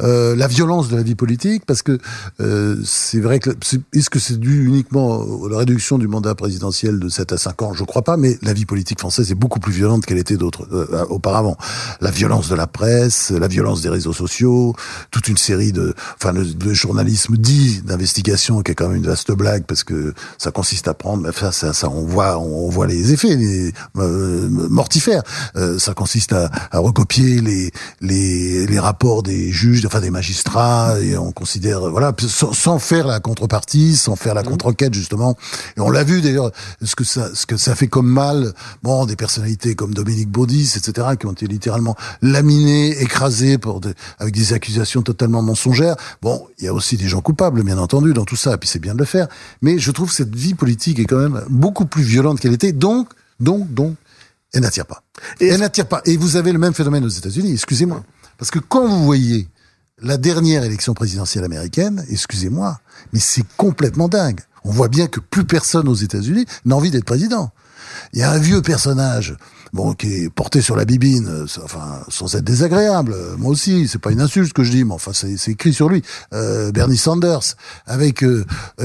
euh, 0.02 0.36
la 0.36 0.48
violence 0.48 0.88
de 0.88 0.96
la 0.96 1.02
vie 1.02 1.14
politique, 1.14 1.64
parce 1.64 1.82
que 1.82 1.98
euh, 2.40 2.76
c'est 2.84 3.20
vrai 3.20 3.38
que 3.38 3.50
est-ce 3.94 4.10
que 4.10 4.18
c'est 4.18 4.38
dû 4.38 4.66
uniquement 4.66 5.22
à 5.46 5.48
la 5.48 5.58
réduction 5.58 5.96
du 5.96 6.08
mandat 6.08 6.34
présidentiel 6.34 6.98
de 6.98 7.08
7 7.08 7.32
à 7.32 7.38
5 7.38 7.62
ans? 7.62 7.72
Je 7.72 7.84
crois 7.84 8.02
pas, 8.02 8.16
mais 8.16 8.38
la 8.42 8.52
vie 8.52 8.66
politique 8.66 8.98
française 8.98 9.30
est 9.30 9.36
beaucoup 9.36 9.60
plus 9.60 9.72
violente 9.72 10.04
qu'elle 10.04 10.18
était 10.18 10.36
d'autres 10.36 10.68
euh, 10.72 11.04
auparavant. 11.08 11.56
La 12.00 12.10
violence 12.10 12.48
de 12.48 12.54
la 12.54 12.66
presse, 12.66 13.30
la 13.30 13.48
violence 13.48 13.80
des 13.80 13.88
réseaux 13.88 14.12
sociaux, 14.12 14.74
toute 15.10 15.28
une 15.28 15.36
série 15.36 15.72
de, 15.72 15.94
enfin, 16.20 16.32
le, 16.32 16.74
journalisme 16.74 17.36
dit 17.36 17.80
d'investigation 17.82 18.60
qui 18.62 18.72
est 18.72 18.74
quand 18.74 18.88
même 18.88 18.98
une 18.98 19.06
vaste 19.06 19.32
blague 19.32 19.64
parce 19.64 19.84
que 19.84 20.12
ça 20.36 20.50
consiste 20.50 20.88
à 20.88 20.94
prendre, 20.94 21.22
mais 21.22 21.32
ça, 21.32 21.72
ça, 21.72 21.88
on 21.88 22.04
voit, 22.04 22.38
voit 22.70 22.86
les 22.86 23.12
effets 23.12 23.36
les, 23.36 23.72
euh, 23.98 24.48
mortifères. 24.48 25.22
Euh, 25.56 25.78
ça 25.78 25.94
consiste 25.94 26.32
à, 26.32 26.50
à 26.70 26.78
recopier 26.78 27.40
les, 27.40 27.70
les, 28.00 28.66
les 28.66 28.78
rapports 28.78 29.22
des 29.22 29.50
juges, 29.52 29.84
enfin 29.86 30.00
des 30.00 30.10
magistrats, 30.10 30.98
et 31.00 31.16
on 31.16 31.32
considère, 31.32 31.80
voilà, 31.90 32.12
sans, 32.26 32.52
sans 32.52 32.78
faire 32.78 33.06
la 33.06 33.20
contrepartie, 33.20 33.96
sans 33.96 34.16
faire 34.16 34.34
la 34.34 34.42
contre-enquête 34.42 34.94
justement. 34.94 35.36
Et 35.76 35.80
on 35.80 35.90
l'a 35.90 36.04
vu 36.04 36.20
d'ailleurs, 36.20 36.50
ce 36.82 36.94
que 36.96 37.04
ça, 37.04 37.30
ce 37.34 37.46
que 37.46 37.56
ça 37.56 37.74
fait 37.74 37.88
comme 37.88 38.08
mal, 38.08 38.52
bon, 38.82 39.06
des 39.06 39.16
personnalités 39.16 39.74
comme 39.74 39.94
Dominique 39.94 40.30
Baudis, 40.30 40.72
etc., 40.76 41.08
qui 41.18 41.26
ont 41.26 41.32
été 41.32 41.46
littéralement 41.46 41.96
laminées, 42.22 43.00
écrasées 43.02 43.58
pour 43.58 43.80
de- 43.80 43.94
avec 44.18 44.34
des 44.34 44.52
accusations 44.52 45.02
totalement 45.02 45.42
mensongères. 45.42 45.96
Bon, 46.22 46.46
il 46.58 46.64
y 46.64 46.68
a 46.68 46.72
aussi 46.74 46.96
des 46.96 47.08
gens 47.08 47.20
coupables, 47.20 47.62
bien 47.62 47.78
entendu, 47.78 48.12
dans 48.12 48.24
tout 48.24 48.36
ça, 48.36 48.54
et 48.54 48.56
puis 48.56 48.68
c'est 48.68 48.78
bien 48.78 48.94
de 48.94 48.98
le 48.98 49.04
faire. 49.04 49.28
Mais 49.62 49.78
je 49.78 49.90
trouve 49.90 50.08
que 50.10 50.14
cette 50.14 50.34
vie 50.34 50.54
politique 50.54 50.98
est 50.98 51.04
quand 51.04 51.18
même 51.18 51.42
beaucoup 51.48 51.86
plus 51.86 52.02
violente 52.02 52.40
qu'elle 52.46 52.54
était, 52.54 52.72
donc, 52.72 53.08
donc, 53.40 53.72
donc, 53.74 53.96
elle 54.52 54.62
n'attire 54.62 54.86
pas. 54.86 55.02
Et- 55.40 55.48
elle 55.48 55.60
n'attire 55.60 55.86
pas. 55.86 56.00
Et 56.04 56.16
vous 56.16 56.36
avez 56.36 56.52
le 56.52 56.58
même 56.58 56.74
phénomène 56.74 57.04
aux 57.04 57.08
États-Unis, 57.08 57.52
excusez-moi. 57.52 58.04
Parce 58.38 58.50
que 58.50 58.58
quand 58.58 58.86
vous 58.86 59.04
voyez 59.04 59.48
la 60.00 60.16
dernière 60.16 60.62
élection 60.62 60.94
présidentielle 60.94 61.44
américaine, 61.44 62.04
excusez-moi, 62.10 62.78
mais 63.12 63.18
c'est 63.20 63.44
complètement 63.56 64.08
dingue. 64.08 64.40
On 64.64 64.70
voit 64.70 64.88
bien 64.88 65.06
que 65.06 65.20
plus 65.20 65.44
personne 65.44 65.88
aux 65.88 65.94
États-Unis 65.94 66.44
n'a 66.64 66.76
envie 66.76 66.90
d'être 66.90 67.04
président. 67.04 67.50
Il 68.12 68.18
y 68.20 68.22
a 68.22 68.30
un 68.30 68.38
vieux 68.38 68.60
personnage, 68.62 69.36
bon, 69.72 69.94
qui 69.94 70.12
est 70.24 70.28
porté 70.30 70.60
sur 70.60 70.76
la 70.76 70.84
bibine, 70.84 71.28
euh, 71.28 71.46
enfin, 71.64 72.00
sans 72.08 72.34
être 72.34 72.44
désagréable. 72.44 73.12
euh, 73.14 73.36
Moi 73.38 73.50
aussi, 73.52 73.88
c'est 73.88 73.98
pas 74.00 74.10
une 74.12 74.20
insulte 74.20 74.48
ce 74.48 74.54
que 74.54 74.64
je 74.64 74.70
dis, 74.70 74.84
mais 74.84 74.92
enfin, 74.92 75.12
c'est 75.14 75.50
écrit 75.50 75.72
sur 75.72 75.88
lui. 75.88 76.02
Euh, 76.34 76.72
Bernie 76.72 76.98
Sanders, 76.98 77.54
avec 77.86 78.22
euh, 78.22 78.44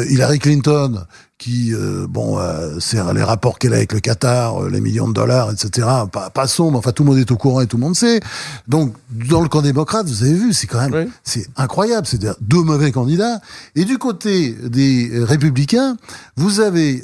Hillary 0.09 0.39
Clinton, 0.39 1.05
qui, 1.41 1.73
euh, 1.73 2.05
bon, 2.07 2.37
euh, 2.37 2.77
c'est 2.79 3.01
les 3.15 3.23
rapports 3.23 3.57
qu'elle 3.57 3.73
a 3.73 3.77
avec 3.77 3.93
le 3.93 3.99
Qatar, 3.99 4.63
euh, 4.63 4.69
les 4.69 4.79
millions 4.79 5.07
de 5.07 5.13
dollars, 5.13 5.51
etc. 5.51 5.87
Pas, 6.11 6.29
pas 6.29 6.45
sombre, 6.45 6.77
enfin, 6.77 6.91
tout 6.91 7.03
le 7.03 7.09
monde 7.09 7.17
est 7.17 7.31
au 7.31 7.35
courant 7.35 7.61
et 7.61 7.65
tout 7.65 7.77
le 7.77 7.81
monde 7.81 7.95
sait. 7.95 8.19
Donc, 8.67 8.93
dans 9.09 9.41
le 9.41 9.49
camp 9.49 9.63
démocrate, 9.63 10.05
vous 10.05 10.21
avez 10.21 10.35
vu, 10.35 10.53
c'est 10.53 10.67
quand 10.67 10.79
même, 10.79 10.93
Oui. 10.93 11.11
c'est 11.23 11.47
incroyable. 11.57 12.05
C'est 12.05 12.23
deux 12.41 12.61
mauvais 12.61 12.91
candidats. 12.91 13.41
Et 13.73 13.85
du 13.85 13.97
côté 13.97 14.51
des 14.51 15.09
républicains, 15.13 15.97
vous 16.37 16.59
avez 16.59 17.03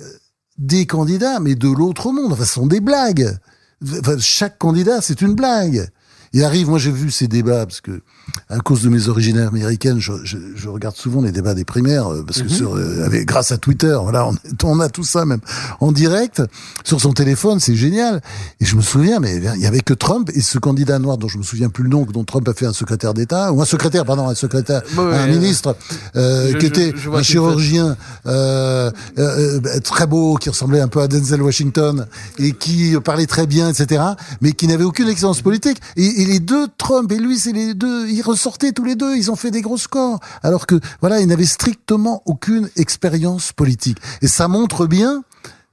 des 0.60 0.86
candidats, 0.86 1.40
mais 1.40 1.56
de 1.56 1.70
l'autre 1.70 2.12
monde. 2.12 2.32
Enfin, 2.34 2.46
ce 2.46 2.54
sont 2.54 2.68
des 2.68 2.80
blagues. 2.80 3.36
Enfin, 3.84 4.18
chaque 4.20 4.60
candidat, 4.60 5.02
c'est 5.02 5.22
une 5.24 5.34
blague. 5.34 5.90
Il 6.34 6.44
arrive, 6.44 6.70
moi 6.70 6.78
j'ai 6.78 6.92
vu 6.92 7.10
ces 7.10 7.28
débats, 7.28 7.66
parce 7.66 7.82
que 7.82 8.02
à 8.50 8.60
cause 8.60 8.82
de 8.82 8.90
mes 8.90 9.08
origines 9.10 9.38
américaines, 9.40 10.00
je, 10.00 10.14
je, 10.24 10.38
je 10.56 10.70
regarde 10.70 10.96
souvent 10.96 11.22
les 11.22 11.32
débats 11.32 11.54
des 11.54 11.66
primaires, 11.66 12.12
euh, 12.12 12.24
parce 12.26 12.42
que 12.42 12.48
sur, 12.50 12.76
euh, 12.76 13.04
avec, 13.06 13.26
grâce 13.26 13.52
à 13.52 13.58
Twitter, 13.58 13.98
voilà, 14.02 14.28
on, 14.28 14.36
on 14.64 14.80
a 14.80 14.90
tout 14.90 15.04
ça 15.04 15.26
même 15.26 15.40
en 15.80 15.92
direct, 15.92 16.42
sur 16.84 17.02
son 17.02 17.14
téléphone, 17.14 17.60
c'est 17.60 17.76
génial. 17.76 18.22
Et 18.62 18.66
je 18.66 18.76
me 18.76 18.82
souviens, 18.82 19.20
mais 19.20 19.36
il 19.38 19.62
y 19.62 19.66
avait 19.66 19.82
que 19.82 19.94
Trump 19.94 20.30
et 20.34 20.42
ce 20.42 20.58
candidat 20.60 21.00
noir 21.00 21.18
dont 21.18 21.28
je 21.28 21.38
me 21.38 21.44
souviens 21.44 21.70
plus 21.70 21.84
le 21.84 21.90
nom, 21.90 22.06
dont 22.06 22.24
Trump 22.24 22.48
a 22.48 22.54
fait 22.54 22.66
un 22.66 22.74
secrétaire 22.74 23.14
d'État, 23.14 23.52
ou 23.52 23.62
un 23.62 23.66
secrétaire, 23.66 24.06
pardon, 24.06 24.28
un 24.28 24.36
secrétaire, 24.36 24.82
un 24.98 25.28
ministre, 25.28 25.76
euh, 26.16 26.52
je- 26.54 26.58
qui 26.58 26.66
était 26.66 26.94
un 27.14 27.24
chirurgien 27.24 27.98
euh, 28.26 28.92
euh, 29.18 29.60
euh, 29.66 29.80
très 29.80 30.08
beau, 30.08 30.36
qui 30.36 30.50
ressemblait 30.50 30.80
un 30.82 30.88
peu 30.88 31.02
à 31.02 31.08
Denzel 31.08 31.42
Washington, 31.42 32.06
et 32.40 32.52
qui 32.54 32.96
parlait 33.04 33.26
très 33.26 33.48
bien, 33.48 33.70
etc., 33.70 34.02
mais 34.42 34.52
qui 34.54 34.68
n'avait 34.68 34.84
aucune 34.84 35.08
expérience 35.08 35.42
politique. 35.42 35.80
Et, 35.96 36.22
et 36.22 36.26
les 36.26 36.40
deux, 36.40 36.68
Trump 36.78 37.12
et 37.12 37.18
lui, 37.18 37.38
c'est 37.38 37.52
les 37.54 37.74
deux, 37.74 38.08
ils 38.18 38.22
ressortaient 38.22 38.72
tous 38.72 38.84
les 38.84 38.96
deux, 38.96 39.16
ils 39.16 39.32
ont 39.32 39.36
fait 39.36 39.52
des 39.52 39.62
gros 39.62 39.78
scores, 39.78 40.20
alors 40.44 40.66
que 40.66 40.80
voilà, 41.02 41.22
ils 41.22 41.28
n'avaient 41.28 41.46
strictement 41.46 42.22
aucune 42.26 42.70
expérience 42.76 43.54
politique. 43.54 44.00
Et 44.22 44.28
ça 44.28 44.48
montre 44.48 44.88
bien 44.88 45.24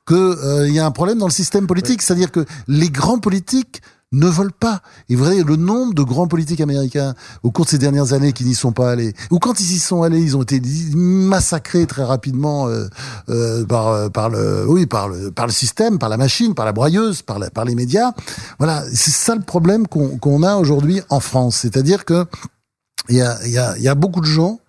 que 0.05 0.15
euh, 0.15 0.69
y 0.69 0.79
a 0.79 0.85
un 0.85 0.91
problème 0.91 1.19
dans 1.19 1.27
le 1.27 1.33
système 1.33 1.67
politique, 1.67 2.03
c'est-à-dire 2.03 2.31
que 2.31 2.45
les 2.69 2.91
grands 2.91 3.19
politiques 3.19 3.81
ne 4.15 4.27
veulent 4.27 4.53
pas. 4.53 4.81
Et 5.09 5.17
vous 5.17 5.25
le 5.25 5.57
nombre 5.57 5.95
de 5.95 6.03
grands 6.03 6.27
politiques 6.27 6.61
américains 6.61 7.15
au 7.43 7.51
cours 7.51 7.65
de 7.65 7.71
ces 7.71 7.79
dernières 7.79 8.13
années 8.13 8.33
qui 8.33 8.45
n'y 8.45 8.55
sont 8.55 8.73
pas 8.73 8.91
allés, 8.91 9.15
ou 9.31 9.39
quand 9.39 9.61
ils 9.61 9.73
y 9.73 9.79
sont 9.79 10.03
allés, 10.03 10.21
ils 10.21 10.37
ont 10.37 10.43
été 10.43 10.61
massacrés 10.95 11.87
très 11.87 12.05
rapidement 12.05 12.69
euh, 12.69 12.87
euh, 13.29 13.65
par 13.65 14.11
par 14.11 14.29
le 14.31 14.65
oui 14.69 14.87
par 14.87 15.09
le 15.09 15.31
par 15.31 15.47
le 15.47 15.53
système, 15.53 15.99
par 15.99 16.09
la 16.09 16.17
machine, 16.17 16.55
par 16.55 16.65
la 16.65 16.73
broyeuse, 16.73 17.23
par 17.23 17.39
par 17.53 17.65
les 17.65 17.75
médias. 17.75 18.13
Voilà, 18.59 18.85
c'est 18.93 19.11
ça 19.11 19.35
le 19.35 19.43
problème 19.43 19.87
qu'on 19.87 20.43
a 20.43 20.57
aujourd'hui 20.57 21.01
en 21.11 21.21
France, 21.21 21.57
c'est-à-dire 21.57 22.05
que 22.05 22.27
il 23.09 23.17
y 23.17 23.23
a 23.23 23.47
y 23.47 23.59
a 23.59 23.77
y 23.79 23.89
a 23.89 23.95
beaucoup 23.95 24.21
de 24.21 24.27
gens 24.27 24.61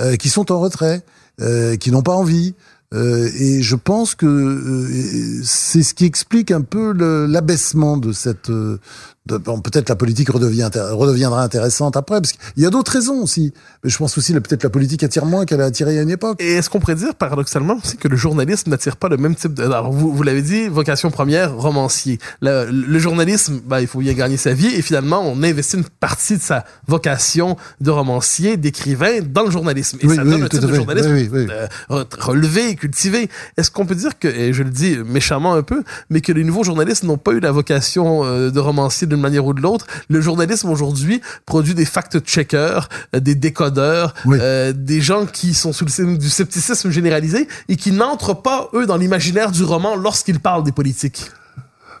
euh, 0.00 0.16
qui 0.16 0.30
sont 0.30 0.50
en 0.50 0.58
retrait, 0.58 1.02
euh, 1.42 1.76
qui 1.76 1.90
n'ont 1.90 2.02
pas 2.02 2.14
envie. 2.14 2.54
Euh, 2.92 3.30
et 3.38 3.62
je 3.62 3.76
pense 3.76 4.14
que 4.14 4.26
euh, 4.26 5.40
c'est 5.44 5.82
ce 5.82 5.94
qui 5.94 6.04
explique 6.04 6.50
un 6.50 6.60
peu 6.62 6.92
l'abaissement 7.26 7.96
de 7.96 8.12
cette. 8.12 8.50
euh, 8.50 8.78
bon, 9.26 9.60
peut-être 9.60 9.88
la 9.88 9.96
politique 9.96 10.30
redevient 10.30 10.70
redeviendra 10.74 11.42
intéressante 11.42 11.96
après, 11.96 12.20
parce 12.20 12.32
qu'il 12.32 12.62
y 12.62 12.66
a 12.66 12.70
d'autres 12.70 12.92
raisons 12.92 13.22
aussi. 13.22 13.52
Mais 13.84 13.90
je 13.90 13.98
pense 13.98 14.16
aussi 14.18 14.32
que 14.32 14.38
peut-être 14.38 14.62
la 14.62 14.70
politique 14.70 15.02
attire 15.02 15.26
moins 15.26 15.44
qu'elle 15.44 15.60
a 15.60 15.66
attiré 15.66 15.98
à 15.98 16.02
une 16.02 16.10
époque. 16.10 16.40
Et 16.40 16.54
est-ce 16.54 16.70
qu'on 16.70 16.80
pourrait 16.80 16.94
dire, 16.94 17.14
paradoxalement, 17.14 17.78
aussi 17.82 17.96
que 17.96 18.08
le 18.08 18.16
journalisme 18.16 18.70
n'attire 18.70 18.96
pas 18.96 19.08
le 19.08 19.16
même 19.16 19.34
type 19.34 19.54
de... 19.54 19.64
Alors, 19.64 19.92
vous, 19.92 20.12
vous 20.12 20.22
l'avez 20.22 20.42
dit, 20.42 20.68
vocation 20.68 21.10
première, 21.10 21.54
romancier. 21.54 22.18
Le, 22.40 22.70
le 22.70 22.98
journalisme, 22.98 23.60
ben, 23.66 23.80
il 23.80 23.86
faut 23.86 24.00
bien 24.00 24.12
gagner 24.14 24.36
sa 24.36 24.54
vie, 24.54 24.74
et 24.74 24.82
finalement, 24.82 25.20
on 25.24 25.42
investit 25.42 25.76
une 25.76 25.84
partie 25.84 26.36
de 26.36 26.42
sa 26.42 26.64
vocation 26.86 27.56
de 27.80 27.90
romancier, 27.90 28.56
d'écrivain, 28.56 29.20
dans 29.22 29.44
le 29.44 29.50
journalisme. 29.50 29.98
Et 30.00 30.06
Oui, 30.06 30.16
ça 30.16 30.22
oui, 30.24 30.30
donne 30.30 30.42
un 30.44 30.48
type 30.48 30.60
de 30.60 30.74
journalisme 30.74 31.12
Oui, 31.12 31.28
euh, 31.32 32.04
relevé, 32.18 32.74
cultivé. 32.76 33.28
Est-ce 33.56 33.70
qu'on 33.70 33.86
peut 33.86 33.94
dire 33.94 34.18
que, 34.18 34.28
et 34.28 34.52
je 34.52 34.62
le 34.62 34.70
dis 34.70 34.98
méchamment 35.04 35.54
un 35.54 35.62
peu, 35.62 35.82
mais 36.10 36.20
que 36.20 36.32
les 36.32 36.44
nouveaux 36.44 36.64
journalistes 36.64 37.04
n'ont 37.04 37.18
pas 37.18 37.32
eu 37.32 37.40
la 37.40 37.52
vocation 37.52 38.24
euh, 38.24 38.50
de 38.50 38.60
romancier 38.60 39.06
d'une 39.12 39.20
manière 39.20 39.46
ou 39.46 39.54
de 39.54 39.60
l'autre? 39.60 39.86
Le 40.08 40.20
journalisme 40.20 40.70
aujourd'hui 40.70 41.20
produit 41.46 41.74
des 41.74 41.84
fact-checkers, 41.84 42.88
euh, 43.14 43.20
des 43.20 43.34
décodeurs, 43.34 44.14
Oui. 44.24 44.38
euh, 44.40 44.72
des 44.72 45.00
gens 45.00 45.26
qui 45.26 45.54
sont 45.54 45.72
sous 45.72 45.84
le 45.84 45.90
signe 45.90 46.18
du 46.18 46.28
scepticisme 46.28 46.90
généralisé 46.90 47.48
et 47.68 47.76
qui 47.76 47.92
n'entrent 47.92 48.40
pas, 48.40 48.68
eux, 48.74 48.86
dans 48.86 48.96
l'imaginaire 48.96 49.50
du 49.52 49.64
roman 49.64 49.96
lorsqu'ils 49.96 50.40
parlent 50.40 50.64
des 50.64 50.72
politiques. 50.72 51.30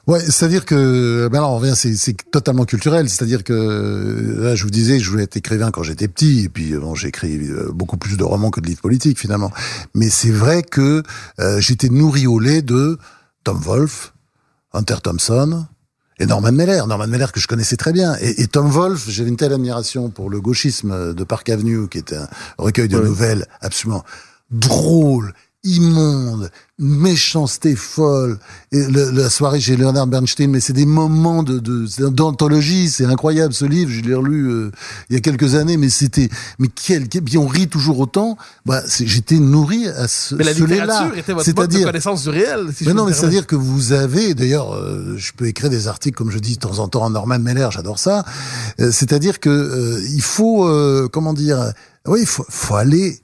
Ouais, 0.08 0.18
c'est-à-dire 0.18 0.64
que 0.64 1.28
ben 1.30 1.38
alors 1.38 1.52
on 1.52 1.58
revient, 1.58 1.74
c'est 1.76 2.16
totalement 2.32 2.64
culturel. 2.64 3.08
C'est-à-dire 3.08 3.44
que 3.44 4.34
là, 4.36 4.56
je 4.56 4.64
vous 4.64 4.70
disais, 4.70 4.98
je 4.98 5.08
voulais 5.08 5.22
être 5.22 5.36
écrivain 5.36 5.70
quand 5.70 5.84
j'étais 5.84 6.08
petit, 6.08 6.44
et 6.44 6.48
puis 6.48 6.72
bon, 6.72 6.96
j'ai 6.96 7.08
écrit 7.08 7.38
euh, 7.38 7.70
beaucoup 7.72 7.96
plus 7.96 8.16
de 8.16 8.24
romans 8.24 8.50
que 8.50 8.60
de 8.60 8.66
livres 8.66 8.80
politiques 8.80 9.20
finalement. 9.20 9.52
Mais 9.94 10.10
c'est 10.10 10.32
vrai 10.32 10.64
que 10.64 11.04
euh, 11.38 11.60
j'étais 11.60 11.88
nourri 11.88 12.26
au 12.26 12.40
lait 12.40 12.62
de 12.62 12.98
Tom 13.44 13.58
Wolfe, 13.60 14.12
Hunter 14.72 14.96
Thompson 15.04 15.66
et 16.22 16.26
Norman 16.26 16.52
Mailer. 16.52 16.86
Norman 16.86 17.08
Mailer 17.08 17.32
que 17.32 17.40
je 17.40 17.48
connaissais 17.48 17.76
très 17.76 17.92
bien. 17.92 18.16
Et, 18.20 18.42
et 18.42 18.46
Tom 18.46 18.70
Wolfe, 18.70 19.08
j'avais 19.08 19.28
une 19.28 19.36
telle 19.36 19.52
admiration 19.52 20.08
pour 20.08 20.30
le 20.30 20.40
gauchisme 20.40 21.14
de 21.14 21.24
Park 21.24 21.48
Avenue, 21.48 21.88
qui 21.88 21.98
est 21.98 22.12
un 22.12 22.28
recueil 22.58 22.88
de 22.88 22.98
nouvelles 22.98 23.46
absolument 23.60 24.04
drôle, 24.50 25.34
immonde, 25.64 26.50
méchanceté 26.78 27.76
folle. 27.76 28.38
Et 28.72 28.84
le- 28.84 29.10
la 29.10 29.30
soirée 29.30 29.60
chez 29.60 29.76
Leonard 29.76 30.06
Bernstein, 30.08 30.50
mais 30.50 30.60
c'est 30.60 30.72
des 30.72 30.86
moments 30.86 31.42
de 31.42 31.60
d'anthologie, 32.08 32.90
c'est 32.90 33.04
incroyable 33.04 33.54
ce 33.54 33.64
livre, 33.64 33.90
je 33.90 34.00
l'ai 34.00 34.14
relu 34.14 34.46
euh, 34.50 34.70
il 35.08 35.14
y 35.14 35.16
a 35.16 35.20
quelques 35.20 35.54
années, 35.54 35.76
mais 35.76 35.88
c'était, 35.88 36.28
mais 36.58 36.68
quel, 36.68 37.08
quel- 37.08 37.22
puis 37.22 37.38
on 37.38 37.46
rit 37.46 37.68
toujours 37.68 38.00
autant. 38.00 38.36
Bah, 38.66 38.82
j'étais 39.00 39.38
nourri 39.38 39.86
à 39.88 40.08
ce, 40.08 40.34
Mais 40.34 40.44
la 40.44 40.54
ce 40.54 40.64
littérature 40.64 41.16
était 41.18 41.32
votre 41.32 41.46
mode 41.48 41.68
de 41.68 41.72
C'est-à-dire, 41.72 41.86
connaissance 41.86 42.22
du 42.24 42.28
réel. 42.30 42.66
Si 42.74 42.84
je 42.84 42.88
mais 42.88 42.94
non, 42.94 43.06
mais 43.06 43.12
c'est-à-dire 43.12 43.46
que 43.46 43.56
vous 43.56 43.92
avez, 43.92 44.34
d'ailleurs, 44.34 44.74
euh, 44.74 45.14
je 45.16 45.32
peux 45.32 45.46
écrire 45.46 45.70
des 45.70 45.86
articles, 45.88 46.16
comme 46.16 46.30
je 46.30 46.38
dis 46.38 46.54
de 46.54 46.60
temps 46.60 46.78
en 46.80 46.88
temps, 46.88 47.02
en 47.04 47.10
Norman 47.10 47.38
Meller, 47.38 47.68
j'adore 47.70 47.98
ça. 47.98 48.24
Euh, 48.80 48.90
c'est-à-dire 48.90 49.38
que 49.38 49.48
euh, 49.50 50.00
il 50.12 50.22
faut, 50.22 50.66
euh, 50.66 51.08
comment 51.12 51.32
dire, 51.32 51.72
oui, 52.06 52.20
il 52.22 52.26
faut, 52.26 52.44
faut 52.48 52.74
aller, 52.74 53.20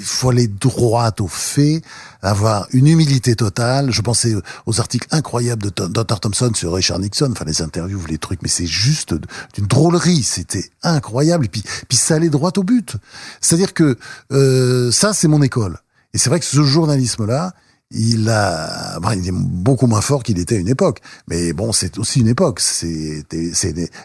il 0.00 0.06
faut 0.06 0.30
aller 0.30 0.48
droit 0.48 1.10
aux 1.20 1.28
faits, 1.28 1.84
avoir 2.22 2.66
une 2.72 2.86
humilité 2.86 3.36
totale. 3.36 3.90
Je 3.92 4.00
pensais 4.00 4.34
aux 4.66 4.80
articles 4.80 5.06
incroyables 5.10 5.62
de 5.62 5.86
Dr. 5.86 6.20
Thompson 6.20 6.50
sur 6.54 6.72
Richard 6.72 6.98
Nixon, 6.98 7.28
enfin 7.32 7.44
les 7.44 7.62
interviews, 7.62 8.00
les 8.08 8.18
trucs, 8.18 8.42
mais 8.42 8.48
c'est 8.48 8.66
juste 8.66 9.14
d'une 9.54 9.66
drôlerie, 9.66 10.22
c'était 10.22 10.64
incroyable. 10.82 11.44
Et 11.44 11.48
puis, 11.48 11.62
puis 11.88 11.98
ça 11.98 12.14
allait 12.14 12.30
droit 12.30 12.52
au 12.56 12.62
but. 12.62 12.96
C'est-à-dire 13.40 13.74
que 13.74 13.98
euh, 14.32 14.90
ça, 14.90 15.12
c'est 15.12 15.28
mon 15.28 15.42
école. 15.42 15.78
Et 16.14 16.18
c'est 16.18 16.30
vrai 16.30 16.40
que 16.40 16.46
ce 16.46 16.62
journalisme-là, 16.62 17.54
il 17.92 18.28
a, 18.28 19.00
bon, 19.00 19.10
il 19.10 19.26
est 19.26 19.32
beaucoup 19.32 19.88
moins 19.88 20.00
fort 20.00 20.22
qu'il 20.22 20.38
était 20.38 20.56
à 20.56 20.58
une 20.58 20.68
époque. 20.68 21.00
Mais 21.26 21.52
bon, 21.52 21.72
c'est 21.72 21.98
aussi 21.98 22.20
une 22.20 22.28
époque. 22.28 22.60
C'est, 22.60 23.24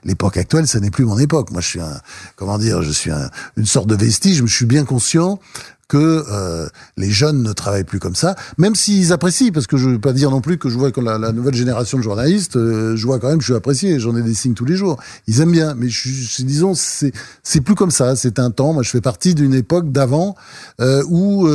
l'époque 0.03 0.37
actuelle, 0.37 0.67
ce 0.67 0.79
n'est 0.79 0.89
plus 0.89 1.05
mon 1.05 1.19
époque. 1.19 1.51
Moi, 1.51 1.61
je 1.61 1.67
suis 1.67 1.81
un, 1.81 2.01
comment 2.35 2.57
dire, 2.57 2.81
je 2.81 2.91
suis 2.91 3.11
un, 3.11 3.29
une 3.57 3.65
sorte 3.65 3.87
de 3.87 3.95
vestige. 3.95 4.37
Je 4.37 4.45
suis 4.45 4.65
bien 4.65 4.85
conscient 4.85 5.39
que 5.87 6.23
euh, 6.31 6.67
les 6.97 7.11
jeunes 7.11 7.43
ne 7.43 7.53
travaillent 7.53 7.83
plus 7.83 7.99
comme 7.99 8.15
ça, 8.15 8.35
même 8.57 8.75
s'ils 8.75 9.13
apprécient, 9.13 9.51
parce 9.51 9.67
que 9.67 9.77
je 9.77 9.89
veux 9.89 9.99
pas 9.99 10.13
dire 10.13 10.31
non 10.31 10.41
plus 10.41 10.57
que 10.57 10.69
je 10.69 10.77
vois 10.77 10.91
que 10.91 10.99
la, 10.99 11.31
nouvelle 11.31 11.53
génération 11.53 11.97
de 11.97 12.03
journalistes, 12.03 12.57
euh, 12.57 12.95
je 12.95 13.05
vois 13.05 13.19
quand 13.19 13.27
même 13.27 13.37
que 13.37 13.43
je 13.43 13.51
suis 13.51 13.57
apprécié, 13.57 13.99
j'en 13.99 14.15
ai 14.15 14.23
des 14.23 14.33
signes 14.33 14.55
tous 14.55 14.65
les 14.65 14.75
jours. 14.75 14.97
Ils 15.27 15.41
aiment 15.41 15.51
bien, 15.51 15.75
mais 15.75 15.89
je, 15.89 16.41
disons 16.43 16.73
c'est 16.73 17.11
c'est 17.43 17.61
plus 17.61 17.75
comme 17.75 17.91
ça. 17.91 18.15
C'est 18.15 18.39
un 18.39 18.49
temps. 18.49 18.73
Moi, 18.73 18.83
je 18.83 18.89
fais 18.89 19.01
partie 19.01 19.35
d'une 19.35 19.53
époque 19.53 19.91
d'avant 19.91 20.35
euh, 20.81 21.03
où 21.07 21.47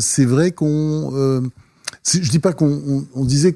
c'est 0.00 0.24
vrai 0.24 0.50
qu'on, 0.50 1.42
je 2.04 2.30
dis 2.30 2.38
pas 2.38 2.52
qu'on 2.52 2.82
on, 2.86 3.06
on 3.14 3.24
disait 3.24 3.54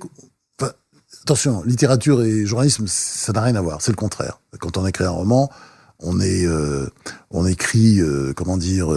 attention, 1.23 1.63
littérature 1.65 2.23
et 2.23 2.47
journalisme, 2.47 2.85
ça 2.87 3.33
n'a 3.33 3.43
rien 3.43 3.57
à 3.57 3.61
voir. 3.61 3.83
C'est 3.83 3.93
le 3.93 3.97
contraire. 3.97 4.41
Quand 4.61 4.77
on 4.77 4.87
écrit 4.87 5.05
un 5.05 5.11
roman, 5.11 5.51
on 5.99 6.19
on 7.31 7.47
écrit, 7.47 8.01
comment 8.37 8.57
dire, 8.57 8.89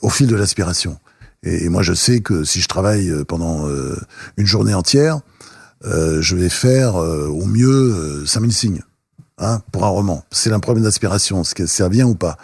au 0.00 0.10
fil 0.10 0.26
de 0.26 0.36
l'aspiration. 0.36 0.98
Et, 1.44 1.68
moi, 1.68 1.82
je 1.82 1.92
sais 1.92 2.20
que 2.20 2.44
si 2.44 2.60
je 2.60 2.68
travaille 2.68 3.10
euh, 3.10 3.24
pendant 3.24 3.66
euh, 3.66 3.96
une 4.36 4.46
journée 4.46 4.74
entière, 4.74 5.20
euh, 5.84 6.22
je 6.22 6.36
vais 6.36 6.48
faire 6.48 6.96
euh, 6.96 7.26
au 7.26 7.44
mieux 7.44 7.68
euh, 7.68 8.26
5000 8.26 8.52
signes 8.52 8.82
hein, 9.38 9.60
pour 9.72 9.84
un 9.84 9.88
roman. 9.88 10.24
C'est 10.30 10.52
un 10.52 10.60
problème 10.60 10.84
d'aspiration, 10.84 11.42
est-ce 11.42 11.54
que 11.54 11.66
ça 11.66 11.88
vient 11.88 12.06
ou 12.06 12.14
pas 12.14 12.36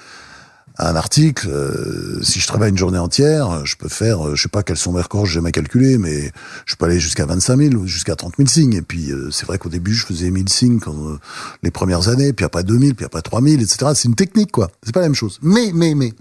un 0.79 0.95
article, 0.95 1.49
euh, 1.51 2.23
si 2.23 2.39
je 2.39 2.47
travaille 2.47 2.71
une 2.71 2.79
journée 2.79 2.99
entière, 2.99 3.67
je 3.67 3.75
peux 3.77 3.89
faire, 3.89 4.29
euh, 4.29 4.37
je 4.37 4.43
sais 4.43 4.49
pas 4.49 4.63
quels 4.63 4.77
sont 4.77 4.93
mes 4.93 5.01
records, 5.01 5.27
j'ai 5.27 5.35
jamais 5.35 5.51
calculé, 5.51 5.99
mais 5.99 6.31
je 6.67 6.77
peux 6.77 6.85
aller 6.85 7.01
jusqu'à 7.01 7.27
25 7.27 7.57
000 7.57 7.75
ou 7.75 7.87
jusqu'à 7.87 8.15
30 8.15 8.35
000 8.37 8.49
signes. 8.49 8.75
Et 8.75 8.83
puis, 8.83 9.11
euh, 9.11 9.31
c'est 9.33 9.45
vrai 9.45 9.59
qu'au 9.59 9.69
début, 9.69 9.93
je 9.93 10.07
faisais 10.07 10.31
1000 10.31 10.49
signes 10.49 10.79
quand, 10.79 10.95
euh, 10.95 11.19
les 11.65 11.73
premières 11.73 12.09
années, 12.09 12.33
puis 12.33 12.45
après 12.45 12.63
2000, 12.63 12.95
puis 12.95 13.05
après 13.05 13.23
3000, 13.23 13.61
etc. 13.61 13.91
C'est 13.95 14.07
une 14.07 14.15
technique, 14.15 14.53
quoi. 14.53 14.71
C'est 14.85 14.95
pas 14.95 15.01
la 15.01 15.07
même 15.07 15.17
chose. 15.17 15.41
Mais, 15.43 15.73
mais, 15.75 15.97
mais, 15.97 16.13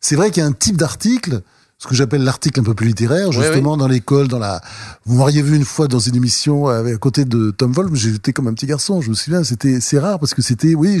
c'est 0.00 0.16
vrai 0.16 0.30
qu'il 0.30 0.42
y 0.42 0.44
a 0.44 0.48
un 0.48 0.52
type 0.52 0.76
d'article, 0.76 1.42
ce 1.80 1.86
que 1.86 1.94
j'appelle 1.94 2.24
l'article 2.24 2.58
un 2.58 2.64
peu 2.64 2.74
plus 2.74 2.88
littéraire, 2.88 3.30
justement 3.30 3.76
dans 3.76 3.86
l'école, 3.86 4.26
dans 4.26 4.40
la. 4.40 4.60
Vous 5.06 5.14
m'auriez 5.16 5.42
vu 5.42 5.54
une 5.54 5.64
fois 5.64 5.86
dans 5.86 6.00
une 6.00 6.16
émission 6.16 6.66
avec, 6.66 6.94
à 6.96 6.98
côté 6.98 7.24
de 7.24 7.52
Tom 7.52 7.72
Wolfe, 7.72 7.94
j'étais 7.94 8.32
comme 8.32 8.48
un 8.48 8.52
petit 8.52 8.66
garçon. 8.66 9.00
Je 9.00 9.10
me 9.10 9.14
souviens, 9.14 9.44
c'était 9.44 9.80
c'est 9.80 10.00
rare 10.00 10.18
parce 10.18 10.34
que 10.34 10.42
c'était, 10.42 10.74
oui, 10.74 11.00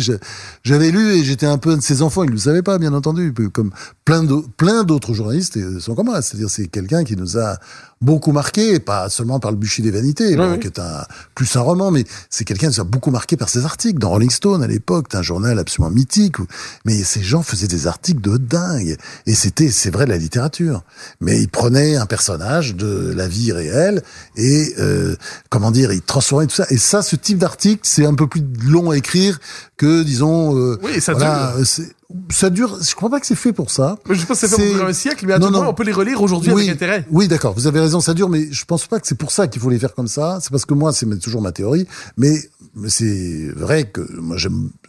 j'avais 0.62 0.90
lu 0.92 1.14
et 1.16 1.24
j'étais 1.24 1.46
un 1.46 1.58
peu 1.58 1.70
un 1.70 1.78
de 1.78 1.82
ses 1.82 2.00
enfants. 2.00 2.22
Il 2.22 2.28
ne 2.28 2.34
le 2.34 2.38
savait 2.38 2.62
pas, 2.62 2.78
bien 2.78 2.92
entendu, 2.94 3.34
comme 3.52 3.72
plein 4.04 4.22
d'au- 4.22 4.46
plein 4.56 4.84
d'autres 4.84 5.14
journalistes 5.14 5.80
sont 5.80 5.96
comme 5.96 6.06
moi. 6.06 6.22
C'est-à-dire, 6.22 6.48
c'est 6.48 6.68
quelqu'un 6.68 7.02
qui 7.02 7.16
nous 7.16 7.38
a 7.38 7.58
beaucoup 8.00 8.32
marqué, 8.32 8.78
pas 8.78 9.08
seulement 9.08 9.40
par 9.40 9.50
le 9.50 9.56
bûcher 9.56 9.82
des 9.82 9.90
vanités, 9.90 10.36
bon, 10.36 10.52
oui. 10.52 10.60
qui 10.60 10.66
est 10.66 10.78
un 10.78 11.04
plus 11.34 11.56
un 11.56 11.60
roman, 11.60 11.90
mais 11.90 12.04
c'est 12.30 12.44
quelqu'un 12.44 12.70
qui 12.70 12.80
a 12.80 12.84
beaucoup 12.84 13.10
marqué 13.10 13.36
par 13.36 13.48
ses 13.48 13.64
articles 13.64 13.98
dans 13.98 14.10
Rolling 14.10 14.30
Stone 14.30 14.62
à 14.62 14.66
l'époque, 14.66 15.14
un 15.14 15.22
journal 15.22 15.58
absolument 15.58 15.94
mythique. 15.94 16.36
Mais 16.84 17.02
ces 17.02 17.22
gens 17.22 17.42
faisaient 17.42 17.66
des 17.66 17.86
articles 17.86 18.20
de 18.20 18.36
dingue, 18.36 18.96
et 19.26 19.34
c'était, 19.34 19.70
c'est 19.70 19.90
vrai, 19.90 20.04
de 20.04 20.10
la 20.10 20.18
littérature. 20.18 20.82
Mais 21.20 21.40
ils 21.40 21.48
prenaient 21.48 21.96
un 21.96 22.06
personnage 22.06 22.74
de 22.74 23.12
la 23.14 23.28
vie 23.28 23.52
réelle 23.52 24.02
et 24.36 24.74
euh, 24.78 25.16
comment 25.50 25.70
dire, 25.70 25.92
ils 25.92 26.02
transformaient 26.02 26.46
tout 26.46 26.56
ça. 26.56 26.66
Et 26.70 26.78
ça, 26.78 27.02
ce 27.02 27.16
type 27.16 27.38
d'article, 27.38 27.80
c'est 27.82 28.06
un 28.06 28.14
peu 28.14 28.26
plus 28.26 28.42
long 28.64 28.90
à 28.90 28.96
écrire 28.96 29.40
que, 29.76 30.02
disons, 30.02 30.56
euh, 30.56 30.78
Oui, 30.82 31.00
ça 31.00 31.12
voilà, 31.12 31.54
dure. 31.56 31.86
Ça 32.30 32.48
dure. 32.48 32.78
Je 32.82 32.94
crois 32.94 33.10
pas 33.10 33.20
que 33.20 33.26
c'est 33.26 33.34
fait 33.34 33.52
pour 33.52 33.70
ça. 33.70 33.98
Je 34.08 34.24
pas 34.24 34.34
si 34.34 34.48
c'est 34.48 34.56
fait 34.56 34.72
pour 34.74 34.86
un 34.86 34.92
siècle, 34.94 35.26
mais 35.26 35.34
à 35.34 35.38
Non, 35.38 35.48
tout 35.48 35.52
non. 35.52 35.68
on 35.68 35.74
peut 35.74 35.82
les 35.84 35.92
relire 35.92 36.22
aujourd'hui 36.22 36.50
oui, 36.52 36.62
avec 36.62 36.76
intérêt. 36.76 37.06
Oui, 37.10 37.28
d'accord. 37.28 37.52
Vous 37.52 37.66
avez 37.66 37.80
raison, 37.80 38.00
ça 38.00 38.14
dure, 38.14 38.30
mais 38.30 38.48
je 38.50 38.64
pense 38.64 38.86
pas 38.86 38.98
que 38.98 39.06
c'est 39.06 39.14
pour 39.14 39.30
ça 39.30 39.46
qu'il 39.46 39.60
faut 39.60 39.68
les 39.68 39.78
faire 39.78 39.94
comme 39.94 40.08
ça. 40.08 40.38
C'est 40.40 40.50
parce 40.50 40.64
que 40.64 40.72
moi, 40.72 40.92
c'est 40.94 41.06
toujours 41.18 41.42
ma 41.42 41.52
théorie, 41.52 41.86
mais, 42.16 42.40
c'est 42.86 43.48
vrai 43.54 43.90
que 43.90 44.00
moi, 44.18 44.36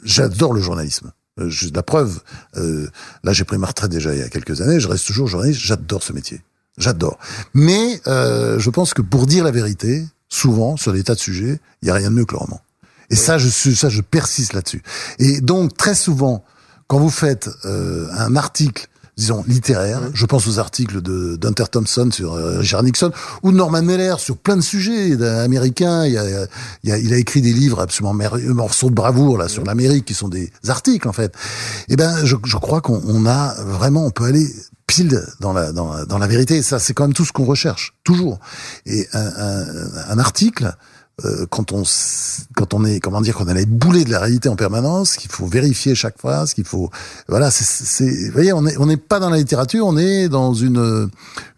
j'adore 0.03 0.53
le 0.53 0.61
journalisme. 0.61 1.11
Euh, 1.41 1.49
je- 1.49 1.69
la 1.73 1.83
preuve, 1.83 2.21
euh, 2.55 2.87
là, 3.25 3.33
j'ai 3.33 3.43
pris 3.43 3.57
ma 3.57 3.67
retraite 3.67 3.91
déjà 3.91 4.13
il 4.13 4.19
y 4.19 4.23
a 4.23 4.29
quelques 4.29 4.61
années. 4.61 4.79
Je 4.79 4.87
reste 4.87 5.05
toujours 5.05 5.27
journaliste. 5.27 5.59
J'adore 5.61 6.03
ce 6.03 6.13
métier. 6.13 6.41
J'adore. 6.77 7.19
Mais 7.53 7.99
euh, 8.07 8.59
je 8.59 8.69
pense 8.69 8.93
que 8.93 9.01
pour 9.01 9.25
dire 9.27 9.43
la 9.43 9.51
vérité, 9.51 10.05
souvent 10.29 10.77
sur 10.77 10.93
des 10.93 11.03
tas 11.03 11.15
de 11.15 11.19
sujets, 11.19 11.59
il 11.81 11.87
y 11.89 11.91
a 11.91 11.93
rien 11.95 12.11
de 12.11 12.15
mieux 12.15 12.25
que 12.25 12.33
le 12.33 12.37
roman. 12.39 12.61
Et 13.09 13.15
ça, 13.15 13.37
je 13.37 13.49
ça, 13.49 13.89
je 13.89 14.01
persiste 14.01 14.53
là-dessus. 14.53 14.83
Et 15.17 15.41
donc, 15.41 15.75
très 15.75 15.95
souvent, 15.95 16.43
quand 16.89 16.99
vous 16.99 17.09
faites 17.11 17.49
euh, 17.65 18.07
un 18.17 18.35
article, 18.35 18.87
disons 19.15 19.43
littéraire, 19.47 20.01
je 20.13 20.25
pense 20.25 20.47
aux 20.47 20.59
articles 20.59 21.01
de 21.01 21.35
d'Hunter 21.35 21.65
Thompson 21.71 22.09
sur 22.11 22.33
euh, 22.33 22.59
Richard 22.59 22.83
Nixon 22.83 23.11
ou 23.43 23.51
de 23.51 23.57
Norman 23.57 23.83
Mailer 23.83 24.15
sur 24.19 24.37
plein 24.37 24.55
de 24.57 24.61
sujets 24.61 25.21
américains. 25.23 26.05
Il, 26.05 26.17
a, 26.17 26.47
il, 26.83 26.91
a, 26.91 26.97
il 26.97 27.13
a 27.13 27.17
écrit 27.17 27.41
des 27.41 27.53
livres 27.53 27.79
absolument 27.79 28.13
merveilleux, 28.15 28.53
morceaux 28.53 28.89
de 28.89 28.95
bravoure 28.95 29.37
là 29.37 29.47
sur 29.47 29.63
l'Amérique 29.65 30.05
qui 30.05 30.15
sont 30.15 30.29
des 30.29 30.51
articles 30.67 31.07
en 31.07 31.13
fait. 31.13 31.31
Et 31.89 31.95
ben, 31.95 32.25
je, 32.25 32.35
je 32.43 32.57
crois 32.57 32.81
qu'on 32.81 33.01
on 33.05 33.25
a 33.27 33.53
vraiment, 33.65 34.05
on 34.05 34.11
peut 34.11 34.25
aller 34.25 34.47
pile 34.87 35.21
dans 35.41 35.53
la 35.53 35.71
dans, 35.71 35.93
la- 35.93 36.05
dans 36.05 36.17
la 36.17 36.27
vérité. 36.27 36.63
Ça, 36.63 36.79
c'est 36.79 36.95
quand 36.95 37.03
même 37.03 37.13
tout 37.13 37.25
ce 37.25 37.31
qu'on 37.33 37.45
recherche 37.45 37.93
toujours. 38.03 38.39
Et 38.87 39.07
un, 39.13 39.31
un, 39.37 39.65
un 40.09 40.17
article 40.17 40.73
euh, 41.25 41.45
quand 41.49 41.71
on 41.71 41.83
quand 42.55 42.73
on 42.73 42.85
est 42.85 42.99
comment 42.99 43.21
dire 43.21 43.35
qu'on 43.35 43.47
a 43.47 43.53
les 43.53 43.65
de 44.05 44.11
la 44.11 44.19
réalité 44.19 44.49
en 44.49 44.55
permanence, 44.55 45.15
qu'il 45.15 45.31
faut 45.31 45.45
vérifier 45.45 45.95
chaque 45.95 46.17
phrase, 46.17 46.53
qu'il 46.53 46.65
faut 46.65 46.89
voilà, 47.27 47.51
c'est 47.51 48.05
vous 48.27 48.31
voyez 48.33 48.53
on 48.53 48.65
est 48.65 48.77
on 48.77 48.85
n'est 48.85 48.97
pas 48.97 49.19
dans 49.19 49.29
la 49.29 49.37
littérature, 49.37 49.85
on 49.85 49.97
est 49.97 50.29
dans 50.29 50.53
une 50.53 50.77
euh, 50.79 51.07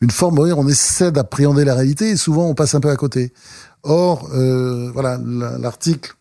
une 0.01 0.11
forme 0.11 0.39
on 0.57 0.67
essaie 0.67 1.11
d'appréhender 1.11 1.65
la 1.65 1.75
réalité 1.75 2.09
et 2.11 2.15
souvent 2.17 2.45
on 2.47 2.55
passe 2.55 2.75
un 2.75 2.79
peu 2.79 2.89
à 2.89 2.95
côté. 2.95 3.33
Or 3.83 4.29
euh, 4.33 4.91
voilà 4.93 5.19
la- 5.23 5.57
l'article 5.57 6.13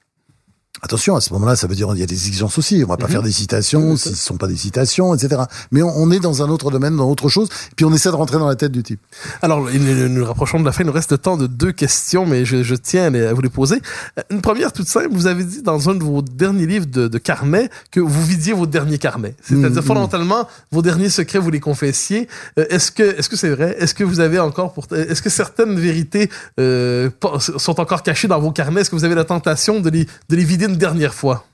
Attention, 0.83 1.15
à 1.17 1.21
ce 1.21 1.33
moment-là, 1.35 1.57
ça 1.57 1.67
veut 1.67 1.75
dire 1.75 1.89
qu'il 1.89 1.99
y 1.99 2.03
a 2.03 2.07
des 2.07 2.27
exigences 2.27 2.57
aussi. 2.59 2.83
On 2.85 2.89
va 2.89 2.97
pas 2.97 3.09
faire 3.09 3.23
des 3.23 3.33
citations 3.33 3.97
si 3.97 4.11
ce 4.11 4.15
sont 4.17 4.37
pas 4.37 4.47
des 4.47 4.57
citations, 4.57 5.15
etc. 5.15 5.43
Mais 5.73 5.83
on, 5.83 5.89
on 5.97 6.11
est 6.11 6.21
dans 6.21 6.43
un 6.43 6.49
autre 6.49 6.71
domaine, 6.71 6.97
dans 6.97 7.11
autre 7.11 7.29
chose, 7.29 7.49
puis 7.77 7.85
on 7.85 7.93
essaie 7.93 8.11
de 8.11 8.15
rentrer 8.17 8.39
dans 8.39 8.49
la 8.49 8.57
tête 8.57 8.73
du 8.73 8.83
type. 8.83 9.01
Alors, 9.43 9.61
nous 9.71 10.09
nous 10.09 10.25
rapprochons 10.25 10.59
de 10.61 10.65
la 10.65 10.73
fin. 10.73 10.83
Il 10.83 10.87
nous 10.87 10.93
reste 10.93 11.13
le 11.13 11.19
temps 11.19 11.37
de 11.37 11.47
deux 11.47 11.73
questions, 11.73 12.25
mais 12.25 12.45
je, 12.45 12.63
je 12.63 12.75
tiens 12.75 13.13
à 13.15 13.33
vous 13.35 13.43
les 13.43 13.49
poser. 13.51 13.77
Euh, 14.19 14.23
Une 14.31 14.41
première 14.41 14.73
toute 14.73 14.89
simple. 14.89 15.09
Vous 15.13 15.27
avez 15.27 15.45
dit 15.45 15.63
dans 15.63 15.91
un 15.91 15.95
de 15.95 16.03
vos 16.03 16.23
derniers 16.23 16.67
livres 16.67 16.87
de, 16.87 17.09
de 17.09 17.19
carnet 17.19 17.69
que 17.91 18.01
vous 18.01 18.25
vidiez 18.25 18.53
vos 18.55 18.67
derniers 18.67 18.99
carnets. 18.99 19.35
C'est-à-dire, 19.43 19.83
Mhm. 19.83 19.87
fondamentalement, 19.87 20.49
vos 20.73 20.83
derniers 20.83 21.11
secrets, 21.11 21.39
vous 21.39 21.51
les 21.51 21.61
confessiez. 21.61 22.27
Euh, 22.59 22.65
Est-ce 22.71 22.91
que 22.91 23.03
est-ce 23.03 23.29
que 23.29 23.37
c'est 23.37 23.51
vrai? 23.51 23.77
Est-ce 23.79 23.95
que 23.95 24.05
vous 24.05 24.21
avez 24.21 24.39
encore 24.39 24.73
pour 24.73 24.87
est-ce 24.95 25.21
que 25.23 25.31
certaines 25.31 25.79
vérités 25.79 26.31
euh, 26.59 27.11
sont 27.59 27.81
encore 27.81 28.03
cachées 28.03 28.29
dans 28.29 28.41
vos 28.41 28.51
carnets? 28.53 28.81
Est-ce 28.83 28.91
que 28.91 28.97
vous 28.97 29.05
avez 29.05 29.15
la 29.15 29.25
tentation 29.25 29.81
de 29.81 29.91
les, 29.91 30.05
de 30.29 30.37
les 30.37 30.45
vider 30.45 30.69
dernière 30.77 31.15
fois? 31.15 31.45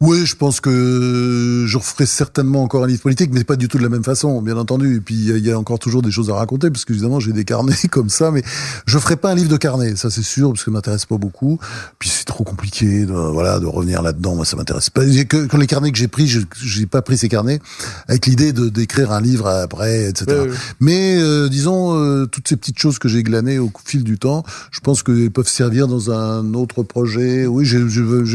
Oui, 0.00 0.24
je 0.26 0.36
pense 0.36 0.60
que 0.60 1.64
je 1.66 1.76
referai 1.76 2.06
certainement 2.06 2.62
encore 2.62 2.84
un 2.84 2.86
livre 2.86 3.02
politique, 3.02 3.30
mais 3.32 3.42
pas 3.42 3.56
du 3.56 3.66
tout 3.66 3.78
de 3.78 3.82
la 3.82 3.88
même 3.88 4.04
façon, 4.04 4.40
bien 4.42 4.56
entendu. 4.56 4.96
Et 4.96 5.00
puis 5.00 5.16
il 5.16 5.44
y 5.44 5.50
a- 5.50 5.58
encore 5.58 5.80
toujours 5.80 6.02
des 6.02 6.12
choses 6.12 6.30
à 6.30 6.34
raconter, 6.34 6.70
parce 6.70 6.84
que 6.84 6.92
évidemment 6.92 7.18
j'ai 7.18 7.32
des 7.32 7.44
carnets 7.44 7.74
comme 7.90 8.08
ça, 8.08 8.30
mais 8.30 8.44
je 8.86 8.96
ferai 8.98 9.16
pas 9.16 9.32
un 9.32 9.34
livre 9.34 9.48
de 9.48 9.56
carnet, 9.56 9.96
ça 9.96 10.08
c'est 10.08 10.22
sûr, 10.22 10.50
parce 10.50 10.60
que 10.60 10.66
ça 10.66 10.70
m'intéresse 10.70 11.04
pas 11.04 11.16
beaucoup. 11.18 11.58
Puis 11.98 12.10
c'est 12.10 12.24
trop 12.26 12.44
compliqué, 12.44 13.06
de, 13.06 13.12
voilà, 13.12 13.58
de 13.58 13.66
revenir 13.66 14.00
là-dedans. 14.02 14.36
Moi, 14.36 14.44
ça 14.44 14.56
m'intéresse 14.56 14.88
pas. 14.88 15.04
Que, 15.04 15.56
les 15.56 15.66
carnets 15.66 15.90
que 15.90 15.98
j'ai 15.98 16.06
pris, 16.06 16.28
j'ai 16.62 16.86
pas 16.86 17.02
pris 17.02 17.18
ces 17.18 17.28
carnets 17.28 17.58
avec 18.06 18.26
l'idée 18.26 18.52
de 18.52 18.68
d'écrire 18.68 19.10
un 19.10 19.20
livre 19.20 19.48
après, 19.48 20.10
etc. 20.10 20.26
Oui, 20.42 20.48
oui. 20.50 20.56
Mais 20.78 21.16
euh, 21.20 21.48
disons 21.48 21.96
euh, 21.98 22.26
toutes 22.26 22.46
ces 22.46 22.56
petites 22.56 22.78
choses 22.78 23.00
que 23.00 23.08
j'ai 23.08 23.24
glanées 23.24 23.58
au 23.58 23.72
fil 23.84 24.04
du 24.04 24.16
temps, 24.16 24.44
je 24.70 24.78
pense 24.78 25.02
qu'elles 25.02 25.32
peuvent 25.32 25.48
servir 25.48 25.88
dans 25.88 26.12
un 26.12 26.54
autre 26.54 26.84
projet. 26.84 27.46
Oui, 27.48 27.64
j'ai 27.64 27.80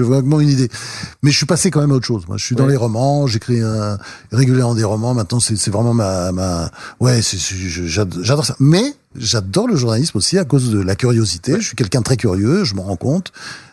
vaguement 0.04 0.42
une 0.42 0.50
idée, 0.50 0.68
mais 1.22 1.32
je 1.32 1.38
suis 1.38 1.46
pas 1.46 1.53
passé 1.54 1.70
quand 1.72 1.82
même 1.82 1.92
à 1.92 1.96
autre 1.96 2.06
chose. 2.08 2.24
Moi, 2.28 2.38
je 2.38 2.46
suis 2.46 2.56
dans 2.56 2.66
Ouais. 2.66 2.72
les 2.72 2.78
romans, 2.78 3.28
j'écris 3.28 3.62
un- 3.62 3.98
régulièrement 4.32 4.74
des 4.76 4.84
romans. 4.84 5.14
Maintenant, 5.14 5.40
c'est 5.40 5.70
vraiment 5.70 5.94
ma, 5.94 6.32
ma, 6.32 6.72
ouais, 7.00 7.22
j'adore 7.22 8.46
ça. 8.46 8.56
Mais 8.60 8.84
j'adore 9.16 9.68
le 9.68 9.76
journalisme 9.76 10.18
aussi 10.18 10.38
à 10.40 10.46
cause 10.46 10.72
de 10.72 10.80
la 10.82 10.96
curiosité. 10.96 11.54
Je 11.60 11.66
suis 11.68 11.76
quelqu'un 11.76 12.00
de 12.00 12.04
très 12.06 12.18
curieux, 12.18 12.64
je 12.64 12.74
m'en 12.74 12.84
rends 12.84 12.96
compte. 12.96 13.32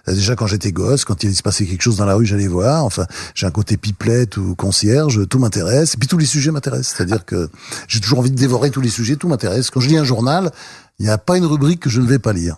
Euh, 0.09 0.15
Déjà 0.15 0.35
quand 0.37 0.47
j'étais 0.47 0.73
gosse, 0.73 1.05
quand 1.07 1.23
il 1.25 1.35
se 1.35 1.43
passait 1.43 1.65
quelque 1.67 1.83
chose 1.83 1.97
dans 1.97 2.05
la 2.05 2.15
rue, 2.15 2.27
j'allais 2.27 2.49
voir. 2.49 2.85
Enfin, 2.85 3.07
j'ai 3.35 3.47
un 3.47 3.51
côté 3.51 3.77
pipelette 3.79 4.37
ou 4.37 4.55
concierge, 4.55 5.27
tout 5.29 5.39
m'intéresse. 5.39 5.95
Et 5.95 5.97
puis 5.99 6.09
tous 6.09 6.19
les 6.19 6.27
sujets 6.27 6.51
m'intéressent. 6.51 6.95
C'est-à-dire 6.97 7.25
que 7.25 7.49
j'ai 7.89 8.01
toujours 8.01 8.19
envie 8.19 8.31
de 8.31 8.37
dévorer 8.37 8.71
tous 8.71 8.81
les 8.83 8.91
sujets, 8.91 9.17
tout 9.17 9.29
m'intéresse. 9.29 9.71
Quand 9.71 9.81
je 9.81 9.89
lis 9.89 9.97
un 9.99 10.05
journal, 10.05 10.51
il 10.99 11.05
n'y 11.07 11.11
a 11.11 11.19
pas 11.19 11.37
une 11.39 11.47
rubrique 11.47 11.81
que 11.81 11.89
je 11.91 12.01
ne 12.03 12.07
vais 12.07 12.19
pas 12.19 12.33
lire. 12.35 12.57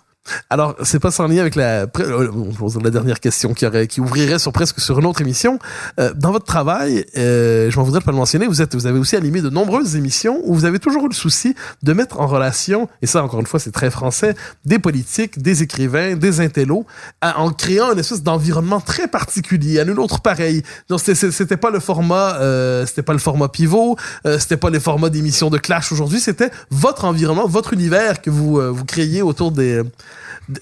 Alors, 0.50 0.76
c'est 0.82 1.00
pas 1.00 1.10
sans 1.10 1.26
lien 1.26 1.40
avec 1.40 1.56
la, 1.56 1.86
euh, 1.98 2.30
la 2.82 2.90
dernière 2.90 3.20
question 3.20 3.54
qui 3.54 3.66
aurait, 3.66 3.86
qui 3.86 4.00
ouvrirait 4.00 4.38
sur 4.38 4.52
presque 4.52 4.80
sur 4.80 4.98
une 4.98 5.06
autre 5.06 5.20
émission. 5.20 5.58
Euh, 5.98 6.12
dans 6.14 6.30
votre 6.30 6.44
travail, 6.44 7.04
euh, 7.16 7.70
je 7.70 7.76
m'en 7.78 7.84
voudrais 7.84 8.00
pas 8.00 8.12
le 8.12 8.16
mentionner, 8.18 8.46
vous 8.46 8.62
êtes, 8.62 8.74
vous 8.74 8.86
avez 8.86 8.98
aussi 8.98 9.16
animé 9.16 9.40
de 9.40 9.50
nombreuses 9.50 9.96
émissions 9.96 10.40
où 10.44 10.54
vous 10.54 10.64
avez 10.64 10.78
toujours 10.78 11.06
eu 11.06 11.08
le 11.08 11.14
souci 11.14 11.54
de 11.82 11.92
mettre 11.92 12.20
en 12.20 12.26
relation, 12.26 12.88
et 13.00 13.06
ça 13.06 13.22
encore 13.24 13.40
une 13.40 13.46
fois 13.46 13.60
c'est 13.60 13.72
très 13.72 13.90
français, 13.90 14.34
des 14.64 14.78
politiques, 14.78 15.40
des 15.40 15.62
écrivains, 15.62 16.16
des 16.16 16.40
intellos, 16.40 16.86
en 17.22 17.50
créant 17.50 17.92
une 17.92 17.98
espèce 17.98 18.22
d'environnement 18.22 18.80
très 18.80 19.08
particulier, 19.08 19.80
à 19.80 19.84
nul 19.84 19.98
autre 19.98 20.20
pareil. 20.20 20.62
Donc 20.88 21.00
c'était 21.00 21.56
pas 21.56 21.70
le 21.70 21.80
format, 21.80 22.36
euh, 22.36 22.86
c'était 22.86 23.02
pas 23.02 23.12
le 23.12 23.18
format 23.18 23.48
pivot, 23.48 23.96
euh, 24.26 24.38
c'était 24.38 24.56
pas 24.56 24.70
les 24.70 24.80
formats 24.80 25.10
d'émissions 25.10 25.50
de 25.50 25.58
clash 25.58 25.92
aujourd'hui, 25.92 26.20
c'était 26.20 26.50
votre 26.70 27.04
environnement, 27.04 27.46
votre 27.46 27.72
univers 27.72 28.20
que 28.20 28.30
vous 28.30 28.58
euh, 28.58 28.70
vous 28.70 28.84
créiez 28.84 29.22
autour 29.22 29.50
des 29.50 29.82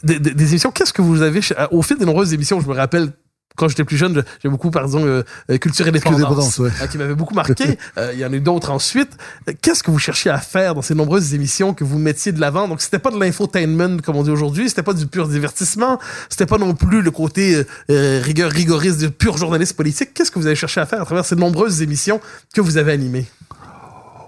des, 0.02 0.18
des- 0.18 0.34
des 0.34 0.48
émissions. 0.50 0.70
Qu'est-ce 0.70 0.92
que 0.92 1.02
vous 1.02 1.22
avez, 1.22 1.42
ch- 1.42 1.58
au 1.70 1.82
fil 1.82 1.98
des 1.98 2.04
nombreuses 2.06 2.32
émissions, 2.34 2.60
je 2.60 2.66
me 2.68 2.74
rappelle, 2.74 3.12
quand 3.56 3.68
j'étais 3.68 3.84
plus 3.84 3.96
jeune, 3.96 4.14
je- 4.14 4.20
j'ai 4.42 4.48
beaucoup, 4.48 4.70
par 4.70 4.84
exemple, 4.84 5.06
euh, 5.06 5.22
euh, 5.50 5.58
Culture 5.58 5.86
et 5.86 5.90
Dépendance, 5.92 6.58
ouais. 6.58 6.70
euh, 6.80 6.86
qui 6.86 6.96
m'avait 6.98 7.14
beaucoup 7.16 7.34
marqué. 7.34 7.76
Euh, 7.98 8.10
Il 8.14 8.18
y 8.20 8.24
en 8.24 8.32
a 8.32 8.36
eu 8.36 8.40
d'autres 8.40 8.70
ensuite. 8.70 9.10
Euh, 9.48 9.52
Qu'est-ce 9.60 9.82
que 9.82 9.90
vous 9.90 9.98
cherchiez 9.98 10.30
à 10.30 10.38
faire 10.38 10.74
dans 10.74 10.82
ces 10.82 10.94
nombreuses 10.94 11.34
émissions 11.34 11.74
que 11.74 11.82
vous 11.84 11.98
mettiez 11.98 12.32
de 12.32 12.40
l'avant? 12.40 12.68
Donc, 12.68 12.80
c'était 12.80 13.00
pas 13.00 13.10
de 13.10 13.18
l'infotainment, 13.18 13.98
comme 14.04 14.16
on 14.16 14.22
dit 14.22 14.30
aujourd'hui, 14.30 14.68
c'était 14.68 14.82
pas 14.84 14.94
du 14.94 15.06
pur 15.06 15.28
divertissement, 15.28 15.98
c'était 16.28 16.46
pas 16.46 16.58
non 16.58 16.74
plus 16.74 17.02
le 17.02 17.10
côté 17.10 17.64
rigueur, 17.88 18.50
rigoriste 18.50 18.98
du 18.98 19.10
pur 19.10 19.36
journaliste 19.36 19.76
politique. 19.76 20.14
Qu'est-ce 20.14 20.30
que 20.30 20.38
vous 20.38 20.46
avez 20.46 20.56
cherché 20.56 20.80
à 20.80 20.86
faire 20.86 21.02
à 21.02 21.04
travers 21.04 21.24
ces 21.24 21.36
nombreuses 21.36 21.82
émissions 21.82 22.20
que 22.54 22.60
vous 22.60 22.76
avez 22.78 22.92
animées? 22.92 23.26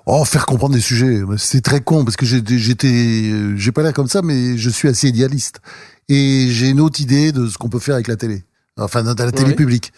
Oh, 0.06 0.24
faire 0.24 0.46
comprendre 0.46 0.74
des 0.74 0.80
sujets. 0.80 1.20
C'est 1.38 1.60
très 1.60 1.80
con 1.80 2.04
parce 2.04 2.16
que 2.16 2.26
j'ai- 2.26 2.42
j'étais, 2.58 2.88
euh, 2.88 3.56
j'ai 3.56 3.70
pas 3.72 3.82
l'air 3.82 3.92
comme 3.92 4.08
ça, 4.08 4.20
mais 4.22 4.56
je 4.58 4.68
suis 4.70 4.88
assez 4.88 5.08
idéaliste. 5.08 5.60
Et 6.08 6.48
j'ai 6.50 6.70
une 6.70 6.80
autre 6.80 7.00
idée 7.00 7.30
de 7.32 7.46
ce 7.46 7.56
qu'on 7.56 7.68
peut 7.68 7.78
faire 7.78 7.94
avec 7.94 8.08
la 8.08 8.16
télé. 8.16 8.44
Enfin, 8.76 9.02
dans 9.02 9.14
la 9.24 9.32
télé 9.32 9.54
publique. 9.54 9.92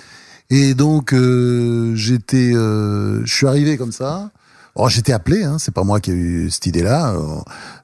Et 0.51 0.75
donc, 0.75 1.15
euh, 1.15 1.95
j'étais, 1.95 2.53
euh, 2.55 3.25
je 3.25 3.33
suis 3.33 3.47
arrivé 3.47 3.79
comme 3.79 3.93
ça. 3.93 4.31
Oh, 4.77 4.89
j'étais 4.89 5.13
appelé, 5.13 5.45
hein, 5.45 5.57
c'est 5.59 5.73
pas 5.73 5.85
moi 5.85 6.01
qui 6.01 6.11
ai 6.11 6.15
eu 6.15 6.51
cette 6.51 6.67
idée-là. 6.67 7.15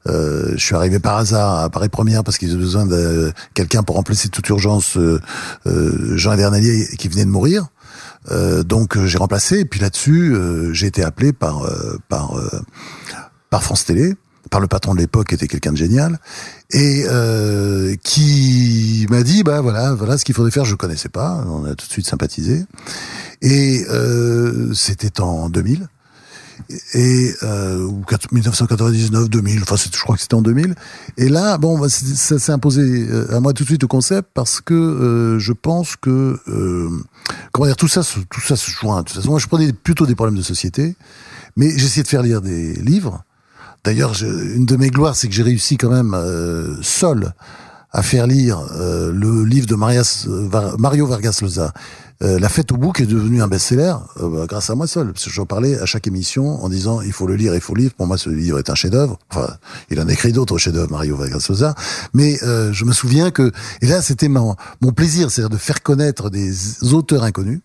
Euh, 0.08 0.52
je 0.56 0.58
suis 0.64 0.74
arrivé 0.74 0.98
par 0.98 1.16
hasard 1.18 1.60
à 1.60 1.70
Paris 1.70 1.88
Première 1.88 2.24
parce 2.24 2.36
qu'ils 2.36 2.50
avaient 2.50 2.58
besoin 2.58 2.84
de 2.84 3.32
quelqu'un 3.54 3.82
pour 3.84 3.94
remplacer 3.94 4.28
toute 4.28 4.48
urgence 4.48 4.96
euh, 4.96 5.20
euh, 5.66 6.16
Jean 6.16 6.32
Edernalier 6.32 6.88
qui 6.98 7.06
venait 7.08 7.24
de 7.24 7.30
mourir. 7.30 7.68
Euh, 8.30 8.62
donc 8.62 8.96
euh, 8.96 9.06
j'ai 9.06 9.18
remplacé. 9.18 9.60
Et 9.60 9.64
puis 9.64 9.80
là-dessus 9.80 10.34
euh, 10.34 10.72
j'ai 10.72 10.86
été 10.86 11.02
appelé 11.02 11.32
par 11.32 11.64
euh, 11.64 11.98
par 12.08 12.34
par 13.50 13.62
France 13.62 13.84
Télé, 13.84 14.14
par 14.50 14.60
le 14.60 14.66
patron 14.68 14.94
de 14.94 15.00
l'époque 15.00 15.28
qui 15.28 15.34
était 15.34 15.48
quelqu'un 15.48 15.72
de 15.72 15.76
génial 15.76 16.18
et 16.70 17.04
qui 18.02 19.06
m'a 19.10 19.22
dit 19.22 19.42
bah 19.42 19.60
voilà 19.60 19.94
voilà 19.94 20.18
ce 20.18 20.24
qu'il 20.24 20.34
faudrait 20.34 20.50
faire. 20.50 20.64
Je 20.64 20.74
connaissais 20.74 21.08
pas. 21.08 21.44
On 21.48 21.64
a 21.64 21.74
tout 21.74 21.86
de 21.86 21.92
suite 21.92 22.06
sympathisé. 22.06 22.64
Et 23.42 23.84
c'était 24.74 25.20
en 25.20 25.48
2000 25.48 25.88
et 26.94 27.34
euh, 27.42 27.84
ou 27.84 28.04
1999 28.32 29.28
2000 29.28 29.62
enfin 29.62 29.76
je 29.76 30.00
crois 30.00 30.16
que 30.16 30.22
c'était 30.22 30.34
en 30.34 30.42
2000 30.42 30.74
et 31.16 31.28
là 31.28 31.58
bon 31.58 31.78
bah, 31.78 31.88
ça 31.88 32.38
s'est 32.38 32.52
imposé 32.52 32.82
euh, 32.82 33.34
à 33.34 33.40
moi 33.40 33.52
tout 33.52 33.64
de 33.64 33.68
suite 33.68 33.84
au 33.84 33.88
concept 33.88 34.28
parce 34.34 34.60
que 34.60 34.74
euh, 34.74 35.38
je 35.38 35.52
pense 35.52 35.96
que 35.96 36.38
euh, 36.48 36.88
comment 37.52 37.66
dire 37.66 37.76
tout 37.76 37.88
ça 37.88 38.02
tout 38.02 38.40
ça 38.40 38.56
se 38.56 38.70
joint. 38.70 39.02
Toute 39.02 39.16
façon 39.16 39.30
moi 39.30 39.38
je 39.38 39.46
prenais 39.46 39.72
plutôt 39.72 40.06
des 40.06 40.14
problèmes 40.14 40.36
de 40.36 40.42
société 40.42 40.96
mais 41.56 41.76
j'essayais 41.76 42.02
de 42.02 42.08
faire 42.08 42.22
lire 42.22 42.40
des 42.40 42.74
livres. 42.74 43.24
D'ailleurs 43.84 44.14
une 44.22 44.66
de 44.66 44.76
mes 44.76 44.90
gloires 44.90 45.16
c'est 45.16 45.28
que 45.28 45.34
j'ai 45.34 45.42
réussi 45.42 45.76
quand 45.76 45.90
même 45.90 46.14
euh, 46.14 46.76
seul 46.82 47.34
à 47.92 48.02
faire 48.02 48.28
lire 48.28 48.60
le 48.78 49.42
livre 49.44 49.66
de 49.66 49.74
Mario 49.74 51.06
Vargas 51.08 51.40
Llosa 51.42 51.72
euh, 52.22 52.38
La 52.38 52.48
fête 52.48 52.72
au 52.72 52.92
qui 52.92 53.02
est 53.02 53.06
devenu 53.06 53.42
un 53.42 53.48
best-seller 53.48 53.94
euh, 54.18 54.28
bah, 54.28 54.46
grâce 54.48 54.70
à 54.70 54.74
moi 54.74 54.86
seul. 54.86 55.12
Parce 55.12 55.24
que 55.24 55.30
j'en 55.30 55.46
parlais 55.46 55.78
à 55.78 55.86
chaque 55.86 56.06
émission 56.06 56.62
en 56.62 56.68
disant 56.68 57.00
il 57.00 57.12
faut 57.12 57.26
le 57.26 57.36
lire, 57.36 57.54
il 57.54 57.60
faut 57.60 57.74
le 57.74 57.82
lire. 57.82 57.94
Pour 57.94 58.06
moi, 58.06 58.18
ce 58.18 58.30
livre 58.30 58.58
est 58.58 58.70
un 58.70 58.74
chef-d'œuvre. 58.74 59.18
Enfin, 59.30 59.54
il 59.90 60.00
en 60.00 60.08
a 60.08 60.12
écrit 60.12 60.32
d'autres 60.32 60.58
chefs-d'œuvre, 60.58 60.90
Mario 60.90 61.16
Vargas 61.16 61.46
Llosa. 61.48 61.74
Mais 62.14 62.42
euh, 62.42 62.72
je 62.72 62.84
me 62.84 62.92
souviens 62.92 63.30
que 63.30 63.52
et 63.82 63.86
là, 63.86 64.02
c'était 64.02 64.28
mon, 64.28 64.56
mon 64.80 64.92
plaisir, 64.92 65.30
c'est-à-dire 65.30 65.50
de 65.50 65.56
faire 65.56 65.82
connaître 65.82 66.30
des 66.30 66.92
auteurs 66.92 67.24
inconnus. 67.24 67.60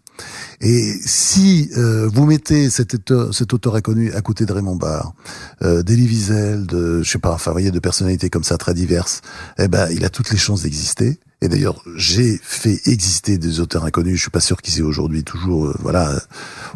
Et 0.61 0.93
si 1.05 1.69
euh, 1.77 2.09
vous 2.11 2.25
mettez 2.25 2.69
cet 2.69 2.93
auteur, 2.93 3.33
cet 3.33 3.53
auteur 3.53 3.75
inconnu 3.75 4.13
à 4.13 4.21
côté 4.21 4.45
de 4.45 4.53
Raymond 4.53 4.75
Barre, 4.75 5.13
euh, 5.61 5.83
d'Elie 5.83 6.07
Wiesel, 6.07 6.65
de 6.65 7.03
je 7.03 7.09
sais 7.09 7.19
pas, 7.19 7.33
enfin, 7.33 7.51
voyez, 7.51 7.71
de 7.71 7.79
personnalités 7.79 8.29
comme 8.29 8.43
ça 8.43 8.57
très 8.57 8.73
diverses, 8.73 9.21
eh 9.59 9.67
ben, 9.67 9.87
il 9.91 10.05
a 10.05 10.09
toutes 10.09 10.31
les 10.31 10.37
chances 10.37 10.63
d'exister. 10.63 11.19
Et 11.41 11.49
d'ailleurs, 11.49 11.83
j'ai 11.95 12.39
fait 12.41 12.79
exister 12.85 13.37
des 13.37 13.59
auteurs 13.59 13.83
inconnus. 13.83 14.15
Je 14.15 14.21
suis 14.21 14.31
pas 14.31 14.39
sûr 14.39 14.61
qu'ils 14.61 14.79
aient 14.79 14.83
aujourd'hui 14.83 15.23
toujours, 15.23 15.65
euh, 15.65 15.75
voilà, 15.81 16.09
euh, 16.09 16.19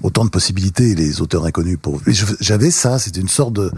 autant 0.04 0.26
de 0.26 0.30
possibilités 0.30 0.96
les 0.96 1.22
auteurs 1.22 1.46
inconnus 1.46 1.78
pour. 1.82 2.02
J'avais 2.40 2.70
ça, 2.70 3.00
c'était 3.00 3.22
une 3.22 3.30
sorte 3.30 3.54
de, 3.54 3.72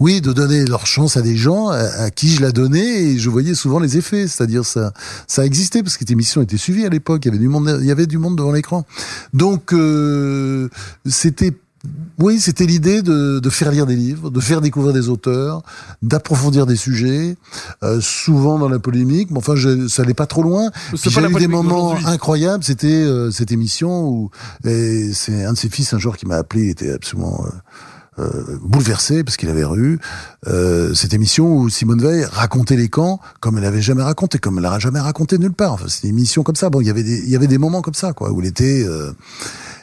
oui, 0.00 0.20
de 0.20 0.32
donner 0.32 0.64
leur 0.64 0.86
chance 0.86 1.16
à 1.16 1.22
des 1.22 1.36
gens 1.36 1.68
à, 1.68 1.78
à 1.78 2.10
qui 2.10 2.30
je 2.30 2.42
la 2.42 2.50
donnais 2.50 3.04
et 3.04 3.18
je 3.18 3.30
voyais 3.30 3.54
souvent 3.54 3.78
les 3.78 3.96
effets. 3.96 4.26
C'est-à-dire 4.26 4.64
ça, 4.64 4.92
ça 5.28 5.46
existait 5.46 5.82
parce 5.82 5.94
que 5.94 6.00
cette 6.00 6.10
émission 6.10 6.42
était 6.42 6.56
suivie 6.56 6.84
à 6.84 6.88
l'époque. 6.88 7.24
Il 7.24 7.28
y 7.28 7.30
avait 7.30 7.38
du 7.38 7.48
monde, 7.48 7.78
il 7.80 7.86
y 7.86 7.92
avait 7.92 8.06
du 8.06 8.18
monde 8.18 8.36
devant 8.36 8.52
l'écran. 8.52 8.84
Donc 9.32 9.72
euh, 9.72 10.68
c'était 11.06 11.52
oui, 12.18 12.40
c'était 12.40 12.66
l'idée 12.66 13.02
de, 13.02 13.40
de 13.40 13.50
faire 13.50 13.70
lire 13.70 13.86
des 13.86 13.96
livres, 13.96 14.30
de 14.30 14.40
faire 14.40 14.60
découvrir 14.60 14.92
des 14.92 15.08
auteurs, 15.08 15.62
d'approfondir 16.02 16.66
des 16.66 16.76
sujets, 16.76 17.36
euh, 17.82 18.00
souvent 18.00 18.58
dans 18.58 18.68
la 18.68 18.78
polémique. 18.78 19.30
Mais 19.30 19.38
enfin, 19.38 19.56
je, 19.56 19.88
ça 19.88 20.02
allait 20.02 20.14
pas 20.14 20.26
trop 20.26 20.42
loin. 20.42 20.70
C'est 20.96 21.10
J'ai 21.10 21.20
eu 21.20 21.34
des 21.34 21.48
moments 21.48 21.94
incroyables. 22.06 22.62
C'était 22.64 22.86
euh, 22.88 23.30
cette 23.30 23.52
émission 23.52 24.08
où 24.08 24.30
c'est 24.62 25.44
un 25.44 25.52
de 25.52 25.58
ses 25.58 25.68
fils 25.68 25.92
un 25.92 25.98
jour 25.98 26.16
qui 26.16 26.26
m'a 26.26 26.36
appelé. 26.36 26.64
Il 26.64 26.70
était 26.70 26.92
absolument 26.92 27.44
euh, 27.44 27.50
euh, 28.20 28.58
bouleversé 28.62 29.24
parce 29.24 29.36
qu'il 29.36 29.48
avait 29.48 29.64
eu 29.76 29.98
euh, 30.46 30.94
cette 30.94 31.14
émission 31.14 31.56
où 31.56 31.68
Simone 31.68 32.00
Veil 32.00 32.24
racontait 32.24 32.76
les 32.76 32.88
camps 32.88 33.20
comme 33.40 33.58
elle 33.58 33.64
avait 33.64 33.82
jamais 33.82 34.04
raconté, 34.04 34.38
comme 34.38 34.58
elle 34.58 34.62
l'a 34.62 34.78
jamais 34.78 35.00
raconté 35.00 35.36
nulle 35.38 35.52
part. 35.52 35.72
Enfin, 35.72 35.86
c'était 35.88 36.08
une 36.08 36.18
émission 36.18 36.44
comme 36.44 36.54
ça. 36.54 36.70
Bon, 36.70 36.80
il 36.80 36.86
y 36.86 36.90
avait 36.90 37.02
des, 37.02 37.18
il 37.18 37.28
y 37.28 37.34
avait 37.34 37.48
des 37.48 37.58
moments 37.58 37.82
comme 37.82 37.94
ça, 37.94 38.12
quoi, 38.12 38.30
où 38.30 38.40
elle 38.40 38.46
était, 38.46 38.84
euh, 38.86 39.12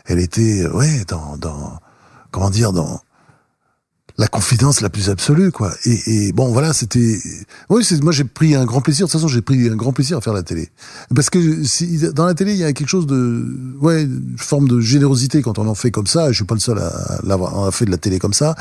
elle 0.05 0.19
était, 0.19 0.65
ouais, 0.67 1.03
dans, 1.09 1.35
dans, 1.35 1.79
comment 2.31 2.49
dire, 2.49 2.73
dans 2.73 3.01
la 4.21 4.27
confidence 4.27 4.81
la 4.81 4.91
plus 4.91 5.09
absolue, 5.09 5.51
quoi. 5.51 5.73
Et, 5.85 6.31
bon, 6.31 6.51
voilà, 6.51 6.73
c'était, 6.73 7.17
oui, 7.69 7.83
moi 8.03 8.11
j'ai 8.11 8.23
pris 8.23 8.53
un 8.53 8.65
grand 8.65 8.79
plaisir. 8.79 9.07
De 9.07 9.11
toute 9.11 9.19
façon, 9.19 9.27
j'ai 9.27 9.41
pris 9.41 9.67
un 9.67 9.75
grand 9.75 9.93
plaisir 9.93 10.15
à 10.15 10.21
faire 10.21 10.33
la 10.33 10.43
télé, 10.43 10.69
parce 11.15 11.31
que 11.31 11.63
si, 11.63 11.97
dans 12.13 12.27
la 12.27 12.35
télé, 12.35 12.51
il 12.51 12.59
y 12.59 12.63
a 12.63 12.71
quelque 12.71 12.87
chose 12.87 13.07
de, 13.07 13.43
ouais, 13.81 14.03
une 14.03 14.35
forme 14.37 14.67
de 14.67 14.79
générosité 14.79 15.41
quand 15.41 15.57
on 15.57 15.67
en 15.67 15.73
fait 15.73 15.89
comme 15.89 16.05
ça. 16.05 16.31
Je 16.31 16.35
suis 16.35 16.45
pas 16.45 16.53
le 16.53 16.59
seul 16.59 16.77
à 16.77 17.19
l'avoir 17.23 17.73
fait 17.73 17.85
de 17.85 17.91
la 17.91 17.97
télé 17.97 18.19
comme 18.19 18.33
ça, 18.33 18.55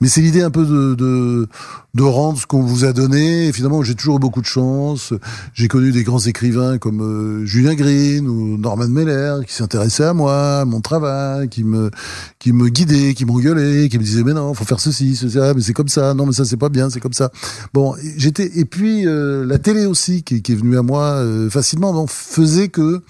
mais 0.00 0.08
c'est 0.08 0.22
l'idée 0.22 0.40
un 0.42 0.50
peu 0.50 0.64
de, 0.64 0.94
de, 0.94 1.46
de 1.94 2.02
rendre 2.02 2.38
ce 2.38 2.46
qu'on 2.46 2.62
vous 2.62 2.86
a 2.86 2.94
donné. 2.94 3.48
Et 3.48 3.52
finalement, 3.52 3.82
j'ai 3.82 3.94
toujours 3.94 4.16
eu 4.16 4.20
beaucoup 4.20 4.40
de 4.40 4.46
chance. 4.46 5.12
J'ai 5.52 5.68
connu 5.68 5.92
des 5.92 6.04
grands 6.04 6.20
écrivains 6.20 6.78
comme 6.78 7.02
euh, 7.02 7.44
Julien 7.44 7.74
Green 7.74 8.26
ou 8.26 8.56
Norman 8.56 8.88
Meller 8.88 9.40
qui 9.46 9.52
s'intéressaient 9.52 10.04
à 10.04 10.14
moi, 10.14 10.60
à 10.60 10.64
mon 10.64 10.80
travail, 10.80 11.50
qui 11.50 11.64
me, 11.64 11.90
qui 12.38 12.54
me 12.54 12.68
guidaient, 12.70 13.12
qui 13.12 13.26
m'engueulaient, 13.26 13.90
qui 13.90 13.98
me 13.98 14.04
disaient 14.04 14.24
mais 14.24 14.32
non, 14.32 14.54
faut 14.54 14.64
faire 14.64 14.80
ceci, 14.80 15.01
ceci, 15.14 15.38
ah, 15.38 15.52
mais 15.54 15.62
c'est 15.62 15.72
comme 15.72 15.88
ça, 15.88 16.14
non 16.14 16.26
mais 16.26 16.32
ça 16.32 16.44
c'est 16.44 16.56
pas 16.56 16.68
bien, 16.68 16.90
c'est 16.90 17.00
comme 17.00 17.12
ça. 17.12 17.30
Bon, 17.72 17.94
j'étais 18.16 18.50
et 18.58 18.64
puis 18.64 19.06
euh, 19.06 19.44
la 19.44 19.58
télé 19.58 19.86
aussi 19.86 20.22
qui, 20.22 20.36
est 20.36 20.54
venue 20.54 20.78
à 20.78 20.82
moi 20.82 21.04
euh, 21.16 21.50
facilement, 21.50 22.06
faisait 22.06 22.68
que 22.68 23.02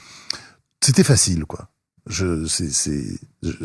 c'était 0.80 1.04
facile 1.04 1.44
quoi. 1.44 1.68
Je, 2.08 2.46
c'est, 2.46 2.72
c'est, 2.72 3.04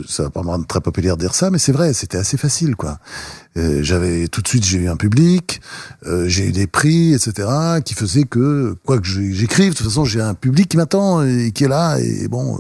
ça 0.07 0.23
va 0.23 0.29
pas 0.29 0.43
me 0.43 0.49
rendre 0.49 0.67
très 0.67 0.79
populaire 0.79 1.17
de 1.17 1.21
dire 1.21 1.33
ça, 1.33 1.49
mais 1.49 1.57
c'est 1.57 1.71
vrai, 1.71 1.93
c'était 1.93 2.19
assez 2.19 2.37
facile, 2.37 2.75
quoi. 2.75 2.99
Euh, 3.57 3.81
j'avais 3.81 4.27
tout 4.27 4.43
de 4.43 4.47
suite, 4.47 4.63
j'ai 4.63 4.77
eu 4.77 4.87
un 4.87 4.95
public, 4.95 5.59
j'ai 6.05 6.49
eu 6.49 6.51
des 6.51 6.67
prix, 6.67 7.15
etc., 7.15 7.49
qui 7.83 7.95
faisaient 7.95 8.25
que 8.25 8.75
quoi 8.85 8.99
que 8.99 9.07
j'écrive, 9.07 9.71
de 9.71 9.77
toute 9.77 9.87
façon, 9.87 10.05
j'ai 10.05 10.21
un 10.21 10.35
public 10.35 10.69
qui 10.69 10.77
m'attend 10.77 11.23
et 11.23 11.51
qui 11.51 11.63
est 11.63 11.67
là, 11.67 11.97
et 11.97 12.27
bon, 12.27 12.59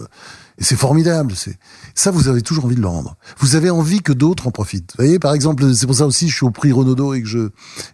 Et 0.59 0.63
c'est 0.63 0.75
formidable. 0.75 1.33
C'est 1.35 1.57
ça, 1.93 2.09
vous 2.09 2.27
avez 2.27 2.41
toujours 2.41 2.65
envie 2.65 2.75
de 2.75 2.81
le 2.81 2.87
rendre. 2.87 3.15
Vous 3.39 3.55
avez 3.55 3.69
envie 3.69 4.01
que 4.01 4.13
d'autres 4.13 4.47
en 4.47 4.51
profitent. 4.51 4.93
Vous 4.97 5.03
voyez, 5.03 5.19
par 5.19 5.33
exemple, 5.33 5.73
c'est 5.73 5.85
pour 5.85 5.95
ça 5.95 6.07
aussi, 6.07 6.29
je 6.29 6.35
suis 6.35 6.45
au 6.45 6.51
prix 6.51 6.71
Renaudot 6.71 7.13
et 7.13 7.21
que 7.21 7.27
je 7.27 7.49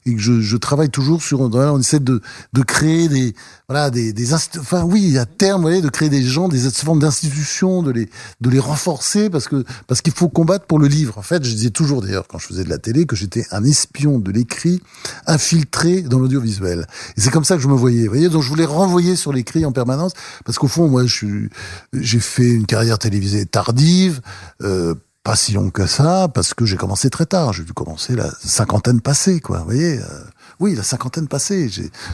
et 0.06 0.16
que 0.16 0.22
je, 0.22 0.40
je 0.40 0.58
travaille 0.58 0.90
toujours 0.90 1.22
sur. 1.22 1.42
On 1.42 1.80
essaie 1.80 2.00
de 2.00 2.22
de 2.54 2.62
créer 2.62 3.10
des 3.10 3.36
voilà 3.68 3.90
des 3.90 4.14
des 4.14 4.34
enfin 4.34 4.84
oui 4.84 5.18
à 5.18 5.26
terme, 5.26 5.62
vous 5.62 5.68
voyez, 5.68 5.82
de 5.82 5.90
créer 5.90 6.10
des 6.10 6.24
gens, 6.24 6.48
des 6.48 6.60
formes 6.72 7.00
d'institutions, 7.00 7.84
de 7.84 7.92
les 7.92 8.10
de 8.40 8.50
les 8.50 8.60
renforcer 8.60 9.30
parce 9.30 9.48
que 9.48 9.64
parce 9.88 10.02
qu'il 10.02 10.14
faut 10.14 10.30
combattre 10.30 10.66
pour 10.66 10.80
le 10.80 10.88
livre. 10.88 11.18
En 11.18 11.22
fait, 11.22 11.44
je 11.44 11.54
disais 11.54 11.70
toujours 11.70 12.02
d'ailleurs 12.02 12.28
quand 12.28 12.40
je 12.40 12.48
faisais 12.48 12.64
de 12.64 12.70
la 12.70 12.78
télé 12.78 13.06
que 13.06 13.16
j'étais 13.16 13.46
un 13.52 13.64
espion 13.64 14.20
de 14.20 14.32
l'écrit 14.32 14.82
infiltré 15.28 16.02
dans 16.02 16.20
l'audiovisuel. 16.20 16.88
Et 17.18 17.22
c'est 17.22 17.32
comme 17.32 17.44
ça 17.44 17.56
que 17.56 17.62
je 17.62 17.68
me 17.68 17.76
voyais. 17.76 18.04
Vous 18.04 18.14
voyez, 18.14 18.30
donc 18.30 18.42
je 18.42 18.50
voulais 18.50 18.66
renvoyer 18.66 19.16
sur 19.16 19.34
l'écrit 19.34 19.66
en 19.66 19.72
permanence 19.72 20.14
parce 20.46 20.58
qu'au 20.58 20.68
fond, 20.68 20.88
moi, 20.88 21.06
je 21.06 21.48
j'ai 21.94 22.20
fait 22.20 22.53
une 22.56 22.66
carrière 22.66 23.00
télévisée 23.00 23.46
tardive. 23.46 24.22
Euh, 24.62 24.96
pas 25.24 25.36
si 25.38 25.54
longue 25.54 25.72
que 25.72 25.88
ça, 25.88 26.28
parce 26.34 26.54
que 26.54 26.66
j'ai 26.66 26.76
commencé 26.76 27.10
très 27.10 27.26
tard. 27.26 27.54
J'ai 27.54 27.64
dû 27.64 27.74
commencer 27.74 28.16
la 28.16 28.30
cinquantaine 28.44 29.00
passée, 29.00 29.40
quoi. 29.40 29.60
Vous 29.60 29.66
voyez 29.66 30.00
euh, 30.00 30.24
Oui, 30.60 30.76
la 30.76 30.84
cinquantaine 30.84 31.28
passée. 31.28 31.70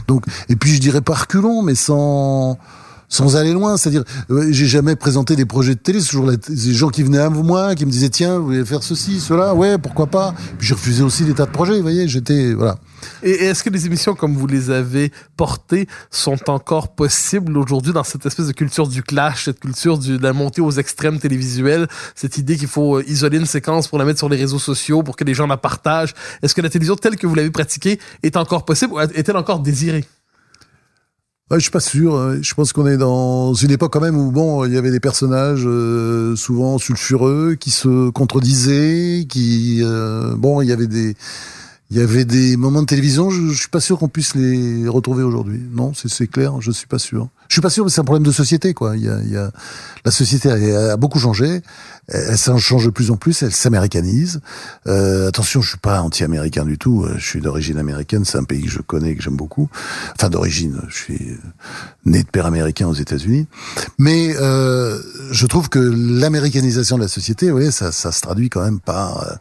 Donc 0.06 0.24
et 0.48 0.56
puis 0.56 0.74
je 0.74 0.80
dirais 0.80 1.00
pas 1.00 1.14
reculons, 1.14 1.62
mais 1.62 1.74
sans 1.74 2.56
sans 3.10 3.36
aller 3.36 3.52
loin, 3.52 3.76
c'est-à-dire, 3.76 4.04
euh, 4.30 4.46
j'ai 4.50 4.66
jamais 4.66 4.96
présenté 4.96 5.36
des 5.36 5.44
projets 5.44 5.74
de 5.74 5.80
télé. 5.80 6.00
C'est 6.00 6.10
toujours 6.10 6.30
des 6.30 6.72
gens 6.72 6.88
qui 6.88 7.02
venaient 7.02 7.18
à 7.18 7.28
moi, 7.28 7.74
qui 7.74 7.84
me 7.84 7.90
disaient 7.90 8.08
tiens, 8.08 8.38
vous 8.38 8.46
voulez 8.46 8.64
faire 8.64 8.82
ceci, 8.82 9.20
cela, 9.20 9.52
ouais, 9.54 9.76
pourquoi 9.76 10.06
pas. 10.06 10.32
Puis 10.58 10.68
j'ai 10.68 10.74
refusé 10.74 11.02
aussi 11.02 11.24
des 11.24 11.34
tas 11.34 11.46
de 11.46 11.50
projets. 11.50 11.74
Vous 11.74 11.82
voyez, 11.82 12.08
j'étais 12.08 12.54
voilà. 12.54 12.78
Et 13.22 13.30
est-ce 13.30 13.64
que 13.64 13.70
les 13.70 13.86
émissions 13.86 14.14
comme 14.14 14.36
vous 14.36 14.46
les 14.46 14.70
avez 14.70 15.10
portées 15.36 15.88
sont 16.10 16.50
encore 16.50 16.94
possibles 16.94 17.58
aujourd'hui 17.58 17.92
dans 17.92 18.04
cette 18.04 18.24
espèce 18.26 18.46
de 18.46 18.52
culture 18.52 18.86
du 18.86 19.02
clash, 19.02 19.46
cette 19.46 19.58
culture 19.58 19.98
de 19.98 20.18
la 20.18 20.32
montée 20.32 20.60
aux 20.60 20.70
extrêmes 20.70 21.18
télévisuels, 21.18 21.88
cette 22.14 22.38
idée 22.38 22.56
qu'il 22.56 22.68
faut 22.68 22.98
euh, 22.98 23.04
isoler 23.08 23.38
une 23.38 23.46
séquence 23.46 23.88
pour 23.88 23.98
la 23.98 24.04
mettre 24.04 24.18
sur 24.18 24.28
les 24.28 24.36
réseaux 24.36 24.58
sociaux 24.58 25.02
pour 25.02 25.16
que 25.16 25.24
les 25.24 25.34
gens 25.34 25.48
la 25.48 25.56
partagent? 25.56 26.14
Est-ce 26.42 26.54
que 26.54 26.60
la 26.60 26.68
télévision 26.68 26.94
telle 26.94 27.16
que 27.16 27.26
vous 27.26 27.34
l'avez 27.34 27.50
pratiquée 27.50 27.98
est 28.22 28.36
encore 28.36 28.64
possible 28.64 28.92
ou 28.92 29.00
est-elle 29.00 29.36
encore 29.36 29.60
désirée? 29.60 30.04
Ouais, 31.50 31.58
je 31.58 31.62
suis 31.62 31.72
pas 31.72 31.80
sûr. 31.80 32.40
Je 32.42 32.54
pense 32.54 32.72
qu'on 32.72 32.86
est 32.86 32.96
dans 32.96 33.54
une 33.54 33.72
époque 33.72 33.92
quand 33.92 34.00
même 34.00 34.16
où 34.16 34.30
bon, 34.30 34.64
il 34.66 34.72
y 34.72 34.78
avait 34.78 34.92
des 34.92 35.00
personnages 35.00 35.64
euh, 35.66 36.36
souvent 36.36 36.78
sulfureux 36.78 37.56
qui 37.58 37.70
se 37.70 38.10
contredisaient, 38.10 39.26
qui 39.28 39.80
euh, 39.82 40.36
bon, 40.36 40.62
il 40.62 40.68
y 40.68 40.72
avait 40.72 40.86
des 40.86 41.16
il 41.90 41.96
y 41.96 42.00
avait 42.00 42.24
des 42.24 42.56
moments 42.56 42.82
de 42.82 42.86
télévision. 42.86 43.30
Je, 43.30 43.48
je 43.48 43.58
suis 43.58 43.68
pas 43.68 43.80
sûr 43.80 43.98
qu'on 43.98 44.08
puisse 44.08 44.36
les 44.36 44.86
retrouver 44.86 45.24
aujourd'hui. 45.24 45.60
Non, 45.72 45.90
c'est 45.92 46.28
clair. 46.28 46.60
Je 46.60 46.70
suis 46.70 46.86
pas 46.86 47.00
sûr. 47.00 47.28
Je 47.48 47.54
suis 47.54 47.60
pas 47.60 47.70
sûr, 47.70 47.82
mais 47.84 47.90
c'est 47.90 48.00
un 48.00 48.04
problème 48.04 48.22
de 48.22 48.30
société, 48.30 48.72
quoi. 48.72 48.96
Il 48.96 49.02
y 49.02 49.08
a, 49.08 49.20
il 49.20 49.32
y 49.32 49.36
a 49.36 49.50
la 50.04 50.12
société 50.12 50.52
a 50.52 50.96
beaucoup 50.96 51.18
changé. 51.18 51.62
Elle, 52.10 52.36
change 52.36 52.84
de 52.84 52.90
plus 52.90 53.10
en 53.10 53.16
plus. 53.16 53.42
Elle 53.42 53.52
s'américanise. 53.52 54.40
Euh, 54.86 55.28
attention, 55.28 55.62
je 55.62 55.70
suis 55.70 55.78
pas 55.78 56.00
anti-américain 56.00 56.64
du 56.64 56.78
tout. 56.78 57.04
Euh, 57.04 57.14
Je 57.18 57.24
suis 57.24 57.40
d'origine 57.40 57.78
américaine. 57.78 58.24
C'est 58.24 58.38
un 58.38 58.44
pays 58.44 58.62
que 58.62 58.70
je 58.70 58.80
connais, 58.80 59.14
que 59.14 59.22
j'aime 59.22 59.36
beaucoup. 59.36 59.68
Enfin, 60.14 60.28
d'origine. 60.28 60.80
Je 60.88 60.96
suis 60.96 61.38
né 62.04 62.22
de 62.22 62.28
père 62.28 62.46
américain 62.46 62.86
aux 62.86 62.94
États-Unis. 62.94 63.46
Mais 63.98 64.34
euh, 64.36 65.00
je 65.30 65.46
trouve 65.46 65.68
que 65.68 65.78
l'américanisation 65.78 66.96
de 66.96 67.02
la 67.02 67.08
société, 67.08 67.46
vous 67.46 67.56
voyez, 67.56 67.70
ça, 67.70 67.92
ça 67.92 68.12
se 68.12 68.20
traduit 68.20 68.48
quand 68.48 68.62
même 68.62 68.80
par 68.80 69.22
euh, 69.22 69.34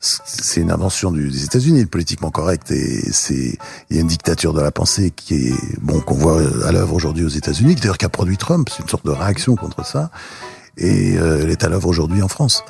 c'est 0.00 0.60
une 0.60 0.70
invention 0.70 1.10
des 1.10 1.44
États-Unis, 1.44 1.80
le 1.80 1.86
politiquement 1.86 2.30
correct, 2.30 2.70
et 2.70 3.10
c'est 3.12 3.58
il 3.90 3.96
y 3.96 3.98
a 3.98 4.02
une 4.02 4.08
dictature 4.08 4.54
de 4.54 4.60
la 4.60 4.70
pensée 4.70 5.10
qui 5.10 5.48
est 5.48 5.80
bon 5.80 6.00
qu'on 6.00 6.14
voit 6.14 6.40
à 6.64 6.72
l'œuvre 6.72 6.94
aujourd'hui 6.94 7.24
aux 7.24 7.28
États-Unis, 7.30 7.74
d'ailleurs 7.74 7.98
qu'a 7.98 8.08
produit 8.08 8.36
Trump, 8.36 8.68
c'est 8.70 8.82
une 8.82 8.88
sorte 8.88 9.04
de 9.04 9.10
réaction 9.10 9.56
contre 9.56 9.84
ça, 9.84 10.10
et 10.78 11.18
euh, 11.18 11.40
elle 11.42 11.50
est 11.50 11.64
à 11.64 11.68
l'œuvre 11.68 11.88
aujourd'hui 11.88 12.22
en 12.22 12.28
France. 12.28 12.64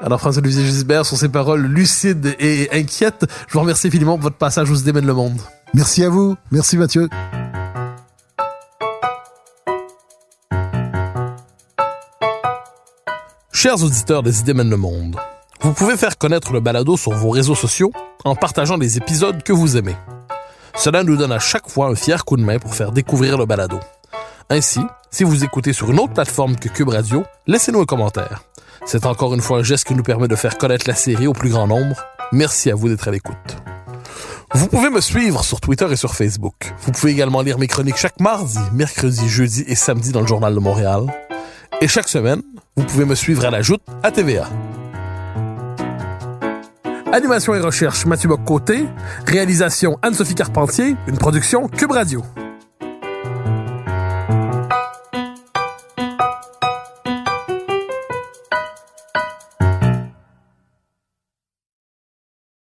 Alors 0.00 0.18
François-Olivier 0.18 0.64
Gisbert, 0.64 1.06
sur 1.06 1.16
ces 1.16 1.28
paroles 1.28 1.64
lucides 1.64 2.34
et 2.40 2.68
inquiètes, 2.72 3.24
je 3.46 3.52
vous 3.52 3.60
remercie 3.60 3.86
infiniment 3.86 4.14
pour 4.14 4.24
votre 4.24 4.36
passage 4.36 4.68
où 4.68 4.74
se 4.74 4.82
démène 4.82 5.06
le 5.06 5.14
monde. 5.14 5.40
Merci 5.74 6.02
à 6.02 6.08
vous, 6.08 6.36
merci 6.50 6.76
Mathieu. 6.76 7.08
Chers 13.52 13.80
auditeurs 13.84 14.24
des 14.24 14.40
Idées 14.40 14.54
mènent 14.54 14.70
le 14.70 14.76
monde, 14.76 15.16
vous 15.60 15.72
pouvez 15.72 15.96
faire 15.96 16.18
connaître 16.18 16.52
le 16.52 16.58
balado 16.58 16.96
sur 16.96 17.12
vos 17.12 17.30
réseaux 17.30 17.54
sociaux 17.54 17.92
en 18.24 18.34
partageant 18.34 18.76
les 18.76 18.96
épisodes 18.96 19.40
que 19.44 19.52
vous 19.52 19.76
aimez. 19.76 19.94
Cela 20.74 21.04
nous 21.04 21.16
donne 21.16 21.30
à 21.30 21.38
chaque 21.38 21.70
fois 21.70 21.86
un 21.86 21.94
fier 21.94 22.24
coup 22.24 22.36
de 22.36 22.42
main 22.42 22.58
pour 22.58 22.74
faire 22.74 22.90
découvrir 22.90 23.38
le 23.38 23.46
balado. 23.46 23.78
Ainsi, 24.50 24.80
si 25.12 25.24
vous 25.24 25.44
écoutez 25.44 25.74
sur 25.74 25.90
une 25.90 26.00
autre 26.00 26.14
plateforme 26.14 26.56
que 26.56 26.68
Cube 26.68 26.88
Radio, 26.88 27.22
laissez-nous 27.46 27.82
un 27.82 27.84
commentaire. 27.84 28.42
C'est 28.86 29.04
encore 29.04 29.34
une 29.34 29.42
fois 29.42 29.58
un 29.58 29.62
geste 29.62 29.86
qui 29.86 29.94
nous 29.94 30.02
permet 30.02 30.26
de 30.26 30.34
faire 30.34 30.56
connaître 30.56 30.88
la 30.88 30.94
série 30.94 31.26
au 31.26 31.34
plus 31.34 31.50
grand 31.50 31.66
nombre. 31.66 32.02
Merci 32.32 32.70
à 32.70 32.74
vous 32.74 32.88
d'être 32.88 33.06
à 33.06 33.10
l'écoute. 33.10 33.36
Vous 34.54 34.66
pouvez 34.68 34.88
me 34.88 35.00
suivre 35.02 35.44
sur 35.44 35.60
Twitter 35.60 35.86
et 35.90 35.96
sur 35.96 36.14
Facebook. 36.14 36.72
Vous 36.80 36.92
pouvez 36.92 37.12
également 37.12 37.42
lire 37.42 37.58
mes 37.58 37.68
chroniques 37.68 37.98
chaque 37.98 38.20
mardi, 38.20 38.58
mercredi, 38.72 39.28
jeudi 39.28 39.64
et 39.66 39.74
samedi 39.74 40.12
dans 40.12 40.22
le 40.22 40.26
Journal 40.26 40.54
de 40.54 40.60
Montréal. 40.60 41.04
Et 41.82 41.88
chaque 41.88 42.08
semaine, 42.08 42.42
vous 42.76 42.84
pouvez 42.84 43.04
me 43.04 43.14
suivre 43.14 43.44
à 43.44 43.50
la 43.50 43.60
joute 43.60 43.82
à 44.02 44.10
TVA. 44.10 44.48
Animation 47.12 47.54
et 47.54 47.60
recherche 47.60 48.06
Mathieu 48.06 48.30
Bock-Côté. 48.30 48.86
Réalisation 49.26 49.98
Anne-Sophie 50.00 50.34
Carpentier. 50.34 50.96
Une 51.06 51.18
production 51.18 51.68
Cube 51.68 51.92
Radio. 51.92 52.24